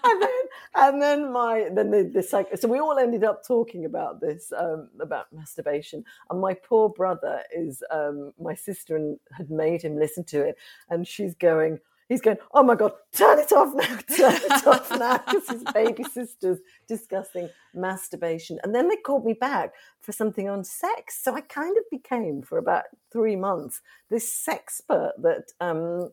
and 0.03 0.21
then, 0.21 0.29
and 0.75 1.01
then 1.01 1.31
my 1.31 1.69
then 1.71 1.91
the, 1.91 2.03
the 2.13 2.23
psych, 2.23 2.47
so 2.57 2.67
we 2.67 2.79
all 2.79 2.97
ended 2.97 3.23
up 3.23 3.45
talking 3.45 3.85
about 3.85 4.19
this 4.19 4.51
um, 4.57 4.89
about 4.99 5.31
masturbation. 5.31 6.03
And 6.29 6.41
my 6.41 6.53
poor 6.53 6.89
brother 6.89 7.41
is 7.55 7.83
um, 7.91 8.33
my 8.39 8.55
sister 8.55 9.15
had 9.31 9.49
made 9.49 9.81
him 9.81 9.97
listen 9.97 10.23
to 10.25 10.41
it, 10.41 10.57
and 10.89 11.07
she's 11.07 11.35
going 11.35 11.79
he's 12.09 12.21
going, 12.21 12.37
oh 12.53 12.63
my 12.63 12.75
God, 12.75 12.91
turn 13.11 13.39
it 13.39 13.51
off 13.51 13.73
now, 13.73 13.97
turn 14.15 14.35
it 14.35 14.67
off 14.67 14.91
now, 14.91 15.17
because 15.25 15.49
his 15.49 15.63
baby 15.73 16.03
sister's 16.03 16.59
discussing 16.87 17.49
masturbation. 17.73 18.59
And 18.63 18.73
then 18.73 18.89
they 18.89 18.97
called 18.97 19.25
me 19.25 19.33
back 19.33 19.73
for 20.01 20.11
something 20.11 20.49
on 20.49 20.63
sex. 20.63 21.21
So 21.23 21.35
I 21.35 21.41
kind 21.41 21.75
of 21.77 21.83
became, 21.89 22.41
for 22.41 22.57
about 22.57 22.85
three 23.11 23.35
months, 23.35 23.81
this 24.09 24.47
sexpert 24.47 25.11
that 25.21 25.51
um, 25.59 26.11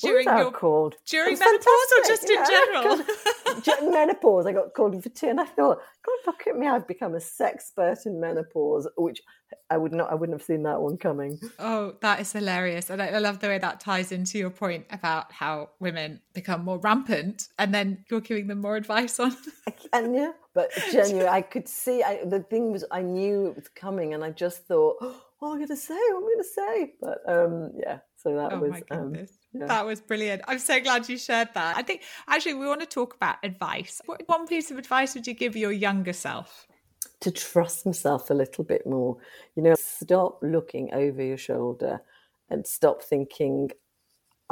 during 0.00 0.26
your 0.26 0.50
called? 0.50 0.96
during 1.06 1.38
menopause 1.38 1.66
fantastic. 1.94 1.98
or 1.98 2.08
just 2.08 2.30
in 2.30 2.36
yeah, 2.36 2.46
general? 2.48 3.92
Menopause. 3.92 4.46
I 4.46 4.52
got 4.52 4.74
called 4.74 5.02
for 5.02 5.08
two 5.08 5.28
and 5.28 5.40
i 5.40 5.44
thought 5.44 5.78
god 6.04 6.18
look 6.26 6.46
at 6.46 6.56
me 6.56 6.66
i've 6.66 6.86
become 6.86 7.14
a 7.14 7.18
sexpert 7.18 8.06
in 8.06 8.20
menopause 8.20 8.88
which 8.96 9.20
i 9.70 9.76
would 9.76 9.92
not 9.92 10.10
i 10.10 10.14
wouldn't 10.14 10.38
have 10.38 10.44
seen 10.44 10.62
that 10.62 10.80
one 10.80 10.96
coming. 10.96 11.38
Oh 11.58 11.94
that 12.00 12.20
is 12.20 12.32
hilarious. 12.32 12.90
And 12.90 13.02
I, 13.02 13.18
love 13.18 13.38
the 13.38 13.48
way 13.48 13.58
that 13.58 13.78
ties 13.78 14.10
into 14.10 14.38
your 14.38 14.50
point 14.50 14.86
about 14.90 15.32
how 15.32 15.70
women 15.78 16.20
become 16.32 16.64
more 16.64 16.78
rampant 16.78 17.48
and 17.58 17.72
then 17.72 18.04
you're 18.10 18.20
giving 18.20 18.48
them 18.48 18.60
more 18.60 18.76
advice 18.76 19.20
on 19.20 19.36
and 19.92 20.14
yeah 20.14 20.32
but 20.54 20.70
genuinely 20.92 21.28
i 21.28 21.40
could 21.40 21.68
see 21.68 22.02
I, 22.02 22.24
the 22.24 22.40
thing 22.40 22.72
was 22.72 22.84
i 22.90 23.02
knew 23.02 23.46
it 23.46 23.56
was 23.56 23.68
coming 23.68 24.14
and 24.14 24.24
i 24.24 24.30
just 24.30 24.66
thought 24.66 24.96
oh, 25.00 25.22
what 25.42 25.48
am 25.48 25.54
i 25.54 25.58
going 25.58 25.68
to 25.68 25.76
say 25.76 25.94
what 25.94 26.18
am 26.18 26.24
i 26.24 26.32
going 26.32 26.38
to 26.38 26.44
say 26.44 26.92
but 27.00 27.18
um 27.28 27.70
yeah 27.76 27.98
so 28.16 28.36
that 28.36 28.52
oh 28.52 28.60
was 28.60 28.82
um, 28.92 29.14
yeah. 29.52 29.66
That 29.66 29.84
was 29.84 30.00
brilliant. 30.00 30.42
I'm 30.46 30.58
so 30.58 30.80
glad 30.80 31.08
you 31.08 31.18
shared 31.18 31.48
that. 31.54 31.76
I 31.76 31.82
think 31.82 32.02
actually 32.28 32.54
we 32.54 32.66
want 32.66 32.80
to 32.80 32.86
talk 32.86 33.14
about 33.14 33.36
advice. 33.42 34.00
What 34.06 34.22
one 34.26 34.46
piece 34.46 34.70
of 34.70 34.78
advice 34.78 35.14
would 35.14 35.26
you 35.26 35.34
give 35.34 35.56
your 35.56 35.72
younger 35.72 36.12
self? 36.12 36.66
To 37.20 37.30
trust 37.30 37.84
myself 37.84 38.30
a 38.30 38.34
little 38.34 38.64
bit 38.64 38.86
more. 38.86 39.18
You 39.56 39.62
know, 39.64 39.74
stop 39.76 40.38
looking 40.40 40.94
over 40.94 41.22
your 41.22 41.36
shoulder 41.36 42.00
and 42.48 42.66
stop 42.66 43.02
thinking, 43.02 43.70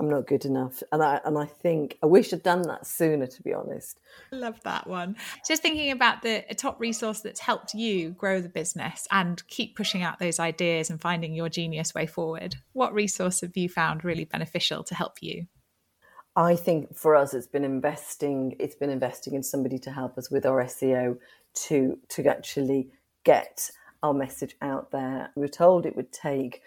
I'm 0.01 0.09
not 0.09 0.27
good 0.27 0.47
enough. 0.47 0.83
And 0.93 1.03
I 1.03 1.21
and 1.27 1.37
I 1.37 1.45
think 1.45 1.99
I 2.03 2.07
wish 2.07 2.33
I'd 2.33 2.43
done 2.43 2.63
that 2.63 2.87
sooner, 2.87 3.27
to 3.27 3.43
be 3.43 3.53
honest. 3.53 4.01
I 4.33 4.37
love 4.37 4.59
that 4.63 4.87
one. 4.87 5.15
Just 5.47 5.61
thinking 5.61 5.91
about 5.91 6.23
the 6.23 6.43
top 6.57 6.81
resource 6.81 7.21
that's 7.21 7.39
helped 7.39 7.75
you 7.75 8.13
grow 8.13 8.41
the 8.41 8.49
business 8.49 9.07
and 9.11 9.47
keep 9.49 9.77
pushing 9.77 10.03
out 10.03 10.19
those 10.19 10.41
ideas 10.41 10.89
and 10.89 10.99
finding 10.99 11.35
your 11.35 11.51
genius 11.51 11.95
way 11.95 12.07
forward. 12.07 12.57
What 12.73 12.95
resource 12.95 13.43
have 13.43 13.55
you 13.59 13.69
found 13.69 14.03
really 14.03 14.25
beneficial 14.25 14.83
to 14.85 14.95
help 14.95 15.19
you? 15.21 15.47
I 16.35 16.57
think 16.57 16.97
for 16.97 17.15
us 17.15 17.35
it's 17.35 17.47
been 17.47 17.65
investing 17.65 18.57
it's 18.59 18.77
been 18.77 18.89
investing 18.89 19.35
in 19.35 19.43
somebody 19.43 19.79
to 19.81 19.91
help 19.91 20.17
us 20.17 20.31
with 20.31 20.47
our 20.47 20.65
SEO 20.65 21.19
to 21.67 21.99
to 22.09 22.27
actually 22.27 22.89
get 23.25 23.71
our 24.03 24.15
message 24.15 24.57
out 24.63 24.93
there. 24.93 25.31
We 25.37 25.43
were 25.43 25.49
told 25.49 25.85
it 25.85 25.95
would 25.95 26.11
take 26.11 26.63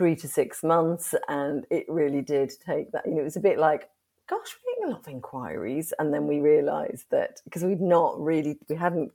three 0.00 0.16
to 0.16 0.26
six 0.26 0.64
months, 0.64 1.14
and 1.28 1.66
it 1.70 1.84
really 1.86 2.22
did 2.22 2.50
take 2.66 2.90
that. 2.90 3.04
You 3.04 3.16
know, 3.16 3.20
it 3.20 3.24
was 3.24 3.36
a 3.36 3.40
bit 3.40 3.58
like, 3.58 3.90
gosh, 4.30 4.56
we're 4.64 4.72
getting 4.72 4.88
a 4.88 4.92
lot 4.92 5.06
of 5.06 5.12
inquiries, 5.12 5.92
and 5.98 6.14
then 6.14 6.26
we 6.26 6.40
realised 6.40 7.04
that 7.10 7.42
because 7.44 7.62
we'd 7.62 7.82
not 7.82 8.18
really, 8.18 8.58
we 8.70 8.76
hadn't. 8.76 9.12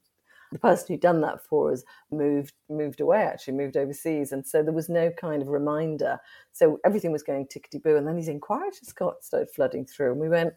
The 0.51 0.59
person 0.59 0.85
who'd 0.89 1.01
done 1.01 1.21
that 1.21 1.43
for 1.43 1.73
us 1.73 1.83
moved 2.11 2.53
moved 2.69 3.01
away. 3.01 3.23
Actually, 3.23 3.55
moved 3.55 3.77
overseas, 3.77 4.31
and 4.31 4.45
so 4.45 4.61
there 4.61 4.71
was 4.71 4.87
no 4.87 5.09
kind 5.09 5.41
of 5.41 5.47
reminder. 5.47 6.19
So 6.51 6.79
everything 6.85 7.11
was 7.11 7.23
going 7.23 7.47
tickety 7.47 7.81
boo, 7.81 7.97
and 7.97 8.07
then 8.07 8.15
these 8.15 8.27
inquiries 8.27 8.79
just 8.79 8.95
got 8.95 9.23
started 9.23 9.49
flooding 9.49 9.87
through, 9.87 10.11
and 10.11 10.21
we 10.21 10.29
went, 10.29 10.53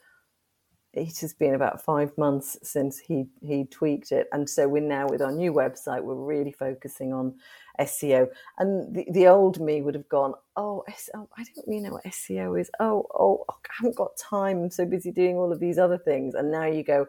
it 0.94 1.18
has 1.18 1.34
been 1.34 1.54
about 1.54 1.84
five 1.84 2.16
months 2.16 2.56
since 2.62 2.98
he 2.98 3.26
he 3.40 3.64
tweaked 3.64 4.12
it, 4.12 4.28
and 4.32 4.48
so 4.48 4.68
we're 4.68 4.82
now 4.82 5.06
with 5.08 5.22
our 5.22 5.32
new 5.32 5.52
website. 5.52 6.02
We're 6.02 6.14
really 6.14 6.52
focusing 6.52 7.12
on 7.12 7.34
SEO. 7.80 8.28
And 8.58 8.94
the, 8.94 9.06
the 9.10 9.28
old 9.28 9.60
me 9.60 9.82
would 9.82 9.94
have 9.94 10.08
gone, 10.08 10.34
oh, 10.56 10.84
SEO, 10.90 11.08
oh, 11.14 11.28
I 11.36 11.44
don't 11.44 11.66
really 11.66 11.80
know 11.80 11.92
what 11.92 12.04
SEO 12.04 12.60
is. 12.60 12.70
Oh, 12.80 13.06
oh, 13.14 13.44
I 13.48 13.54
haven't 13.78 13.96
got 13.96 14.16
time. 14.16 14.62
I'm 14.64 14.70
so 14.70 14.84
busy 14.84 15.12
doing 15.12 15.36
all 15.36 15.52
of 15.52 15.60
these 15.60 15.78
other 15.78 15.98
things. 15.98 16.34
And 16.34 16.50
now 16.50 16.66
you 16.66 16.82
go, 16.82 17.06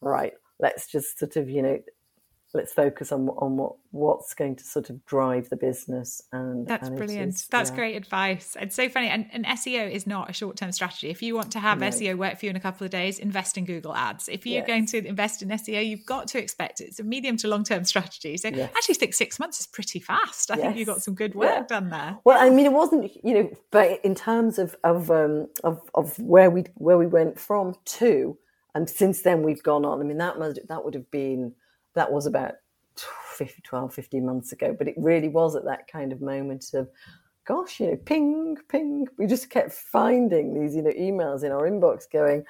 right, 0.00 0.32
let's 0.58 0.86
just 0.86 1.18
sort 1.18 1.36
of, 1.36 1.48
you 1.48 1.62
know, 1.62 1.78
let's 2.54 2.72
focus 2.72 3.12
on 3.12 3.28
on 3.30 3.56
what 3.56 3.74
what's 3.90 4.34
going 4.34 4.56
to 4.56 4.64
sort 4.64 4.90
of 4.90 5.04
drive 5.06 5.48
the 5.48 5.56
business 5.56 6.22
and 6.32 6.66
that's 6.66 6.88
and 6.88 6.96
brilliant 6.96 7.34
is, 7.34 7.46
that's 7.48 7.70
yeah. 7.70 7.76
great 7.76 7.96
advice 7.96 8.56
it's 8.60 8.76
so 8.76 8.88
funny 8.88 9.08
and, 9.08 9.26
and 9.32 9.44
seo 9.46 9.90
is 9.90 10.06
not 10.06 10.28
a 10.30 10.32
short-term 10.32 10.72
strategy 10.72 11.10
if 11.10 11.22
you 11.22 11.34
want 11.34 11.50
to 11.50 11.58
have 11.58 11.78
no. 11.78 11.88
seo 11.88 12.16
work 12.16 12.38
for 12.38 12.46
you 12.46 12.50
in 12.50 12.56
a 12.56 12.60
couple 12.60 12.84
of 12.84 12.90
days 12.90 13.18
invest 13.18 13.56
in 13.56 13.64
google 13.64 13.94
ads 13.94 14.28
if 14.28 14.46
you're 14.46 14.58
yes. 14.58 14.66
going 14.66 14.86
to 14.86 15.06
invest 15.06 15.42
in 15.42 15.48
seo 15.48 15.84
you've 15.84 16.06
got 16.06 16.26
to 16.26 16.38
expect 16.38 16.80
it. 16.80 16.84
it's 16.84 17.00
a 17.00 17.04
medium 17.04 17.36
to 17.36 17.48
long-term 17.48 17.84
strategy 17.84 18.36
so 18.36 18.48
yes. 18.48 18.70
actually 18.76 18.94
think 18.94 19.14
six 19.14 19.38
months 19.38 19.60
is 19.60 19.66
pretty 19.66 19.98
fast 19.98 20.50
i 20.50 20.56
yes. 20.56 20.64
think 20.64 20.76
you 20.76 20.84
got 20.84 21.02
some 21.02 21.14
good 21.14 21.34
work 21.34 21.50
yeah. 21.50 21.66
done 21.66 21.90
there 21.90 22.18
well 22.24 22.38
i 22.40 22.50
mean 22.50 22.66
it 22.66 22.72
wasn't 22.72 23.10
you 23.24 23.34
know 23.34 23.50
but 23.70 24.00
in 24.04 24.14
terms 24.14 24.58
of 24.58 24.76
of 24.84 25.10
um 25.10 25.48
of, 25.64 25.80
of 25.94 26.18
where 26.18 26.50
we 26.50 26.64
where 26.74 26.98
we 26.98 27.06
went 27.06 27.38
from 27.38 27.74
to 27.84 28.36
and 28.74 28.88
since 28.88 29.22
then 29.22 29.42
we've 29.42 29.62
gone 29.62 29.84
on 29.84 30.00
i 30.00 30.04
mean 30.04 30.18
that 30.18 30.38
must 30.38 30.58
that 30.68 30.84
would 30.84 30.94
have 30.94 31.10
been 31.10 31.54
that 31.94 32.10
was 32.10 32.26
about 32.26 32.54
50, 32.96 33.62
12, 33.62 33.94
15 33.94 34.24
months 34.26 34.52
ago, 34.52 34.74
but 34.76 34.88
it 34.88 34.94
really 34.96 35.28
was 35.28 35.56
at 35.56 35.64
that 35.64 35.88
kind 35.90 36.12
of 36.12 36.20
moment 36.20 36.74
of, 36.74 36.88
gosh, 37.44 37.80
you 37.80 37.88
know, 37.88 37.96
ping, 37.96 38.56
ping. 38.68 39.06
We 39.18 39.26
just 39.26 39.50
kept 39.50 39.72
finding 39.72 40.60
these, 40.60 40.74
you 40.74 40.82
know, 40.82 40.90
emails 40.90 41.42
in 41.44 41.52
our 41.52 41.62
inbox 41.68 42.04
going, 42.10 42.44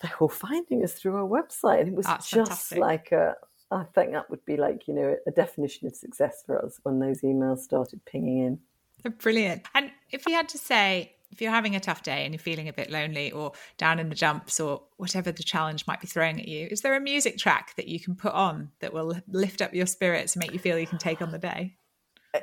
they 0.00 0.08
were 0.08 0.24
all 0.24 0.28
finding 0.28 0.82
us 0.84 0.94
through 0.94 1.16
our 1.16 1.28
website. 1.28 1.80
And 1.80 1.88
it 1.88 1.94
was 1.94 2.06
That's 2.06 2.30
just 2.30 2.50
fantastic. 2.50 2.78
like 2.78 3.12
a, 3.12 3.34
I 3.70 3.84
think 3.94 4.12
that 4.12 4.30
would 4.30 4.44
be 4.44 4.56
like, 4.56 4.88
you 4.88 4.94
know, 4.94 5.16
a 5.26 5.30
definition 5.30 5.86
of 5.86 5.94
success 5.94 6.42
for 6.46 6.64
us 6.64 6.80
when 6.82 6.98
those 6.98 7.20
emails 7.20 7.58
started 7.58 8.04
pinging 8.04 8.38
in. 8.38 9.12
Brilliant. 9.18 9.66
And 9.74 9.90
if 10.10 10.26
you 10.26 10.34
had 10.34 10.48
to 10.50 10.58
say, 10.58 11.14
if 11.30 11.40
you're 11.40 11.50
having 11.50 11.76
a 11.76 11.80
tough 11.80 12.02
day 12.02 12.24
and 12.24 12.34
you're 12.34 12.38
feeling 12.38 12.68
a 12.68 12.72
bit 12.72 12.90
lonely 12.90 13.30
or 13.30 13.52
down 13.76 13.98
in 13.98 14.08
the 14.08 14.14
dumps 14.14 14.60
or 14.60 14.82
whatever 14.96 15.30
the 15.30 15.42
challenge 15.42 15.86
might 15.86 16.00
be 16.00 16.06
throwing 16.06 16.40
at 16.40 16.48
you, 16.48 16.68
is 16.70 16.80
there 16.80 16.96
a 16.96 17.00
music 17.00 17.38
track 17.38 17.74
that 17.76 17.88
you 17.88 18.00
can 18.00 18.14
put 18.14 18.32
on 18.32 18.70
that 18.80 18.92
will 18.92 19.20
lift 19.28 19.62
up 19.62 19.74
your 19.74 19.86
spirits 19.86 20.34
and 20.34 20.40
make 20.40 20.52
you 20.52 20.58
feel 20.58 20.78
you 20.78 20.86
can 20.86 20.98
take 20.98 21.22
on 21.22 21.30
the 21.30 21.38
day? 21.38 21.76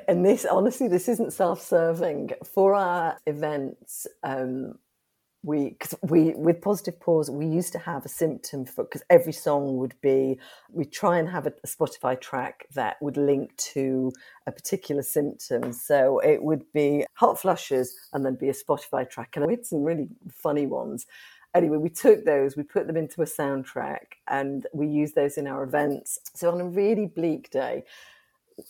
And 0.08 0.24
this, 0.24 0.44
honestly, 0.44 0.88
this 0.88 1.08
isn't 1.08 1.32
self-serving. 1.32 2.30
For 2.44 2.74
our 2.74 3.18
events, 3.26 4.06
um, 4.22 4.78
we 5.46 5.76
we 6.02 6.34
with 6.34 6.60
positive 6.60 6.98
pause 6.98 7.30
we 7.30 7.46
used 7.46 7.72
to 7.72 7.78
have 7.78 8.04
a 8.04 8.08
symptom 8.08 8.66
for 8.66 8.82
because 8.82 9.04
every 9.08 9.32
song 9.32 9.76
would 9.76 9.94
be 10.00 10.38
we 10.72 10.84
try 10.84 11.18
and 11.18 11.28
have 11.28 11.46
a, 11.46 11.52
a, 11.62 11.68
spotify 11.68 12.20
track 12.20 12.66
that 12.74 12.96
would 13.00 13.16
link 13.16 13.56
to 13.56 14.10
a 14.48 14.52
particular 14.52 15.02
symptom. 15.02 15.72
So 15.72 16.18
it 16.18 16.42
would 16.42 16.64
be 16.72 17.06
hot 17.14 17.38
flushes 17.38 17.94
and 18.12 18.24
then 18.26 18.34
be 18.34 18.48
a 18.48 18.52
spotify 18.52 19.08
track. 19.08 19.36
And 19.36 19.46
we 19.46 19.52
had 19.52 19.64
some 19.64 19.84
really 19.84 20.08
funny 20.28 20.66
ones. 20.66 21.06
Anyway 21.54 21.76
we 21.76 21.90
took 21.90 22.24
those 22.24 22.56
we 22.56 22.64
put 22.64 22.88
them 22.88 22.96
into 22.96 23.22
a 23.22 23.24
soundtrack 23.24 24.18
and 24.28 24.66
we 24.74 24.88
use 24.88 25.12
those 25.12 25.38
in 25.38 25.46
our 25.46 25.62
events. 25.62 26.18
So 26.34 26.50
on 26.50 26.60
a 26.60 26.68
really 26.68 27.06
bleak 27.06 27.50
day 27.50 27.84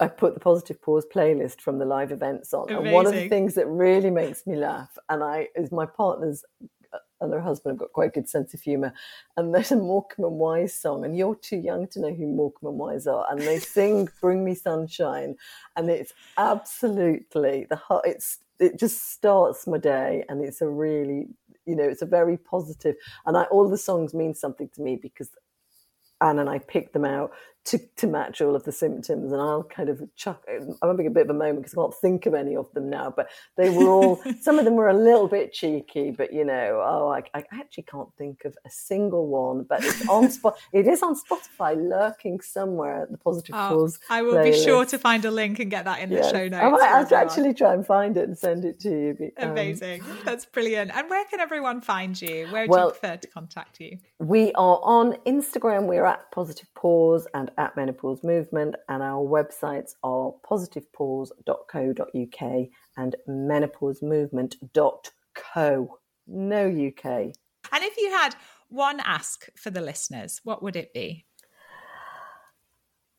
I 0.01 0.09
put 0.09 0.34
the 0.34 0.41
Positive 0.41 0.80
Pause 0.80 1.07
playlist 1.14 1.61
from 1.61 1.78
the 1.78 1.84
live 1.84 2.12
events 2.12 2.53
on. 2.53 2.68
Amazing. 2.68 2.87
And 2.87 2.95
one 2.95 3.07
of 3.07 3.14
the 3.14 3.28
things 3.28 3.55
that 3.55 3.66
really 3.66 4.11
makes 4.11 4.47
me 4.47 4.57
laugh, 4.57 4.97
and 5.09 5.22
I 5.22 5.49
is 5.55 5.70
my 5.70 5.87
partner's 5.87 6.45
uh, 6.93 6.99
and 7.20 7.32
her 7.32 7.41
husband 7.41 7.74
have 7.74 7.78
got 7.78 7.93
quite 7.93 8.09
a 8.09 8.12
good 8.12 8.28
sense 8.28 8.53
of 8.53 8.61
humour. 8.61 8.93
And 9.37 9.55
there's 9.55 9.72
a 9.72 9.76
Morecambe 9.76 10.26
and 10.26 10.39
Wise 10.39 10.74
song, 10.74 11.05
and 11.05 11.16
you're 11.16 11.37
too 11.37 11.57
young 11.57 11.87
to 11.89 12.01
know 12.01 12.12
who 12.12 12.26
Morecambe 12.26 12.70
and 12.70 12.78
Wise 12.78 13.07
are. 13.07 13.26
And 13.30 13.41
they 13.41 13.59
sing 13.59 14.09
"Bring 14.20 14.45
Me 14.45 14.55
Sunshine," 14.55 15.37
and 15.76 15.89
it's 15.89 16.12
absolutely 16.37 17.66
the 17.70 17.76
heart. 17.76 18.05
it's 18.07 18.39
it 18.59 18.78
just 18.78 19.12
starts 19.12 19.66
my 19.66 19.78
day, 19.78 20.24
and 20.28 20.45
it's 20.45 20.61
a 20.61 20.68
really 20.68 21.28
you 21.64 21.76
know 21.76 21.84
it's 21.84 22.03
a 22.03 22.07
very 22.07 22.37
positive, 22.37 22.97
and 23.24 23.37
I, 23.37 23.45
all 23.45 23.68
the 23.68 23.78
songs 23.78 24.14
mean 24.14 24.34
something 24.34 24.68
to 24.74 24.82
me 24.82 24.97
because 24.97 25.30
Anne 26.20 26.39
and 26.39 26.49
I 26.49 26.59
picked 26.59 26.93
them 26.93 27.05
out 27.05 27.32
to, 27.66 27.78
to 27.96 28.06
match 28.06 28.40
all 28.40 28.54
of 28.54 28.64
the 28.64 28.72
symptoms. 28.72 29.32
And 29.32 29.40
I'll 29.40 29.64
kind 29.64 29.88
of 29.88 30.02
chuck, 30.14 30.42
I'm 30.48 30.76
having 30.82 31.06
a 31.06 31.10
bit 31.10 31.22
of 31.22 31.30
a 31.30 31.38
moment 31.38 31.58
because 31.58 31.74
I 31.74 31.82
can't 31.82 31.94
think 31.94 32.26
of 32.26 32.34
any 32.34 32.56
of 32.56 32.72
them 32.72 32.88
now, 32.88 33.12
but 33.14 33.28
they 33.56 33.70
were 33.70 33.88
all, 33.88 34.22
some 34.40 34.58
of 34.58 34.64
them 34.64 34.74
were 34.74 34.88
a 34.88 34.94
little 34.94 35.28
bit 35.28 35.52
cheeky, 35.52 36.10
but 36.10 36.32
you 36.32 36.44
know, 36.44 36.80
oh, 36.84 37.08
I, 37.08 37.22
I 37.38 37.44
actually 37.52 37.84
can't 37.84 38.08
think 38.16 38.44
of 38.44 38.56
a 38.64 38.70
single 38.70 39.26
one, 39.26 39.64
but 39.68 39.84
it's 39.84 40.08
on 40.08 40.30
spot. 40.36 40.58
it 40.72 40.86
is 40.86 41.02
on 41.02 41.16
Spotify 41.16 41.76
lurking 41.76 42.40
somewhere 42.40 43.02
at 43.02 43.10
the 43.10 43.18
Positive 43.18 43.54
oh, 43.54 43.68
Pause. 43.68 43.98
I 44.08 44.22
will 44.22 44.34
playlist. 44.34 44.52
be 44.52 44.64
sure 44.64 44.84
to 44.86 44.98
find 44.98 45.24
a 45.24 45.30
link 45.30 45.58
and 45.58 45.70
get 45.70 45.84
that 45.86 45.98
in 46.00 46.10
yes. 46.10 46.26
the 46.26 46.38
show 46.38 46.48
notes. 46.48 46.64
I 46.64 46.68
might 46.70 47.12
I'll 47.12 47.14
actually 47.14 47.54
try 47.54 47.74
and 47.74 47.84
find 47.84 48.16
it 48.16 48.28
and 48.28 48.38
send 48.38 48.64
it 48.64 48.78
to 48.80 48.90
you. 48.90 49.32
Um, 49.38 49.50
Amazing. 49.50 50.02
That's 50.24 50.46
brilliant. 50.46 50.92
And 50.94 51.10
where 51.10 51.24
can 51.24 51.40
everyone 51.40 51.80
find 51.80 52.20
you? 52.20 52.46
Where 52.50 52.66
do 52.66 52.70
well, 52.70 52.86
you 52.86 52.92
prefer 52.92 53.16
to 53.16 53.28
contact 53.28 53.80
you? 53.80 53.98
We 54.18 54.52
are 54.52 54.80
on 54.82 55.14
Instagram. 55.26 55.86
We're 55.86 56.06
at 56.06 56.30
Positive 56.30 56.72
Pause 56.74 57.26
and 57.34 57.50
at 57.59 57.76
Menopause 57.76 58.22
Movement, 58.22 58.76
and 58.88 59.02
our 59.02 59.24
websites 59.24 59.94
are 60.02 60.32
positivepause.co.uk 60.48 62.68
and 62.96 63.16
menopausemovement.co. 63.28 65.98
No 66.28 66.66
UK. 66.66 67.04
And 67.72 67.84
if 67.84 67.96
you 67.96 68.11
had 68.11 68.34
one 68.68 69.00
ask 69.00 69.48
for 69.57 69.70
the 69.70 69.80
listeners, 69.80 70.40
what 70.44 70.62
would 70.62 70.76
it 70.76 70.92
be? 70.92 71.24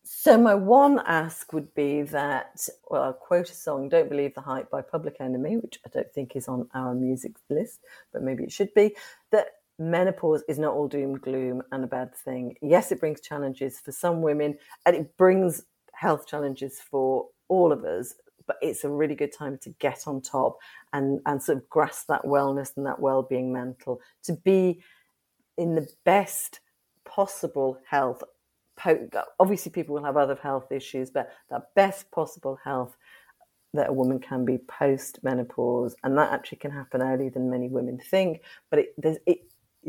So 0.03 0.37
my 0.37 0.55
one 0.55 1.01
ask 1.05 1.51
would 1.51 1.73
be 1.75 2.03
that, 2.03 2.65
well, 2.89 3.03
I'll 3.03 3.13
quote 3.13 3.49
a 3.49 3.53
song, 3.53 3.89
Don't 3.89 4.09
Believe 4.09 4.35
the 4.35 4.41
Hype 4.41 4.69
by 4.69 4.81
Public 4.81 5.17
Enemy, 5.19 5.57
which 5.57 5.79
I 5.85 5.89
don't 5.89 6.11
think 6.13 6.35
is 6.35 6.47
on 6.47 6.69
our 6.73 6.95
music 6.95 7.35
list, 7.49 7.81
but 8.13 8.23
maybe 8.23 8.43
it 8.43 8.51
should 8.51 8.73
be, 8.73 8.95
that 9.31 9.47
menopause 9.79 10.43
is 10.47 10.59
not 10.59 10.73
all 10.73 10.87
doom 10.87 11.17
gloom 11.17 11.61
and 11.71 11.83
a 11.83 11.87
bad 11.87 12.15
thing. 12.15 12.55
Yes, 12.61 12.91
it 12.91 12.99
brings 12.99 13.21
challenges 13.21 13.79
for 13.79 13.91
some 13.91 14.21
women 14.21 14.57
and 14.85 14.95
it 14.95 15.15
brings 15.17 15.63
health 15.93 16.27
challenges 16.27 16.79
for 16.79 17.27
all 17.47 17.71
of 17.71 17.83
us, 17.83 18.15
but 18.45 18.57
it's 18.61 18.83
a 18.83 18.89
really 18.89 19.15
good 19.15 19.33
time 19.33 19.57
to 19.59 19.69
get 19.79 20.03
on 20.07 20.21
top 20.21 20.57
and, 20.93 21.19
and 21.25 21.41
sort 21.41 21.57
of 21.57 21.69
grasp 21.69 22.07
that 22.07 22.23
wellness 22.23 22.75
and 22.77 22.85
that 22.85 22.99
well-being 22.99 23.51
mental 23.51 23.99
to 24.23 24.33
be 24.33 24.81
in 25.57 25.75
the 25.75 25.87
best 26.05 26.59
possible 27.05 27.79
health. 27.89 28.23
Obviously, 29.39 29.71
people 29.71 29.95
will 29.95 30.03
have 30.03 30.17
other 30.17 30.35
health 30.35 30.71
issues, 30.71 31.09
but 31.09 31.31
that 31.49 31.73
best 31.75 32.11
possible 32.11 32.59
health 32.63 32.95
that 33.73 33.89
a 33.89 33.93
woman 33.93 34.19
can 34.19 34.45
be 34.45 34.59
post 34.59 35.19
menopause, 35.23 35.95
and 36.03 36.17
that 36.17 36.31
actually 36.31 36.59
can 36.59 36.71
happen 36.71 37.01
earlier 37.01 37.29
than 37.29 37.49
many 37.49 37.67
women 37.69 37.99
think. 37.99 38.41
But 38.69 38.79
it, 38.79 39.19
it 39.25 39.39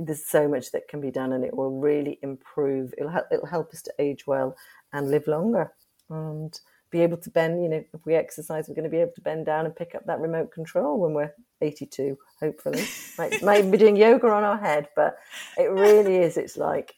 there's 0.05 0.27
so 0.27 0.49
much 0.49 0.73
that 0.73 0.89
can 0.89 1.01
be 1.01 1.11
done 1.11 1.33
and 1.33 1.45
it 1.45 1.57
will 1.57 1.79
really 1.79 2.19
improve. 2.23 2.95
It'll 2.97 3.11
help 3.11 3.27
it'll 3.33 3.47
help 3.47 3.73
us 3.73 3.83
to 3.83 3.93
age 3.99 4.27
well 4.27 4.57
and 4.93 5.11
live 5.11 5.27
longer 5.27 5.73
and 6.11 6.59
be 6.91 7.01
able 7.03 7.19
to 7.19 7.31
bend 7.31 7.63
you 7.63 7.69
know 7.69 7.85
if 7.93 8.07
we 8.07 8.15
exercise 8.15 8.67
we're 8.67 8.75
going 8.75 8.85
to 8.85 8.91
be 8.91 9.01
able 9.01 9.13
to 9.15 9.21
bend 9.21 9.45
down 9.45 9.67
and 9.67 9.77
pick 9.77 9.95
up 9.95 10.07
that 10.07 10.21
remote 10.21 10.51
control 10.51 10.99
when 10.99 11.13
we're 11.13 11.33
82 11.61 12.17
hopefully. 12.41 12.85
Might, 13.19 13.43
might 13.43 13.71
be 13.71 13.79
doing 13.79 13.97
yoga 13.97 14.29
on 14.29 14.45
our 14.45 14.59
head 14.59 14.89
but 14.97 15.19
it 15.59 15.71
really 15.71 16.17
is 16.17 16.37
it's 16.37 16.57
like 16.57 16.95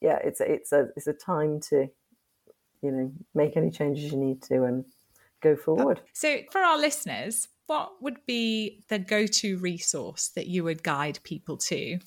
yeah 0.00 0.18
it's 0.22 0.40
a, 0.40 0.52
it's 0.52 0.72
a 0.72 0.88
it's 0.96 1.06
a 1.06 1.12
time 1.12 1.60
to 1.70 1.88
you 2.82 2.90
know 2.90 3.12
make 3.34 3.56
any 3.56 3.70
changes 3.70 4.12
you 4.12 4.18
need 4.18 4.42
to 4.42 4.64
and 4.64 4.84
go 5.42 5.56
forward. 5.56 5.98
Uh, 5.98 6.08
so 6.12 6.38
for 6.50 6.60
our 6.60 6.78
listeners 6.78 7.48
what 7.66 8.02
would 8.02 8.18
be 8.26 8.82
the 8.88 8.98
go-to 8.98 9.56
resource 9.58 10.30
that 10.34 10.48
you 10.48 10.64
would 10.64 10.82
guide 10.82 11.20
people 11.22 11.56
to 11.56 11.98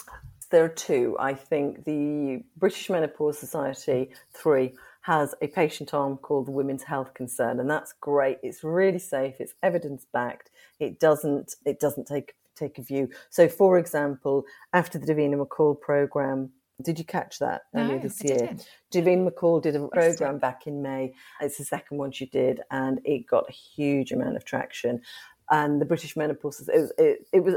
there 0.54 0.64
are 0.64 0.70
two. 0.70 1.18
I 1.20 1.34
think 1.34 1.84
the 1.84 2.43
British 2.58 2.88
Menopause 2.88 3.39
Society, 3.39 4.12
three, 4.32 4.76
has 5.01 5.34
a 5.41 5.47
patient 5.47 5.95
arm 5.95 6.16
called 6.18 6.45
the 6.45 6.51
Women's 6.51 6.84
Health 6.84 7.16
Concern, 7.16 7.60
and 7.60 7.68
that's 7.68 7.91
great. 7.99 8.38
It's 8.43 8.64
really 8.64 8.99
safe. 8.99 9.36
It's 9.39 9.56
evidence 9.64 10.06
backed. 10.14 10.51
It 10.80 10.99
doesn't 10.99 11.56
it 11.66 11.80
doesn't 11.80 12.06
take 12.06 12.36
take 12.56 12.78
a 12.78 12.84
view. 12.84 13.10
So, 13.32 13.49
for 13.49 13.80
example, 13.80 14.45
after 14.72 14.99
the 14.99 15.08
Davina 15.12 15.43
McCall 15.43 15.80
program. 15.80 16.51
Did 16.82 16.97
you 16.97 17.06
catch 17.06 17.38
that 17.38 17.62
earlier 17.76 17.97
no, 17.97 17.99
this 17.99 18.24
year? 18.24 18.38
Didn't. 18.39 18.68
Davina 18.91 19.30
McCall 19.30 19.62
did 19.62 19.76
a 19.76 19.88
program 19.89 20.39
back 20.39 20.66
in 20.66 20.82
May. 20.82 21.14
It's 21.39 21.60
the 21.60 21.66
second 21.66 21.99
one 21.99 22.12
she 22.12 22.26
did, 22.26 22.62
and 22.72 22.99
it 23.06 23.28
got 23.28 23.45
a 23.47 23.54
huge 23.54 24.12
amount 24.12 24.36
of 24.36 24.43
traction. 24.43 24.99
And 25.51 25.80
the 25.80 25.86
British 25.86 26.18
Menopause, 26.18 26.68
it 26.68 26.80
was, 26.82 26.91
it, 26.97 27.28
it 27.32 27.43
was 27.43 27.56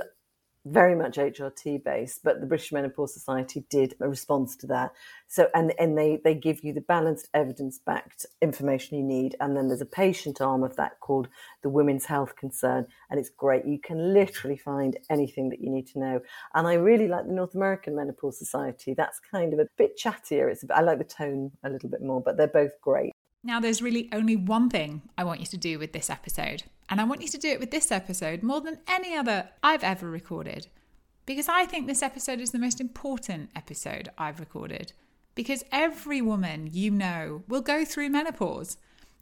very 0.66 0.96
much 0.96 1.16
HRT 1.16 1.84
based, 1.84 2.24
but 2.24 2.40
the 2.40 2.46
British 2.46 2.72
Menopause 2.72 3.14
Society 3.14 3.64
did 3.70 3.94
a 4.00 4.08
response 4.08 4.56
to 4.56 4.66
that. 4.66 4.92
So, 5.28 5.48
and, 5.54 5.72
and 5.78 5.96
they, 5.96 6.20
they 6.24 6.34
give 6.34 6.64
you 6.64 6.72
the 6.72 6.80
balanced 6.80 7.28
evidence 7.34 7.78
backed 7.78 8.26
information 8.42 8.98
you 8.98 9.04
need. 9.04 9.36
And 9.40 9.56
then 9.56 9.68
there's 9.68 9.80
a 9.80 9.86
patient 9.86 10.40
arm 10.40 10.64
of 10.64 10.74
that 10.76 10.98
called 11.00 11.28
the 11.62 11.68
Women's 11.68 12.04
Health 12.04 12.34
Concern. 12.36 12.86
And 13.10 13.20
it's 13.20 13.30
great. 13.30 13.64
You 13.64 13.78
can 13.78 14.12
literally 14.12 14.56
find 14.56 14.96
anything 15.08 15.48
that 15.50 15.60
you 15.60 15.70
need 15.70 15.86
to 15.88 16.00
know. 16.00 16.20
And 16.54 16.66
I 16.66 16.74
really 16.74 17.08
like 17.08 17.26
the 17.26 17.32
North 17.32 17.54
American 17.54 17.94
Menopause 17.94 18.38
Society. 18.38 18.94
That's 18.94 19.20
kind 19.20 19.52
of 19.52 19.60
a 19.60 19.68
bit 19.78 19.96
chattier. 19.96 20.50
It's 20.50 20.64
I 20.74 20.80
like 20.80 20.98
the 20.98 21.04
tone 21.04 21.52
a 21.64 21.70
little 21.70 21.88
bit 21.88 22.02
more, 22.02 22.20
but 22.20 22.36
they're 22.36 22.48
both 22.48 22.80
great. 22.80 23.12
Now, 23.46 23.60
there's 23.60 23.80
really 23.80 24.08
only 24.12 24.34
one 24.34 24.68
thing 24.68 25.02
I 25.16 25.22
want 25.22 25.38
you 25.38 25.46
to 25.46 25.56
do 25.56 25.78
with 25.78 25.92
this 25.92 26.10
episode, 26.10 26.64
and 26.90 27.00
I 27.00 27.04
want 27.04 27.22
you 27.22 27.28
to 27.28 27.38
do 27.38 27.48
it 27.48 27.60
with 27.60 27.70
this 27.70 27.92
episode 27.92 28.42
more 28.42 28.60
than 28.60 28.80
any 28.88 29.14
other 29.14 29.50
I've 29.62 29.84
ever 29.84 30.10
recorded. 30.10 30.66
Because 31.26 31.48
I 31.48 31.64
think 31.64 31.86
this 31.86 32.02
episode 32.02 32.40
is 32.40 32.50
the 32.50 32.58
most 32.58 32.80
important 32.80 33.50
episode 33.54 34.08
I've 34.18 34.40
recorded. 34.40 34.94
Because 35.36 35.62
every 35.70 36.20
woman 36.20 36.70
you 36.72 36.90
know 36.90 37.44
will 37.46 37.60
go 37.60 37.84
through 37.84 38.08
menopause. 38.08 38.78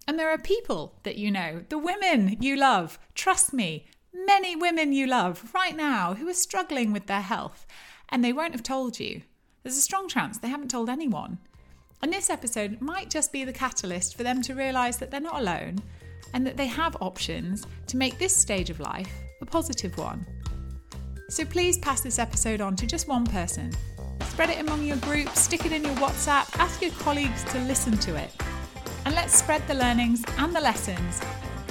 And 0.08 0.18
there 0.18 0.30
are 0.30 0.38
people 0.38 0.94
that 1.02 1.18
you 1.18 1.30
know, 1.30 1.62
the 1.68 1.76
women 1.76 2.38
you 2.40 2.56
love, 2.56 2.98
trust 3.14 3.52
me, 3.52 3.84
many 4.14 4.56
women 4.56 4.94
you 4.94 5.06
love 5.06 5.50
right 5.54 5.76
now 5.76 6.14
who 6.14 6.26
are 6.30 6.34
struggling 6.34 6.94
with 6.94 7.08
their 7.08 7.20
health, 7.20 7.66
and 8.08 8.24
they 8.24 8.32
won't 8.32 8.52
have 8.54 8.62
told 8.62 8.98
you. 8.98 9.20
There's 9.62 9.76
a 9.76 9.82
strong 9.82 10.08
chance 10.08 10.38
they 10.38 10.48
haven't 10.48 10.70
told 10.70 10.88
anyone. 10.88 11.40
And 12.02 12.12
this 12.12 12.30
episode 12.30 12.80
might 12.80 13.10
just 13.10 13.32
be 13.32 13.44
the 13.44 13.52
catalyst 13.52 14.16
for 14.16 14.22
them 14.22 14.42
to 14.42 14.54
realise 14.54 14.96
that 14.96 15.10
they're 15.10 15.20
not 15.20 15.40
alone 15.40 15.78
and 16.32 16.46
that 16.46 16.56
they 16.56 16.66
have 16.66 16.96
options 17.00 17.66
to 17.86 17.96
make 17.96 18.18
this 18.18 18.36
stage 18.36 18.70
of 18.70 18.80
life 18.80 19.10
a 19.40 19.46
positive 19.46 19.96
one. 19.96 20.26
So 21.28 21.44
please 21.44 21.78
pass 21.78 22.00
this 22.00 22.18
episode 22.18 22.60
on 22.60 22.76
to 22.76 22.86
just 22.86 23.08
one 23.08 23.26
person. 23.26 23.72
Spread 24.22 24.50
it 24.50 24.60
among 24.60 24.84
your 24.84 24.96
group, 24.98 25.28
stick 25.30 25.64
it 25.64 25.72
in 25.72 25.84
your 25.84 25.94
WhatsApp, 25.96 26.58
ask 26.58 26.82
your 26.82 26.90
colleagues 26.92 27.44
to 27.44 27.58
listen 27.60 27.96
to 27.98 28.16
it. 28.16 28.30
And 29.04 29.14
let's 29.14 29.36
spread 29.36 29.66
the 29.66 29.74
learnings 29.74 30.22
and 30.38 30.54
the 30.54 30.60
lessons 30.60 31.20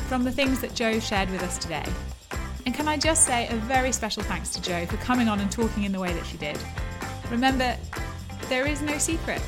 from 0.08 0.24
the 0.24 0.32
things 0.32 0.62
that 0.62 0.74
Jo 0.74 1.00
shared 1.00 1.30
with 1.30 1.44
us 1.44 1.58
today. 1.58 1.86
And 2.66 2.74
can 2.74 2.88
I 2.88 2.98
just 2.98 3.26
say 3.26 3.48
a 3.48 3.56
very 3.56 3.92
special 3.92 4.24
thanks 4.24 4.50
to 4.52 4.62
Jo 4.62 4.86
for 4.86 4.98
coming 4.98 5.28
on 5.28 5.40
and 5.40 5.52
talking 5.52 5.84
in 5.84 5.92
the 5.92 6.00
way 6.00 6.14
that 6.14 6.26
she 6.26 6.38
did. 6.38 6.58
Remember, 7.30 7.76
there 8.48 8.68
is 8.68 8.82
no 8.82 8.98
secret. 8.98 9.42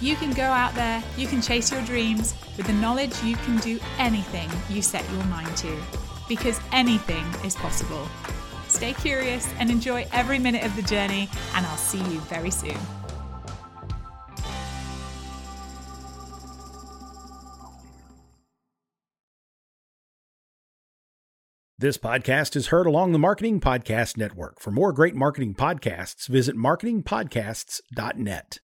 You 0.00 0.16
can 0.16 0.32
go 0.32 0.44
out 0.44 0.74
there, 0.74 1.02
you 1.18 1.26
can 1.26 1.42
chase 1.42 1.70
your 1.70 1.82
dreams 1.82 2.34
with 2.56 2.66
the 2.66 2.72
knowledge 2.72 3.12
you 3.22 3.36
can 3.36 3.58
do 3.58 3.78
anything 3.98 4.48
you 4.70 4.80
set 4.80 5.04
your 5.12 5.24
mind 5.24 5.54
to, 5.58 5.76
because 6.26 6.58
anything 6.72 7.22
is 7.44 7.54
possible. 7.54 8.08
Stay 8.68 8.94
curious 8.94 9.46
and 9.58 9.70
enjoy 9.70 10.06
every 10.10 10.38
minute 10.38 10.64
of 10.64 10.74
the 10.74 10.82
journey, 10.82 11.28
and 11.54 11.66
I'll 11.66 11.76
see 11.76 11.98
you 11.98 12.18
very 12.20 12.50
soon. 12.50 12.78
This 21.78 21.98
podcast 21.98 22.56
is 22.56 22.68
heard 22.68 22.86
along 22.86 23.12
the 23.12 23.18
Marketing 23.18 23.60
Podcast 23.60 24.16
Network. 24.16 24.60
For 24.60 24.70
more 24.70 24.92
great 24.92 25.14
marketing 25.14 25.54
podcasts, 25.54 26.26
visit 26.26 26.56
marketingpodcasts.net. 26.56 28.58